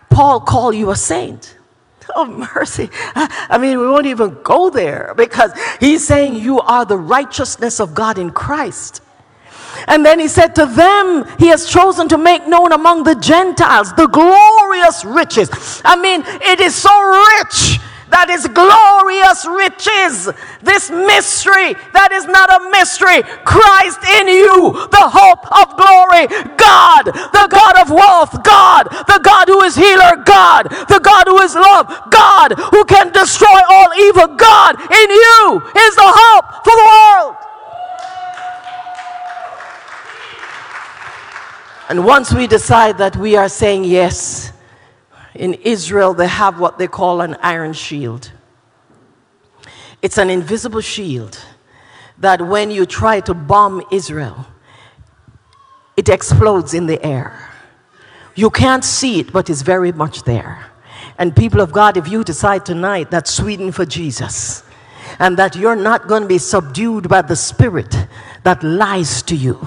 Paul 0.09 0.41
called 0.41 0.75
you 0.75 0.91
a 0.91 0.95
saint. 0.95 1.56
Oh, 2.15 2.25
mercy. 2.55 2.89
I 3.15 3.57
mean, 3.59 3.79
we 3.79 3.87
won't 3.87 4.05
even 4.05 4.37
go 4.41 4.69
there 4.69 5.13
because 5.15 5.51
he's 5.79 6.07
saying 6.07 6.35
you 6.35 6.59
are 6.61 6.85
the 6.85 6.97
righteousness 6.97 7.79
of 7.79 7.93
God 7.93 8.17
in 8.17 8.31
Christ. 8.31 9.01
And 9.87 10.05
then 10.05 10.19
he 10.19 10.27
said 10.27 10.55
to 10.55 10.65
them, 10.65 11.25
He 11.37 11.47
has 11.47 11.69
chosen 11.69 12.07
to 12.09 12.17
make 12.17 12.47
known 12.47 12.71
among 12.71 13.03
the 13.03 13.15
Gentiles 13.15 13.93
the 13.93 14.07
glorious 14.07 15.05
riches. 15.05 15.81
I 15.85 15.95
mean, 16.01 16.23
it 16.25 16.59
is 16.59 16.73
so 16.73 16.89
rich 17.37 17.79
that 18.09 18.29
is 18.29 18.47
glorious 18.47 19.45
riches. 19.45 20.31
This 20.63 20.89
mystery 20.89 21.75
that 21.91 22.11
is 22.11 22.25
not 22.25 22.47
a 22.47 22.69
mystery. 22.71 23.23
Christ 23.43 23.99
in 24.19 24.27
you, 24.27 24.71
the 24.91 25.07
hope 25.07 25.43
of 25.51 25.75
glory. 25.75 26.27
God, 26.55 27.11
the 27.11 27.47
God 27.51 27.75
of 27.83 27.91
wealth. 27.91 28.31
God, 28.43 28.87
the 29.07 29.19
God 29.23 29.47
who 29.47 29.61
is 29.63 29.75
healer. 29.75 30.23
God, 30.23 30.69
the 30.87 30.99
God 31.03 31.27
who 31.27 31.39
is 31.39 31.55
love. 31.55 31.87
God 32.09 32.53
who 32.71 32.85
can 32.85 33.11
destroy 33.11 33.59
all 33.69 33.91
evil. 33.95 34.35
God 34.35 34.79
in 34.79 35.09
you 35.09 35.61
is 35.63 35.93
the 35.95 36.09
hope 36.09 36.45
for 36.63 36.75
the 36.75 36.87
world. 36.87 37.35
And 41.89 42.05
once 42.05 42.33
we 42.33 42.47
decide 42.47 42.97
that 42.97 43.15
we 43.15 43.37
are 43.37 43.47
saying 43.47 43.85
yes, 43.85 44.51
in 45.37 45.53
Israel, 45.55 46.13
they 46.13 46.27
have 46.27 46.59
what 46.59 46.77
they 46.77 46.87
call 46.87 47.21
an 47.21 47.35
iron 47.41 47.73
shield. 47.73 48.31
It's 50.01 50.17
an 50.17 50.29
invisible 50.29 50.81
shield 50.81 51.39
that 52.17 52.41
when 52.41 52.71
you 52.71 52.85
try 52.85 53.19
to 53.21 53.33
bomb 53.33 53.83
Israel, 53.91 54.45
it 55.95 56.09
explodes 56.09 56.73
in 56.73 56.85
the 56.85 57.03
air. 57.05 57.49
You 58.35 58.49
can't 58.49 58.83
see 58.83 59.19
it, 59.19 59.33
but 59.33 59.49
it's 59.49 59.63
very 59.63 59.91
much 59.91 60.23
there. 60.23 60.65
And 61.17 61.35
people 61.35 61.61
of 61.61 61.71
God, 61.71 61.97
if 61.97 62.07
you 62.07 62.23
decide 62.23 62.65
tonight 62.65 63.09
that 63.11 63.27
Sweden 63.27 63.71
for 63.71 63.85
Jesus, 63.85 64.63
and 65.19 65.37
that 65.37 65.55
you're 65.55 65.75
not 65.75 66.07
going 66.07 66.21
to 66.21 66.27
be 66.27 66.37
subdued 66.37 67.09
by 67.09 67.21
the 67.23 67.35
spirit 67.35 67.95
that 68.43 68.61
lies 68.63 69.23
to 69.23 69.35
you, 69.35 69.65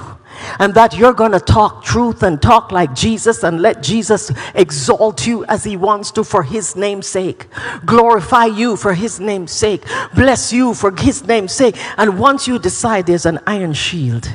and 0.59 0.75
that 0.75 0.97
you're 0.97 1.13
going 1.13 1.33
to 1.33 1.41
talk 1.41 1.85
truth 1.85 2.23
and 2.23 2.41
talk 2.41 2.73
like 2.73 2.95
Jesus 2.95 3.43
and 3.43 3.61
let 3.61 3.83
Jesus 3.83 4.31
exalt 4.55 5.27
you 5.27 5.45
as 5.47 5.65
he 5.65 5.77
wants 5.77 6.11
to 6.13 6.25
for 6.25 6.43
his 6.43 6.77
name's 6.77 7.07
sake, 7.07 7.47
glorify 7.85 8.47
you 8.47 8.77
for 8.77 8.95
his 8.95 9.21
name's 9.21 9.53
sake, 9.53 9.85
bless 10.15 10.53
you 10.53 10.75
for 10.75 10.95
his 10.97 11.25
name's 11.27 11.53
sake. 11.53 11.77
And 11.97 12.19
once 12.19 12.47
you 12.49 12.59
decide 12.59 13.07
there's 13.07 13.27
an 13.27 13.41
iron 13.47 13.73
shield 13.73 14.29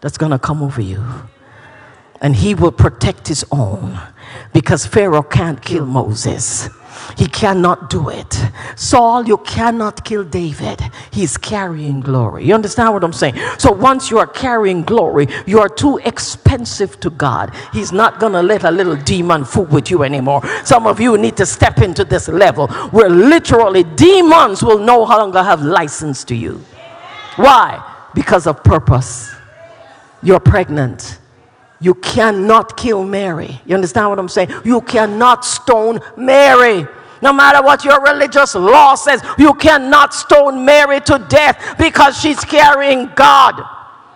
that's 0.00 0.18
going 0.18 0.32
to 0.32 0.38
come 0.38 0.62
over 0.62 0.80
you, 0.80 1.02
and 2.20 2.36
he 2.36 2.54
will 2.54 2.72
protect 2.72 3.26
his 3.28 3.44
own 3.50 3.98
because 4.52 4.86
Pharaoh 4.86 5.22
can't 5.22 5.60
kill 5.60 5.86
Moses. 5.86 6.68
He 7.16 7.26
cannot 7.26 7.90
do 7.90 8.08
it. 8.08 8.40
Saul, 8.76 9.26
you 9.26 9.38
cannot 9.38 10.04
kill 10.04 10.24
David. 10.24 10.80
He's 11.10 11.36
carrying 11.36 12.00
glory. 12.00 12.44
You 12.44 12.54
understand 12.54 12.92
what 12.94 13.04
I'm 13.04 13.12
saying? 13.12 13.36
So 13.58 13.70
once 13.72 14.10
you 14.10 14.18
are 14.18 14.26
carrying 14.26 14.82
glory, 14.82 15.26
you 15.46 15.60
are 15.60 15.68
too 15.68 15.98
expensive 15.98 16.98
to 17.00 17.10
God. 17.10 17.54
He's 17.72 17.92
not 17.92 18.18
going 18.18 18.32
to 18.32 18.42
let 18.42 18.64
a 18.64 18.70
little 18.70 18.96
demon 18.96 19.44
fool 19.44 19.64
with 19.66 19.90
you 19.90 20.02
anymore. 20.02 20.42
Some 20.64 20.86
of 20.86 21.00
you 21.00 21.18
need 21.18 21.36
to 21.36 21.46
step 21.46 21.78
into 21.78 22.04
this 22.04 22.28
level 22.28 22.68
where 22.90 23.08
literally 23.08 23.84
demons 23.84 24.62
will 24.62 24.78
no 24.78 25.02
longer 25.02 25.42
have 25.42 25.62
license 25.62 26.24
to 26.24 26.34
you. 26.34 26.64
Why? 27.36 27.82
Because 28.14 28.46
of 28.46 28.62
purpose. 28.62 29.34
You're 30.22 30.40
pregnant. 30.40 31.18
You 31.80 31.94
cannot 31.94 32.76
kill 32.76 33.02
Mary. 33.04 33.60
You 33.66 33.74
understand 33.74 34.08
what 34.08 34.18
I'm 34.18 34.28
saying? 34.28 34.50
You 34.64 34.80
cannot 34.82 35.44
stone 35.44 36.00
Mary. 36.16 36.86
No 37.22 37.32
matter 37.32 37.62
what 37.62 37.84
your 37.84 38.02
religious 38.02 38.54
law 38.56 38.96
says, 38.96 39.22
you 39.38 39.54
cannot 39.54 40.12
stone 40.12 40.64
Mary 40.64 41.00
to 41.02 41.24
death 41.28 41.76
because 41.78 42.18
she's 42.18 42.40
carrying 42.40 43.10
God. 43.14 43.62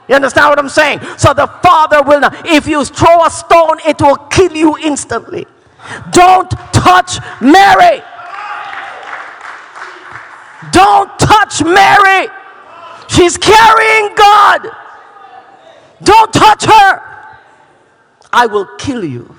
You 0.08 0.16
understand 0.16 0.50
what 0.50 0.58
I'm 0.58 0.68
saying? 0.68 1.00
So 1.16 1.32
the 1.32 1.46
Father 1.46 2.02
will 2.02 2.20
not, 2.20 2.46
if 2.46 2.66
you 2.66 2.84
throw 2.84 3.24
a 3.24 3.30
stone, 3.30 3.78
it 3.86 4.00
will 4.00 4.16
kill 4.16 4.52
you 4.52 4.76
instantly. 4.78 5.46
Don't 6.10 6.50
touch 6.72 7.18
Mary. 7.40 8.02
Don't 10.72 11.16
touch 11.18 11.62
Mary. 11.62 12.28
She's 13.08 13.36
carrying 13.36 14.14
God. 14.16 14.68
Don't 16.02 16.32
touch 16.32 16.64
her. 16.64 17.00
I 18.32 18.46
will 18.46 18.66
kill 18.78 19.04
you. 19.04 19.34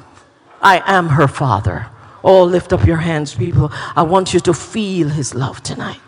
I 0.61 0.81
am 0.85 1.09
her 1.09 1.27
father. 1.27 1.87
Oh, 2.27 2.43
lift 2.43 2.73
up 2.73 2.85
your 2.85 2.97
hands, 2.97 3.33
people. 3.33 3.69
I 3.95 4.03
want 4.03 4.33
you 4.33 4.41
to 4.41 4.53
feel 4.53 5.07
his 5.07 5.33
love 5.33 5.63
tonight. 5.63 6.01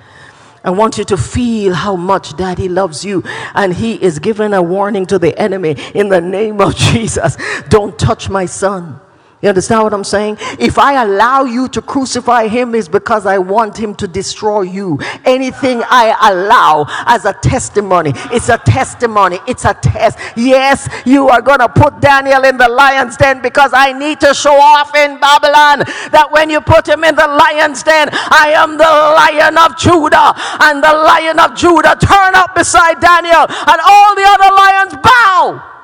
I 0.66 0.72
want 0.72 0.98
you 0.98 1.06
to 1.06 1.18
feel 1.18 1.74
how 1.74 1.96
much 1.96 2.36
daddy 2.36 2.68
loves 2.68 3.06
you. 3.06 3.24
And 3.56 3.74
he 3.74 3.94
is 4.04 4.20
giving 4.20 4.54
a 4.54 4.62
warning 4.62 5.06
to 5.08 5.18
the 5.18 5.40
enemy 5.40 5.78
in 5.96 6.10
the 6.10 6.20
name 6.20 6.60
of 6.60 6.76
Jesus. 6.92 7.38
Don't 7.70 7.98
touch 7.98 8.30
my 8.30 8.46
son. 8.46 9.00
You 9.42 9.48
understand 9.48 9.84
what 9.84 9.94
I'm 9.94 10.04
saying? 10.04 10.38
If 10.60 10.78
I 10.78 11.02
allow 11.02 11.46
you 11.46 11.70
to 11.70 11.82
crucify 11.82 12.50
him, 12.50 12.76
it's 12.76 12.90
because 12.90 13.26
I 13.26 13.38
want 13.38 13.80
him 13.80 13.96
to 13.96 14.08
destroy 14.08 14.64
you. 14.64 15.00
Anything 15.24 15.82
I 15.86 16.14
allow 16.30 16.86
as 17.06 17.24
a 17.24 17.32
testimony, 17.32 18.12
it's 18.34 18.50
a 18.50 18.58
testimony, 18.58 19.40
it's 19.48 19.64
a 19.64 19.74
test. 19.76 20.20
Yes, 20.36 20.90
you 21.06 21.30
are 21.30 21.42
going 21.42 21.60
to 21.60 21.70
put 21.70 22.02
Daniel 22.02 22.44
in 22.44 22.58
the 22.58 22.68
lion's 22.68 23.16
den 23.16 23.42
because 23.42 23.72
I 23.74 23.94
need 23.94 24.20
to 24.20 24.34
show 24.34 24.60
off 24.60 24.94
in 24.94 25.18
Babylon 25.22 25.88
that 26.12 26.28
when 26.32 26.50
you 26.50 26.60
put 26.60 26.86
him 26.86 27.06
in 27.06 27.16
the 27.16 27.28
lion's 27.28 27.82
den, 27.82 28.10
I 28.12 28.52
am 28.60 28.76
the 28.76 28.84
lion 28.84 29.58
of 29.58 29.78
Judah, 29.80 30.36
and 30.68 30.84
the 30.84 30.92
lion 30.92 31.40
of 31.40 31.56
Judah 31.56 31.96
turn 31.96 32.36
up 32.36 32.56
beside 32.56 33.00
Daniel, 33.00 33.48
and 33.48 33.80
all 33.88 34.16
the 34.16 34.28
other 34.28 34.52
lions 34.52 34.94
bow. 35.02 35.79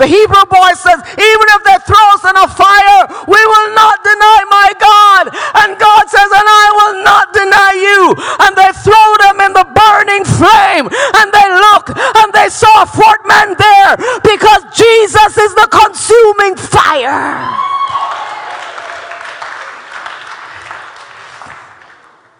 The 0.00 0.08
Hebrew 0.08 0.46
boy 0.48 0.72
says, 0.80 0.96
even 1.12 1.46
if 1.52 1.60
they 1.60 1.76
throw 1.84 2.06
us 2.16 2.24
in 2.24 2.32
a 2.32 2.48
fire, 2.48 3.04
we 3.28 3.36
will 3.36 3.68
not 3.76 4.00
deny 4.00 4.40
my 4.48 4.72
God. 4.80 5.24
And 5.60 5.76
God 5.76 6.08
says, 6.08 6.24
and 6.24 6.48
I 6.48 6.66
will 6.72 6.96
not 7.04 7.26
deny 7.36 7.72
you. 7.76 8.16
And 8.40 8.56
they 8.56 8.72
throw 8.80 9.08
them 9.28 9.44
in 9.44 9.52
the 9.52 9.68
burning 9.68 10.24
flame. 10.24 10.88
And 11.20 11.28
they 11.28 11.48
look 11.52 11.92
and 12.16 12.32
they 12.32 12.48
saw 12.48 12.80
a 12.80 12.88
fourth 12.88 13.20
man 13.28 13.52
there 13.60 13.92
because 14.24 14.64
Jesus 14.72 15.36
is 15.36 15.52
the 15.52 15.68
consuming 15.68 16.56
fire. 16.56 17.68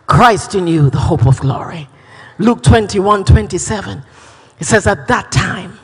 Christ 0.06 0.54
in 0.54 0.66
you, 0.66 0.88
the 0.88 0.98
hope 0.98 1.26
of 1.26 1.40
glory. 1.40 1.88
Luke 2.38 2.62
21 2.62 3.24
27. 3.24 4.02
It 4.58 4.64
says, 4.64 4.86
At 4.86 5.08
that 5.08 5.30
time, 5.30 5.78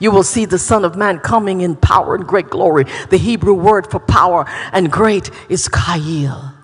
you 0.00 0.10
will 0.10 0.24
see 0.24 0.46
the 0.46 0.58
Son 0.58 0.84
of 0.84 0.96
Man 0.96 1.20
coming 1.20 1.60
in 1.60 1.76
power 1.76 2.16
and 2.16 2.26
great 2.26 2.50
glory. 2.50 2.86
The 3.10 3.18
Hebrew 3.18 3.54
word 3.54 3.88
for 3.88 4.00
power 4.00 4.44
and 4.72 4.90
great 4.90 5.30
is 5.48 5.68
Kayil. 5.68 6.54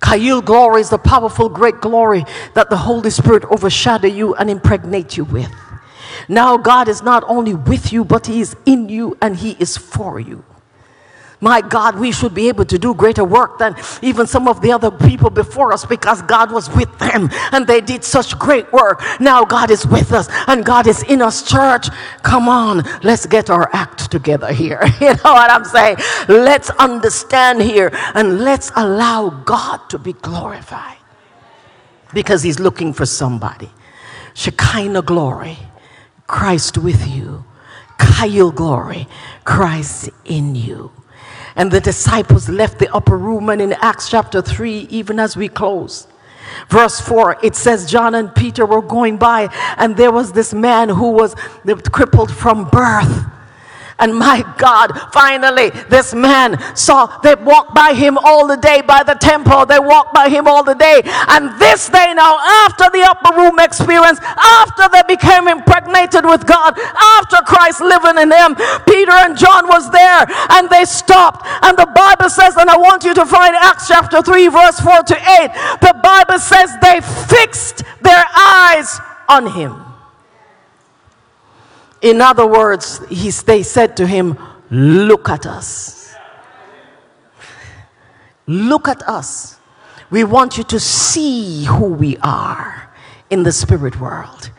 Kayil 0.00 0.44
glory 0.44 0.82
is 0.82 0.90
the 0.90 0.98
powerful, 0.98 1.48
great 1.48 1.80
glory 1.80 2.24
that 2.54 2.68
the 2.68 2.76
Holy 2.76 3.10
Spirit 3.10 3.44
overshadow 3.44 4.08
you 4.08 4.34
and 4.34 4.50
impregnate 4.50 5.16
you 5.16 5.24
with. 5.24 5.50
Now, 6.28 6.56
God 6.56 6.88
is 6.88 7.02
not 7.02 7.24
only 7.26 7.54
with 7.54 7.92
you, 7.92 8.04
but 8.04 8.26
He 8.26 8.40
is 8.40 8.56
in 8.66 8.88
you 8.88 9.16
and 9.22 9.36
He 9.36 9.52
is 9.58 9.76
for 9.76 10.20
you. 10.20 10.44
My 11.42 11.60
God, 11.60 11.98
we 11.98 12.12
should 12.12 12.34
be 12.34 12.48
able 12.48 12.64
to 12.66 12.78
do 12.78 12.94
greater 12.94 13.24
work 13.24 13.58
than 13.58 13.76
even 14.00 14.28
some 14.28 14.48
of 14.48 14.62
the 14.62 14.72
other 14.72 14.92
people 14.92 15.28
before 15.28 15.72
us 15.72 15.84
because 15.84 16.22
God 16.22 16.52
was 16.52 16.70
with 16.70 16.96
them 17.00 17.30
and 17.52 17.66
they 17.66 17.80
did 17.82 18.04
such 18.04 18.38
great 18.38 18.72
work. 18.72 19.02
Now 19.20 19.44
God 19.44 19.70
is 19.72 19.84
with 19.86 20.12
us 20.12 20.28
and 20.46 20.64
God 20.64 20.86
is 20.86 21.02
in 21.02 21.20
us, 21.20 21.42
church. 21.42 21.88
Come 22.22 22.48
on, 22.48 22.84
let's 23.02 23.26
get 23.26 23.50
our 23.50 23.68
act 23.74 24.10
together 24.10 24.52
here. 24.52 24.82
You 25.02 25.08
know 25.08 25.34
what 25.34 25.50
I'm 25.50 25.64
saying? 25.64 25.96
Let's 26.28 26.70
understand 26.70 27.60
here 27.60 27.90
and 28.14 28.40
let's 28.40 28.70
allow 28.76 29.30
God 29.30 29.90
to 29.90 29.98
be 29.98 30.12
glorified 30.14 30.98
because 32.14 32.42
He's 32.44 32.60
looking 32.60 32.92
for 32.92 33.06
somebody. 33.06 33.70
Shekinah 34.34 35.02
glory, 35.02 35.58
Christ 36.28 36.78
with 36.78 37.08
you. 37.08 37.44
Kayil 37.98 38.54
glory, 38.54 39.08
Christ 39.44 40.10
in 40.24 40.54
you. 40.54 40.92
And 41.56 41.70
the 41.70 41.80
disciples 41.80 42.48
left 42.48 42.78
the 42.78 42.92
upper 42.94 43.18
room. 43.18 43.48
And 43.48 43.60
in 43.60 43.72
Acts 43.74 44.08
chapter 44.08 44.40
3, 44.42 44.86
even 44.90 45.18
as 45.18 45.36
we 45.36 45.48
close, 45.48 46.06
verse 46.68 47.00
4, 47.00 47.38
it 47.42 47.54
says 47.54 47.90
John 47.90 48.14
and 48.14 48.34
Peter 48.34 48.64
were 48.66 48.82
going 48.82 49.16
by, 49.16 49.48
and 49.76 49.96
there 49.96 50.12
was 50.12 50.32
this 50.32 50.52
man 50.54 50.88
who 50.88 51.10
was 51.10 51.34
crippled 51.92 52.32
from 52.32 52.68
birth. 52.68 53.26
And 54.02 54.18
my 54.18 54.42
God, 54.58 54.98
finally, 55.12 55.70
this 55.86 56.12
man 56.12 56.58
saw, 56.74 57.06
they 57.22 57.36
walked 57.36 57.72
by 57.72 57.94
him 57.94 58.18
all 58.18 58.48
the 58.48 58.56
day 58.56 58.80
by 58.82 59.04
the 59.04 59.14
temple. 59.14 59.64
They 59.64 59.78
walked 59.78 60.12
by 60.12 60.28
him 60.28 60.48
all 60.48 60.64
the 60.64 60.74
day. 60.74 61.02
And 61.28 61.54
this 61.60 61.88
day 61.88 62.12
now, 62.12 62.36
after 62.66 62.90
the 62.90 63.06
upper 63.06 63.36
room 63.38 63.60
experience, 63.60 64.18
after 64.18 64.90
they 64.90 65.06
became 65.06 65.46
impregnated 65.46 66.24
with 66.26 66.44
God, 66.48 66.74
after 67.14 67.36
Christ 67.46 67.80
living 67.80 68.18
in 68.18 68.28
them, 68.28 68.56
Peter 68.90 69.14
and 69.22 69.38
John 69.38 69.68
was 69.68 69.88
there 69.92 70.26
and 70.50 70.68
they 70.68 70.84
stopped. 70.84 71.46
And 71.62 71.78
the 71.78 71.86
Bible 71.94 72.28
says, 72.28 72.56
and 72.56 72.68
I 72.68 72.76
want 72.76 73.04
you 73.04 73.14
to 73.14 73.24
find 73.24 73.54
Acts 73.54 73.86
chapter 73.86 74.20
3, 74.20 74.48
verse 74.48 74.80
4 74.80 75.02
to 75.04 75.14
8. 75.14 75.78
The 75.78 75.94
Bible 76.02 76.40
says 76.40 76.74
they 76.82 77.00
fixed 77.30 77.84
their 78.02 78.24
eyes 78.34 78.98
on 79.28 79.46
him. 79.46 79.91
In 82.02 82.20
other 82.20 82.46
words, 82.46 83.00
he, 83.08 83.30
they 83.30 83.62
said 83.62 83.96
to 83.96 84.06
him, 84.06 84.38
Look 84.70 85.28
at 85.28 85.46
us. 85.46 86.14
Look 88.46 88.88
at 88.88 89.02
us. 89.08 89.58
We 90.10 90.24
want 90.24 90.58
you 90.58 90.64
to 90.64 90.80
see 90.80 91.64
who 91.64 91.86
we 91.86 92.16
are 92.18 92.90
in 93.30 93.44
the 93.44 93.52
spirit 93.52 94.00
world. 94.00 94.50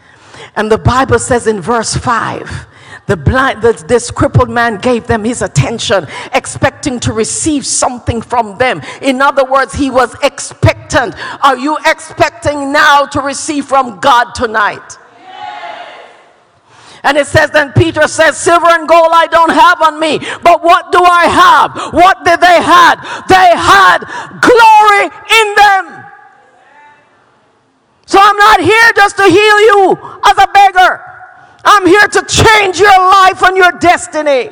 And 0.56 0.72
the 0.72 0.78
Bible 0.78 1.20
says 1.20 1.48
in 1.48 1.62
verse 1.62 1.96
5 1.96 2.68
the 3.06 3.18
blind, 3.18 3.62
the, 3.62 3.74
this 3.88 4.10
crippled 4.12 4.50
man 4.50 4.78
gave 4.78 5.08
them 5.08 5.26
his 5.26 5.42
attention, 5.42 6.08
expecting 6.34 7.00
to 7.02 7.12
receive 7.12 7.66
something 7.66 8.22
from 8.22 8.58
them. 8.58 8.82
In 9.02 9.22
other 9.22 9.44
words, 9.44 9.74
he 9.74 9.90
was 9.90 10.16
expectant. 10.24 11.16
Are 11.44 11.58
you 11.58 11.78
expecting 11.86 12.72
now 12.72 13.06
to 13.08 13.20
receive 13.20 13.66
from 13.66 14.00
God 14.00 14.34
tonight? 14.34 14.98
And 17.04 17.18
it 17.18 17.28
says, 17.28 17.52
then 17.52 17.74
Peter 17.74 18.08
says, 18.08 18.38
Silver 18.38 18.68
and 18.68 18.88
gold 18.88 19.10
I 19.12 19.28
don't 19.28 19.52
have 19.52 19.82
on 19.82 20.00
me, 20.00 20.20
but 20.42 20.64
what 20.64 20.92
do 20.92 21.04
I 21.04 21.26
have? 21.28 21.94
What 21.94 22.24
did 22.24 22.40
they 22.40 22.62
had? 22.64 22.96
They 23.28 23.52
had 23.52 24.00
glory 24.40 25.12
in 25.12 25.48
them. 25.56 26.06
So 28.06 28.20
I'm 28.22 28.38
not 28.38 28.62
here 28.62 28.92
just 28.96 29.18
to 29.18 29.24
heal 29.24 29.60
you 29.62 29.98
as 30.24 30.38
a 30.38 30.48
beggar. 30.54 31.02
I'm 31.66 31.86
here 31.86 32.08
to 32.08 32.26
change 32.26 32.80
your 32.80 32.98
life 32.98 33.42
and 33.44 33.58
your 33.58 33.72
destiny. 33.80 34.52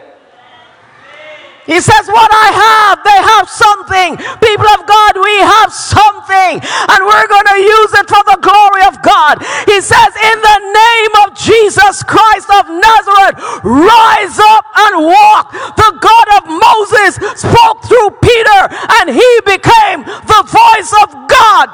He 1.71 1.79
says, 1.79 2.03
What 2.11 2.27
I 2.27 2.49
have, 2.51 2.95
they 2.99 3.19
have 3.31 3.47
something. 3.47 4.19
People 4.43 4.67
of 4.75 4.83
God, 4.83 5.15
we 5.15 5.35
have 5.39 5.71
something, 5.71 6.59
and 6.59 6.99
we're 6.99 7.29
going 7.31 7.47
to 7.47 7.59
use 7.63 7.91
it 7.95 8.11
for 8.11 8.19
the 8.27 8.43
glory 8.43 8.83
of 8.91 8.99
God. 8.99 9.39
He 9.71 9.79
says, 9.79 10.11
In 10.11 10.37
the 10.43 10.59
name 10.67 11.13
of 11.23 11.27
Jesus 11.39 12.03
Christ 12.03 12.51
of 12.51 12.67
Nazareth, 12.67 13.39
rise 13.63 14.35
up 14.35 14.67
and 14.91 15.07
walk. 15.07 15.55
The 15.79 15.91
God 15.95 16.27
of 16.35 16.51
Moses 16.51 17.15
spoke 17.39 17.87
through 17.87 18.19
Peter, 18.19 18.59
and 18.99 19.15
he 19.15 19.31
became 19.47 20.03
the 20.03 20.41
voice 20.43 20.91
of 21.07 21.07
God. 21.31 21.71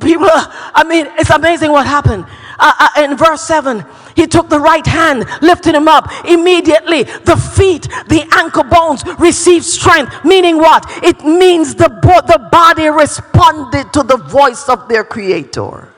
People, 0.00 0.32
I 0.32 0.82
mean, 0.88 1.12
it's 1.20 1.30
amazing 1.30 1.70
what 1.70 1.86
happened. 1.86 2.24
Uh, 2.58 2.72
uh, 2.78 3.02
in 3.02 3.16
verse 3.16 3.42
7, 3.42 3.84
he 4.16 4.26
took 4.26 4.48
the 4.48 4.60
right 4.60 4.86
hand, 4.86 5.26
lifted 5.42 5.74
him 5.74 5.88
up. 5.88 6.08
Immediately, 6.24 7.02
the 7.02 7.36
feet, 7.56 7.82
the 8.08 8.26
ankle 8.36 8.64
bones 8.64 9.04
received 9.18 9.64
strength. 9.64 10.24
Meaning 10.24 10.58
what? 10.58 10.84
It 11.02 11.24
means 11.24 11.74
the, 11.74 11.88
the 11.88 12.48
body 12.50 12.88
responded 12.88 13.92
to 13.92 14.02
the 14.02 14.16
voice 14.16 14.68
of 14.68 14.88
their 14.88 15.04
creator. 15.04 15.88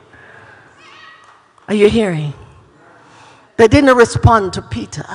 Are 1.67 1.75
you 1.75 1.89
hearing? 1.89 2.33
They 3.57 3.67
didn't 3.67 3.95
respond 3.95 4.53
to 4.53 4.61
Peter, 4.61 5.07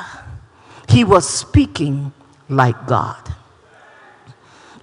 he 0.88 1.05
was 1.05 1.28
speaking 1.28 2.12
like 2.49 2.86
God 2.86 3.32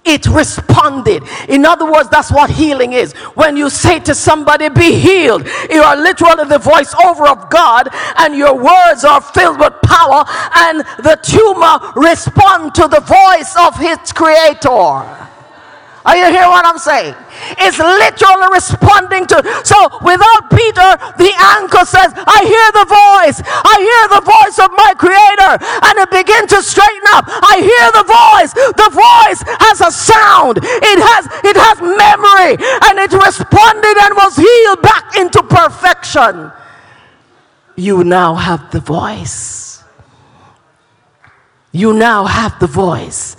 it 0.04 0.26
responded. 0.26 1.22
In 1.48 1.64
other 1.64 1.90
words, 1.90 2.08
that's 2.08 2.30
what 2.32 2.50
healing 2.50 2.92
is. 2.92 3.12
When 3.34 3.56
you 3.56 3.70
say 3.70 4.00
to 4.00 4.14
somebody, 4.14 4.68
be 4.68 4.98
healed, 4.98 5.46
you 5.70 5.82
are 5.82 5.96
literally 5.96 6.44
the 6.44 6.58
voiceover 6.58 7.28
of 7.30 7.50
God, 7.50 7.88
and 8.18 8.34
your 8.34 8.54
words 8.54 9.04
are 9.04 9.20
filled 9.20 9.58
with 9.58 9.74
power, 9.82 10.24
and 10.56 10.80
the 11.02 11.18
tumor 11.22 11.92
respond 12.00 12.74
to 12.74 12.88
the 12.88 13.00
voice 13.00 13.54
of 13.58 13.80
its 13.80 14.12
creator. 14.12 15.29
Are 16.04 16.16
you 16.16 16.32
hear 16.32 16.48
what 16.48 16.64
I'm 16.64 16.78
saying? 16.78 17.14
It's 17.60 17.78
literally 17.78 18.48
responding 18.56 19.26
to. 19.28 19.36
So 19.68 19.76
without 20.00 20.48
Peter, 20.48 20.96
the 21.20 21.28
anchor 21.60 21.84
says, 21.84 22.16
I 22.16 22.40
hear 22.48 22.68
the 22.72 22.88
voice. 22.88 23.38
I 23.44 23.76
hear 23.84 24.02
the 24.16 24.24
voice 24.24 24.56
of 24.64 24.72
my 24.72 24.96
creator. 24.96 25.60
And 25.60 25.94
it 26.00 26.08
begins 26.08 26.56
to 26.56 26.62
straighten 26.64 27.04
up. 27.12 27.28
I 27.28 27.60
hear 27.60 27.86
the 27.92 28.06
voice. 28.08 28.52
The 28.80 28.90
voice 28.96 29.40
has 29.60 29.84
a 29.84 29.92
sound. 29.92 30.58
It 30.64 30.98
has, 31.04 31.28
it 31.44 31.56
has 31.60 31.76
memory. 31.84 32.56
And 32.88 32.96
it 32.96 33.12
responded 33.12 33.96
and 34.00 34.16
was 34.16 34.36
healed 34.36 34.80
back 34.80 35.16
into 35.20 35.42
perfection. 35.42 36.50
You 37.76 38.04
now 38.04 38.36
have 38.36 38.70
the 38.70 38.80
voice. 38.80 39.84
You 41.72 41.92
now 41.92 42.24
have 42.24 42.58
the 42.58 42.66
voice 42.66 43.36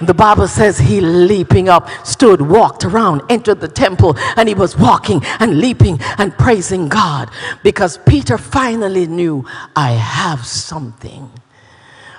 The 0.00 0.14
Bible 0.14 0.48
says 0.48 0.78
he 0.78 1.00
leaping 1.00 1.68
up, 1.68 1.88
stood, 2.06 2.40
walked 2.40 2.84
around, 2.84 3.22
entered 3.28 3.60
the 3.60 3.68
temple, 3.68 4.16
and 4.36 4.48
he 4.48 4.54
was 4.54 4.76
walking 4.76 5.22
and 5.40 5.58
leaping 5.58 6.00
and 6.16 6.36
praising 6.38 6.88
God 6.88 7.30
because 7.62 7.98
Peter 7.98 8.38
finally 8.38 9.06
knew 9.06 9.44
I 9.76 9.92
have 9.92 10.46
something. 10.46 11.30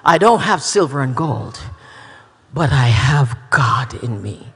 I 0.06 0.20
don't 0.20 0.42
have 0.42 0.62
silver 0.62 1.02
and 1.02 1.16
gold, 1.16 1.60
but 2.54 2.72
I 2.72 2.86
have 2.86 3.36
God 3.50 4.04
in 4.04 4.22
me. 4.22 4.48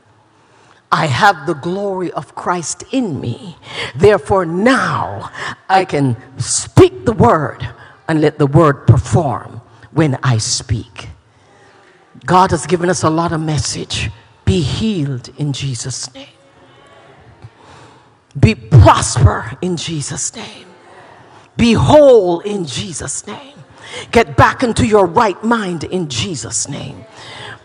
I 0.91 1.07
have 1.07 1.47
the 1.47 1.55
glory 1.55 2.11
of 2.11 2.36
Christ 2.36 2.84
in 2.91 3.19
me. 3.19 3.57
Therefore, 3.95 4.45
now 4.45 5.32
I 5.67 5.84
can 5.86 6.15
speak 6.39 7.05
the 7.05 7.13
word 7.13 7.67
and 8.07 8.21
let 8.21 8.38
the 8.38 8.47
word 8.47 8.86
perform 8.86 9.61
when 9.91 10.19
I 10.21 10.38
speak. 10.38 11.09
God 12.26 12.51
has 12.51 12.65
given 12.65 12.89
us 12.89 13.03
a 13.03 13.09
lot 13.09 13.32
of 13.32 13.41
message. 13.41 14.09
Be 14.45 14.61
healed 14.61 15.30
in 15.38 15.53
Jesus' 15.53 16.13
name. 16.13 16.28
Be 18.39 18.55
prosper 18.55 19.57
in 19.61 19.78
Jesus' 19.78 20.36
name. 20.36 20.67
Be 21.55 21.73
whole 21.73 22.41
in 22.41 22.65
Jesus' 22.65 23.26
name. 23.28 23.53
Get 24.11 24.36
back 24.36 24.63
into 24.63 24.86
your 24.86 25.05
right 25.05 25.41
mind 25.43 25.86
in 25.86 26.09
Jesus' 26.09 26.67
name. 26.67 27.05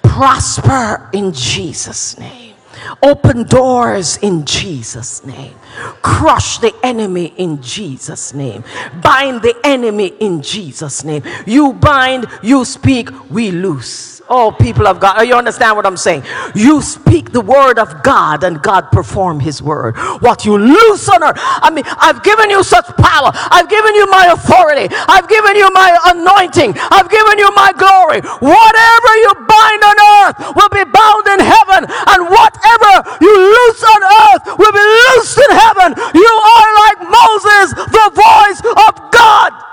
Prosper 0.02 1.08
in 1.12 1.32
Jesus' 1.32 2.18
name. 2.18 2.54
Open 3.02 3.44
doors 3.44 4.18
in 4.18 4.44
Jesus' 4.44 5.24
name. 5.24 5.54
Crush 6.02 6.58
the 6.58 6.74
enemy 6.82 7.32
in 7.36 7.61
Jesus' 7.62 8.32
name. 8.32 8.64
Bind 9.02 9.42
the 9.42 9.56
enemy 9.64 10.08
in 10.20 10.42
Jesus' 10.42 11.04
name. 11.04 11.22
You 11.46 11.72
bind, 11.72 12.26
you 12.42 12.64
speak, 12.64 13.11
we 13.30 13.50
loose. 13.50 14.19
Oh, 14.30 14.54
people 14.54 14.86
of 14.86 15.00
God, 15.00 15.26
you 15.26 15.34
understand 15.34 15.74
what 15.74 15.84
I'm 15.84 15.96
saying? 15.96 16.22
You 16.54 16.80
speak 16.82 17.32
the 17.32 17.40
word 17.40 17.82
of 17.82 18.04
God 18.04 18.44
and 18.46 18.62
God 18.62 18.86
perform 18.94 19.40
his 19.40 19.60
word. 19.60 19.98
What 20.22 20.46
you 20.46 20.54
loose 20.56 21.08
on 21.10 21.26
earth. 21.26 21.34
I 21.34 21.66
mean, 21.74 21.82
I've 21.98 22.22
given 22.22 22.46
you 22.46 22.62
such 22.62 22.86
power. 22.94 23.34
I've 23.34 23.66
given 23.66 23.90
you 23.98 24.06
my 24.06 24.30
authority. 24.30 24.86
I've 25.10 25.26
given 25.26 25.58
you 25.58 25.66
my 25.74 25.90
anointing. 26.14 26.78
I've 26.78 27.10
given 27.10 27.42
you 27.42 27.50
my 27.58 27.74
glory. 27.74 28.22
Whatever 28.38 29.10
you 29.18 29.34
bind 29.50 29.82
on 29.82 29.98
earth 30.22 30.36
will 30.54 30.72
be 30.78 30.86
bound 30.86 31.26
in 31.34 31.42
heaven. 31.42 31.90
And 31.90 32.30
whatever 32.30 32.92
you 33.18 33.34
loose 33.34 33.82
on 33.82 34.00
earth 34.30 34.42
will 34.62 34.70
be 34.70 34.86
loosed 35.10 35.42
in 35.42 35.50
heaven. 35.58 35.90
You 36.14 36.32
are 36.38 36.68
like 36.86 36.98
Moses, 37.02 37.66
the 37.74 38.06
voice 38.14 38.62
of 38.62 38.94
God. 39.10 39.70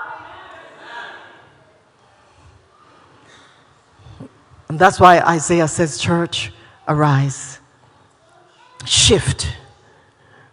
That's 4.78 5.00
why 5.00 5.20
Isaiah 5.20 5.68
says, 5.68 5.98
Church, 5.98 6.52
arise. 6.86 7.58
Shift 8.84 9.56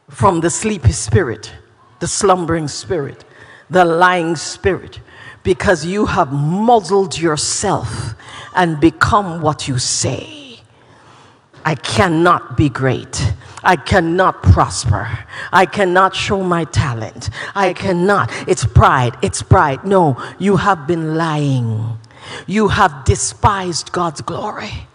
from 0.10 0.42
the 0.42 0.50
sleepy 0.50 0.92
spirit, 0.92 1.54
the 2.00 2.08
slumbering 2.08 2.68
spirit, 2.68 3.24
the 3.70 3.86
lying 3.86 4.36
spirit, 4.36 5.00
because 5.44 5.86
you 5.86 6.08
have 6.08 6.32
muzzled 6.32 7.18
yourself 7.18 8.16
and 8.56 8.80
become 8.80 9.42
what 9.42 9.68
you 9.68 9.78
say. 9.78 10.60
I 11.64 11.76
cannot 11.76 12.58
be 12.58 12.70
great. 12.70 13.34
I 13.64 13.76
cannot 13.76 14.44
prosper. 14.44 15.26
I 15.52 15.66
cannot 15.66 16.16
show 16.16 16.44
my 16.44 16.66
talent. 16.66 17.30
I 17.56 17.74
cannot. 17.74 18.32
It's 18.48 18.64
pride. 18.64 19.18
It's 19.24 19.42
pride. 19.42 19.84
No, 19.84 20.22
you 20.38 20.58
have 20.58 20.86
been 20.86 21.16
lying. 21.16 21.98
You 22.48 22.70
have 22.70 23.06
despised 23.06 23.92
God's 23.92 24.22
glory. 24.22 24.88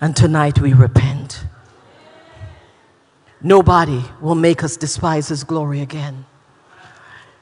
And 0.00 0.14
tonight 0.14 0.60
we 0.60 0.72
repent. 0.72 1.44
Nobody 3.42 4.02
will 4.20 4.34
make 4.34 4.64
us 4.64 4.76
despise 4.76 5.28
His 5.28 5.44
glory 5.44 5.80
again. 5.80 6.26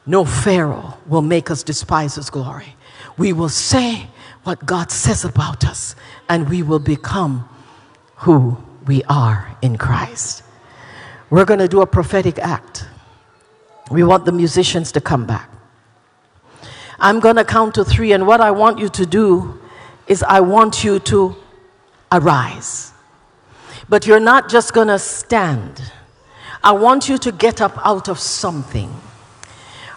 No 0.06 0.24
Pharaoh 0.24 0.98
will 1.06 1.22
make 1.22 1.50
us 1.50 1.62
despise 1.62 2.16
His 2.16 2.30
glory. 2.30 2.76
We 3.16 3.32
will 3.32 3.48
say 3.48 4.08
what 4.42 4.66
God 4.66 4.90
says 4.90 5.24
about 5.24 5.64
us, 5.64 5.96
and 6.28 6.48
we 6.48 6.62
will 6.62 6.78
become 6.78 7.48
who 8.16 8.58
we 8.86 9.02
are 9.04 9.56
in 9.62 9.78
Christ. 9.78 10.42
We're 11.30 11.46
going 11.46 11.60
to 11.60 11.68
do 11.68 11.80
a 11.80 11.86
prophetic 11.86 12.38
act. 12.38 12.86
We 13.90 14.02
want 14.02 14.24
the 14.24 14.32
musicians 14.32 14.92
to 14.92 15.00
come 15.00 15.26
back. 15.26 15.53
I'm 16.98 17.20
going 17.20 17.36
to 17.36 17.44
count 17.44 17.74
to 17.74 17.84
three, 17.84 18.12
and 18.12 18.26
what 18.26 18.40
I 18.40 18.50
want 18.50 18.78
you 18.78 18.88
to 18.90 19.06
do 19.06 19.60
is 20.06 20.22
I 20.22 20.40
want 20.40 20.84
you 20.84 20.98
to 21.00 21.36
arise. 22.12 22.92
But 23.88 24.06
you're 24.06 24.20
not 24.20 24.48
just 24.48 24.72
going 24.72 24.88
to 24.88 24.98
stand. 24.98 25.82
I 26.62 26.72
want 26.72 27.08
you 27.08 27.18
to 27.18 27.32
get 27.32 27.60
up 27.60 27.78
out 27.84 28.08
of 28.08 28.18
something. 28.18 28.92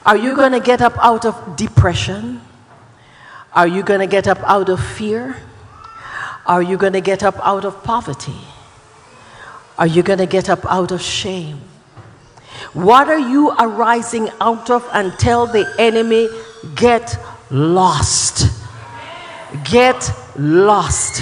Are 0.06 0.18
you 0.18 0.36
going 0.36 0.52
to 0.52 0.60
get 0.60 0.82
up 0.82 0.98
out 1.04 1.26
of 1.26 1.56
depression? 1.56 2.42
Are 3.54 3.68
you 3.68 3.84
going 3.84 4.00
to 4.00 4.08
get 4.08 4.28
up 4.28 4.40
out 4.44 4.70
of 4.70 4.84
fear? 4.84 5.38
Are 6.46 6.62
you 6.62 6.78
going 6.78 6.94
to 6.94 7.02
get 7.02 7.24
up 7.24 7.36
out 7.46 7.66
of 7.66 7.84
poverty? 7.84 8.40
Are 9.78 9.88
you 9.88 10.04
going 10.04 10.20
to 10.20 10.26
get 10.26 10.50
up 10.50 10.66
out 10.66 10.92
of 10.92 11.02
shame? 11.02 11.62
What 12.74 13.10
are 13.10 13.20
you 13.20 13.52
arising 13.52 14.30
out 14.42 14.70
of 14.70 14.88
and 14.94 15.12
tell 15.20 15.46
the 15.46 15.74
enemy 15.78 16.30
get 16.76 17.18
lost. 17.50 18.52
Get 19.64 20.12
lost. 20.38 21.22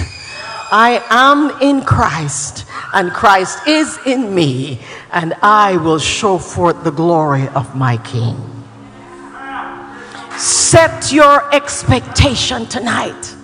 I 0.72 1.02
am 1.10 1.62
in 1.62 1.82
Christ, 1.82 2.66
and 2.92 3.12
Christ 3.12 3.66
is 3.68 3.98
in 4.04 4.34
me, 4.34 4.80
and 5.12 5.34
I 5.42 5.76
will 5.76 6.00
show 6.00 6.38
forth 6.38 6.82
the 6.82 6.90
glory 6.90 7.48
of 7.48 7.76
my 7.76 7.98
King. 7.98 8.36
Set 10.36 11.12
your 11.12 11.54
expectation 11.54 12.66
tonight. 12.66 13.34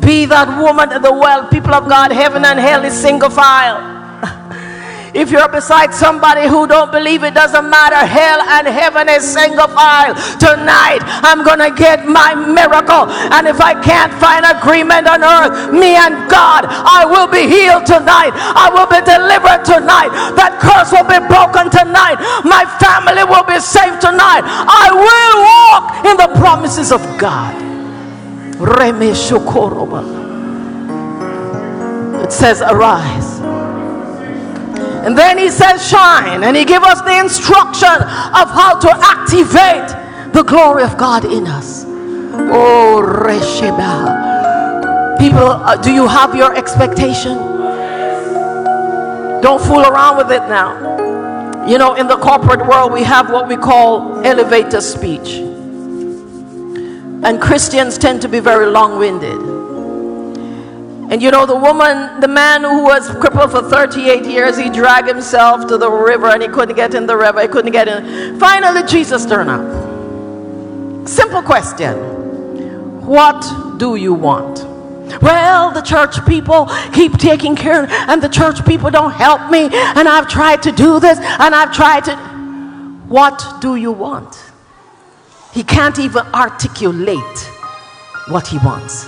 Be 0.00 0.26
that 0.26 0.60
woman 0.60 0.90
at 0.92 1.02
the 1.02 1.12
world, 1.12 1.50
people 1.50 1.72
of 1.72 1.88
God, 1.88 2.10
heaven 2.10 2.44
and 2.44 2.58
hell 2.58 2.84
is 2.84 2.92
single 2.92 3.30
file. 3.30 3.93
If 5.14 5.30
you're 5.30 5.48
beside 5.48 5.94
somebody 5.94 6.48
who 6.48 6.66
don't 6.66 6.90
believe 6.90 7.22
it 7.22 7.34
doesn't 7.34 7.70
matter, 7.70 8.02
hell 8.02 8.42
and 8.42 8.66
heaven 8.66 9.08
is 9.08 9.22
single 9.22 9.70
file. 9.70 10.10
Tonight, 10.42 11.06
I'm 11.22 11.46
going 11.46 11.62
to 11.62 11.70
get 11.70 12.04
my 12.04 12.34
miracle. 12.34 13.06
And 13.30 13.46
if 13.46 13.60
I 13.62 13.78
can't 13.78 14.10
find 14.18 14.42
agreement 14.42 15.06
on 15.06 15.22
earth, 15.22 15.70
me 15.70 15.94
and 15.94 16.26
God, 16.26 16.66
I 16.66 17.06
will 17.06 17.30
be 17.30 17.46
healed 17.46 17.86
tonight. 17.86 18.34
I 18.34 18.74
will 18.74 18.90
be 18.90 18.98
delivered 19.06 19.62
tonight. 19.62 20.10
That 20.34 20.58
curse 20.58 20.90
will 20.90 21.06
be 21.06 21.22
broken 21.30 21.70
tonight. 21.70 22.18
My 22.42 22.66
family 22.82 23.22
will 23.22 23.46
be 23.46 23.62
saved 23.62 24.02
tonight. 24.02 24.42
I 24.42 24.90
will 24.90 25.36
walk 25.46 26.10
in 26.10 26.18
the 26.18 26.34
promises 26.42 26.90
of 26.90 27.00
God. 27.22 27.54
It 32.24 32.32
says, 32.32 32.62
Arise 32.62 33.33
and 35.04 35.16
then 35.18 35.36
he 35.36 35.50
says, 35.50 35.86
shine. 35.86 36.42
And 36.42 36.56
he 36.56 36.64
gives 36.64 36.86
us 36.86 37.02
the 37.02 37.18
instruction 37.18 37.92
of 37.92 38.50
how 38.50 38.78
to 38.80 38.90
activate 38.90 40.32
the 40.32 40.42
glory 40.42 40.82
of 40.82 40.96
God 40.96 41.26
in 41.26 41.46
us. 41.46 41.84
Oh, 41.84 43.02
Resheba. 43.04 44.24
People, 45.18 45.38
uh, 45.38 45.76
do 45.76 45.92
you 45.92 46.08
have 46.08 46.34
your 46.34 46.56
expectation? 46.56 47.36
Don't 49.42 49.60
fool 49.60 49.80
around 49.80 50.16
with 50.16 50.30
it 50.32 50.48
now. 50.48 51.66
You 51.66 51.76
know, 51.76 51.94
in 51.94 52.06
the 52.06 52.16
corporate 52.16 52.66
world, 52.66 52.92
we 52.92 53.02
have 53.02 53.30
what 53.30 53.46
we 53.46 53.56
call 53.56 54.24
elevator 54.24 54.80
speech. 54.80 55.40
And 57.24 57.40
Christians 57.40 57.98
tend 57.98 58.22
to 58.22 58.28
be 58.28 58.40
very 58.40 58.66
long 58.66 58.98
winded. 58.98 59.38
And 61.10 61.22
you 61.22 61.30
know, 61.30 61.44
the 61.44 61.54
woman, 61.54 62.20
the 62.20 62.28
man 62.28 62.62
who 62.62 62.84
was 62.84 63.10
crippled 63.16 63.50
for 63.50 63.62
38 63.62 64.24
years, 64.24 64.56
he 64.56 64.70
dragged 64.70 65.06
himself 65.06 65.66
to 65.68 65.76
the 65.76 65.90
river 65.90 66.28
and 66.28 66.42
he 66.42 66.48
couldn't 66.48 66.76
get 66.76 66.94
in 66.94 67.06
the 67.06 67.16
river. 67.16 67.42
He 67.42 67.48
couldn't 67.48 67.72
get 67.72 67.88
in. 67.88 68.38
Finally, 68.38 68.84
Jesus 68.86 69.26
turned 69.26 69.50
up. 69.50 71.08
Simple 71.08 71.42
question 71.42 71.94
What 73.06 73.78
do 73.78 73.96
you 73.96 74.14
want? 74.14 74.64
Well, 75.20 75.70
the 75.70 75.82
church 75.82 76.24
people 76.26 76.70
keep 76.92 77.18
taking 77.18 77.54
care, 77.54 77.86
and 77.88 78.22
the 78.22 78.28
church 78.28 78.64
people 78.64 78.90
don't 78.90 79.12
help 79.12 79.50
me, 79.50 79.68
and 79.70 80.08
I've 80.08 80.28
tried 80.28 80.62
to 80.62 80.72
do 80.72 80.98
this, 80.98 81.18
and 81.18 81.54
I've 81.54 81.72
tried 81.72 82.04
to. 82.06 82.16
What 83.08 83.60
do 83.60 83.76
you 83.76 83.92
want? 83.92 84.34
He 85.52 85.62
can't 85.62 85.98
even 85.98 86.26
articulate 86.34 87.38
what 88.28 88.46
he 88.46 88.58
wants. 88.58 89.06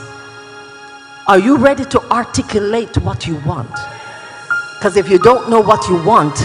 Are 1.28 1.40
you 1.40 1.56
ready 1.56 1.84
to 1.86 1.98
articulate 2.14 2.96
what 2.98 3.26
you 3.26 3.34
want? 3.42 3.74
Because 4.78 4.96
if 4.96 5.10
you 5.10 5.18
don't 5.18 5.50
know 5.50 5.58
what 5.58 5.88
you 5.90 5.98
want, 6.06 6.38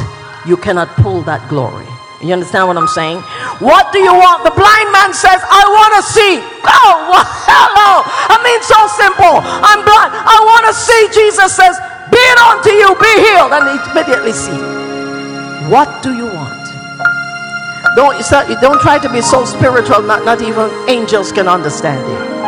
you 0.48 0.58
cannot 0.58 0.90
pull 0.98 1.22
that 1.30 1.38
glory. 1.54 1.86
You 2.26 2.34
understand 2.34 2.66
what 2.66 2.82
I'm 2.82 2.90
saying? 2.90 3.22
What 3.62 3.94
do 3.94 4.02
you 4.02 4.10
want? 4.10 4.42
The 4.42 4.50
blind 4.50 4.90
man 4.90 5.14
says, 5.14 5.38
I 5.38 5.62
want 5.70 5.94
to 5.98 6.04
see. 6.10 6.42
Oh, 6.66 7.14
hello. 7.46 8.02
I 8.34 8.42
mean, 8.42 8.58
so 8.66 8.82
simple. 8.98 9.38
I'm 9.46 9.86
blind. 9.86 10.18
I 10.18 10.38
want 10.50 10.66
to 10.66 10.74
see. 10.74 11.02
Jesus 11.14 11.54
says, 11.54 11.78
Be 12.10 12.18
it 12.18 12.40
unto 12.42 12.74
you, 12.74 12.90
be 12.98 13.14
healed. 13.22 13.54
And 13.54 13.66
he 13.70 13.78
immediately 13.94 14.34
see. 14.34 14.58
What 15.70 16.02
do 16.02 16.18
you 16.18 16.26
want? 16.26 16.58
Don't, 17.94 18.18
don't 18.66 18.82
try 18.82 18.98
to 18.98 19.10
be 19.14 19.22
so 19.22 19.46
spiritual, 19.46 20.02
not, 20.02 20.26
not 20.26 20.42
even 20.42 20.74
angels 20.90 21.32
can 21.32 21.48
understand 21.48 22.02
it. 22.02 22.41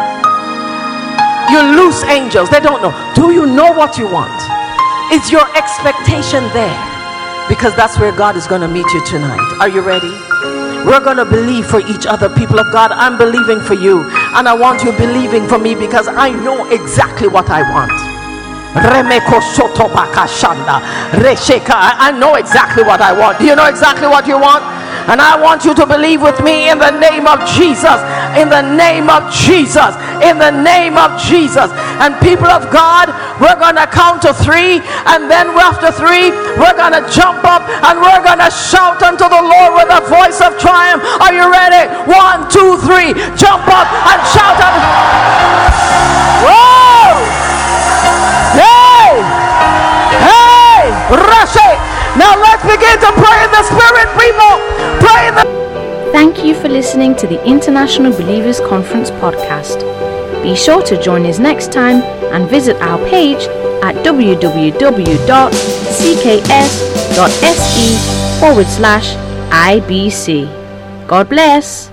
You 1.52 1.62
lose 1.76 2.04
angels, 2.06 2.50
they 2.50 2.60
don't 2.60 2.82
know. 2.82 2.94
Do 3.16 3.32
you 3.32 3.46
know 3.46 3.72
what 3.72 3.98
you 3.98 4.06
want? 4.06 4.34
Is 5.12 5.32
your 5.32 5.46
expectation 5.56 6.44
there? 6.54 6.80
Because 7.50 7.76
that's 7.76 8.00
where 8.00 8.12
God 8.16 8.36
is 8.36 8.48
going 8.48 8.62
to 8.62 8.68
meet 8.68 8.88
you 8.94 9.06
tonight. 9.06 9.58
Are 9.60 9.68
you 9.68 9.82
ready? 9.82 10.14
We're 10.88 11.04
going 11.04 11.18
to 11.18 11.26
believe 11.26 11.66
for 11.68 11.80
each 11.80 12.06
other, 12.06 12.30
people 12.30 12.60
of 12.60 12.72
God. 12.72 12.92
I'm 12.92 13.18
believing 13.18 13.60
for 13.62 13.74
you. 13.74 14.04
And 14.36 14.48
I 14.48 14.54
want 14.54 14.84
you 14.84 14.92
believing 14.94 15.48
for 15.48 15.58
me 15.58 15.76
because 15.76 16.08
I 16.08 16.32
know 16.32 16.66
exactly 16.72 17.28
what 17.28 17.50
I 17.50 17.62
want. 17.72 17.92
I 18.76 19.02
know 22.12 22.36
exactly 22.36 22.84
what 22.84 23.02
I 23.02 23.14
want. 23.18 23.40
Do 23.40 23.46
you 23.46 23.56
know 23.56 23.68
exactly 23.68 24.08
what 24.08 24.28
you 24.28 24.40
want? 24.40 24.64
And 25.08 25.22
I 25.22 25.40
want 25.40 25.64
you 25.64 25.76
to 25.76 25.86
believe 25.86 26.22
with 26.22 26.42
me 26.44 26.70
in 26.72 26.80
the 26.80 26.92
name 26.92 27.28
of 27.28 27.40
Jesus. 27.46 28.00
In 28.38 28.50
the 28.50 28.62
name 28.62 29.10
of 29.10 29.30
Jesus. 29.32 29.96
In 30.22 30.38
the 30.38 30.52
name 30.52 30.98
of 30.98 31.20
Jesus. 31.22 31.70
And 32.02 32.18
people 32.20 32.50
of 32.50 32.70
God, 32.74 33.10
we're 33.40 33.60
going 33.60 33.78
to 33.78 33.88
count 33.88 34.24
to 34.24 34.34
three. 34.34 34.82
And 35.10 35.30
then 35.30 35.54
after 35.58 35.92
three, 35.92 36.32
we're 36.58 36.78
going 36.78 36.98
to 36.98 37.04
jump 37.14 37.46
up 37.46 37.64
and 37.68 38.02
we're 38.02 38.24
going 38.24 38.42
to 38.42 38.52
shout 38.52 39.02
unto 39.04 39.26
the 39.30 39.44
Lord 39.44 39.78
with 39.78 39.90
a 39.94 40.02
voice 40.10 40.42
of 40.42 40.58
triumph. 40.58 41.04
Are 41.22 41.34
you 41.34 41.46
ready? 41.50 41.90
One, 42.10 42.50
two, 42.50 42.78
three. 42.84 43.14
Jump 43.38 43.66
up 43.70 43.88
and 44.10 44.20
shout 44.34 44.58
out. 44.62 44.82
Whoa! 46.44 47.18
Hey! 48.58 49.22
Hey! 50.22 50.54
Now 52.18 52.38
let's 52.38 52.62
begin 52.62 53.00
to 53.00 53.12
pray 53.18 53.44
in 53.44 53.52
the 53.52 53.64
spirit, 53.64 54.08
people. 54.22 55.73
Thank 56.14 56.46
you 56.46 56.54
for 56.54 56.70
listening 56.70 57.16
to 57.16 57.26
the 57.26 57.44
International 57.44 58.12
Believers 58.12 58.60
Conference 58.60 59.10
podcast. 59.10 59.82
Be 60.44 60.56
sure 60.56 60.84
to 60.84 61.02
join 61.02 61.26
us 61.26 61.40
next 61.40 61.72
time 61.72 62.04
and 62.32 62.48
visit 62.48 62.76
our 62.84 63.00
page 63.10 63.48
at 63.82 63.96
www.cks.se 64.06 64.80
forward 68.40 68.68
slash 68.68 69.16
IBC. 69.50 71.08
God 71.08 71.30
bless. 71.30 71.93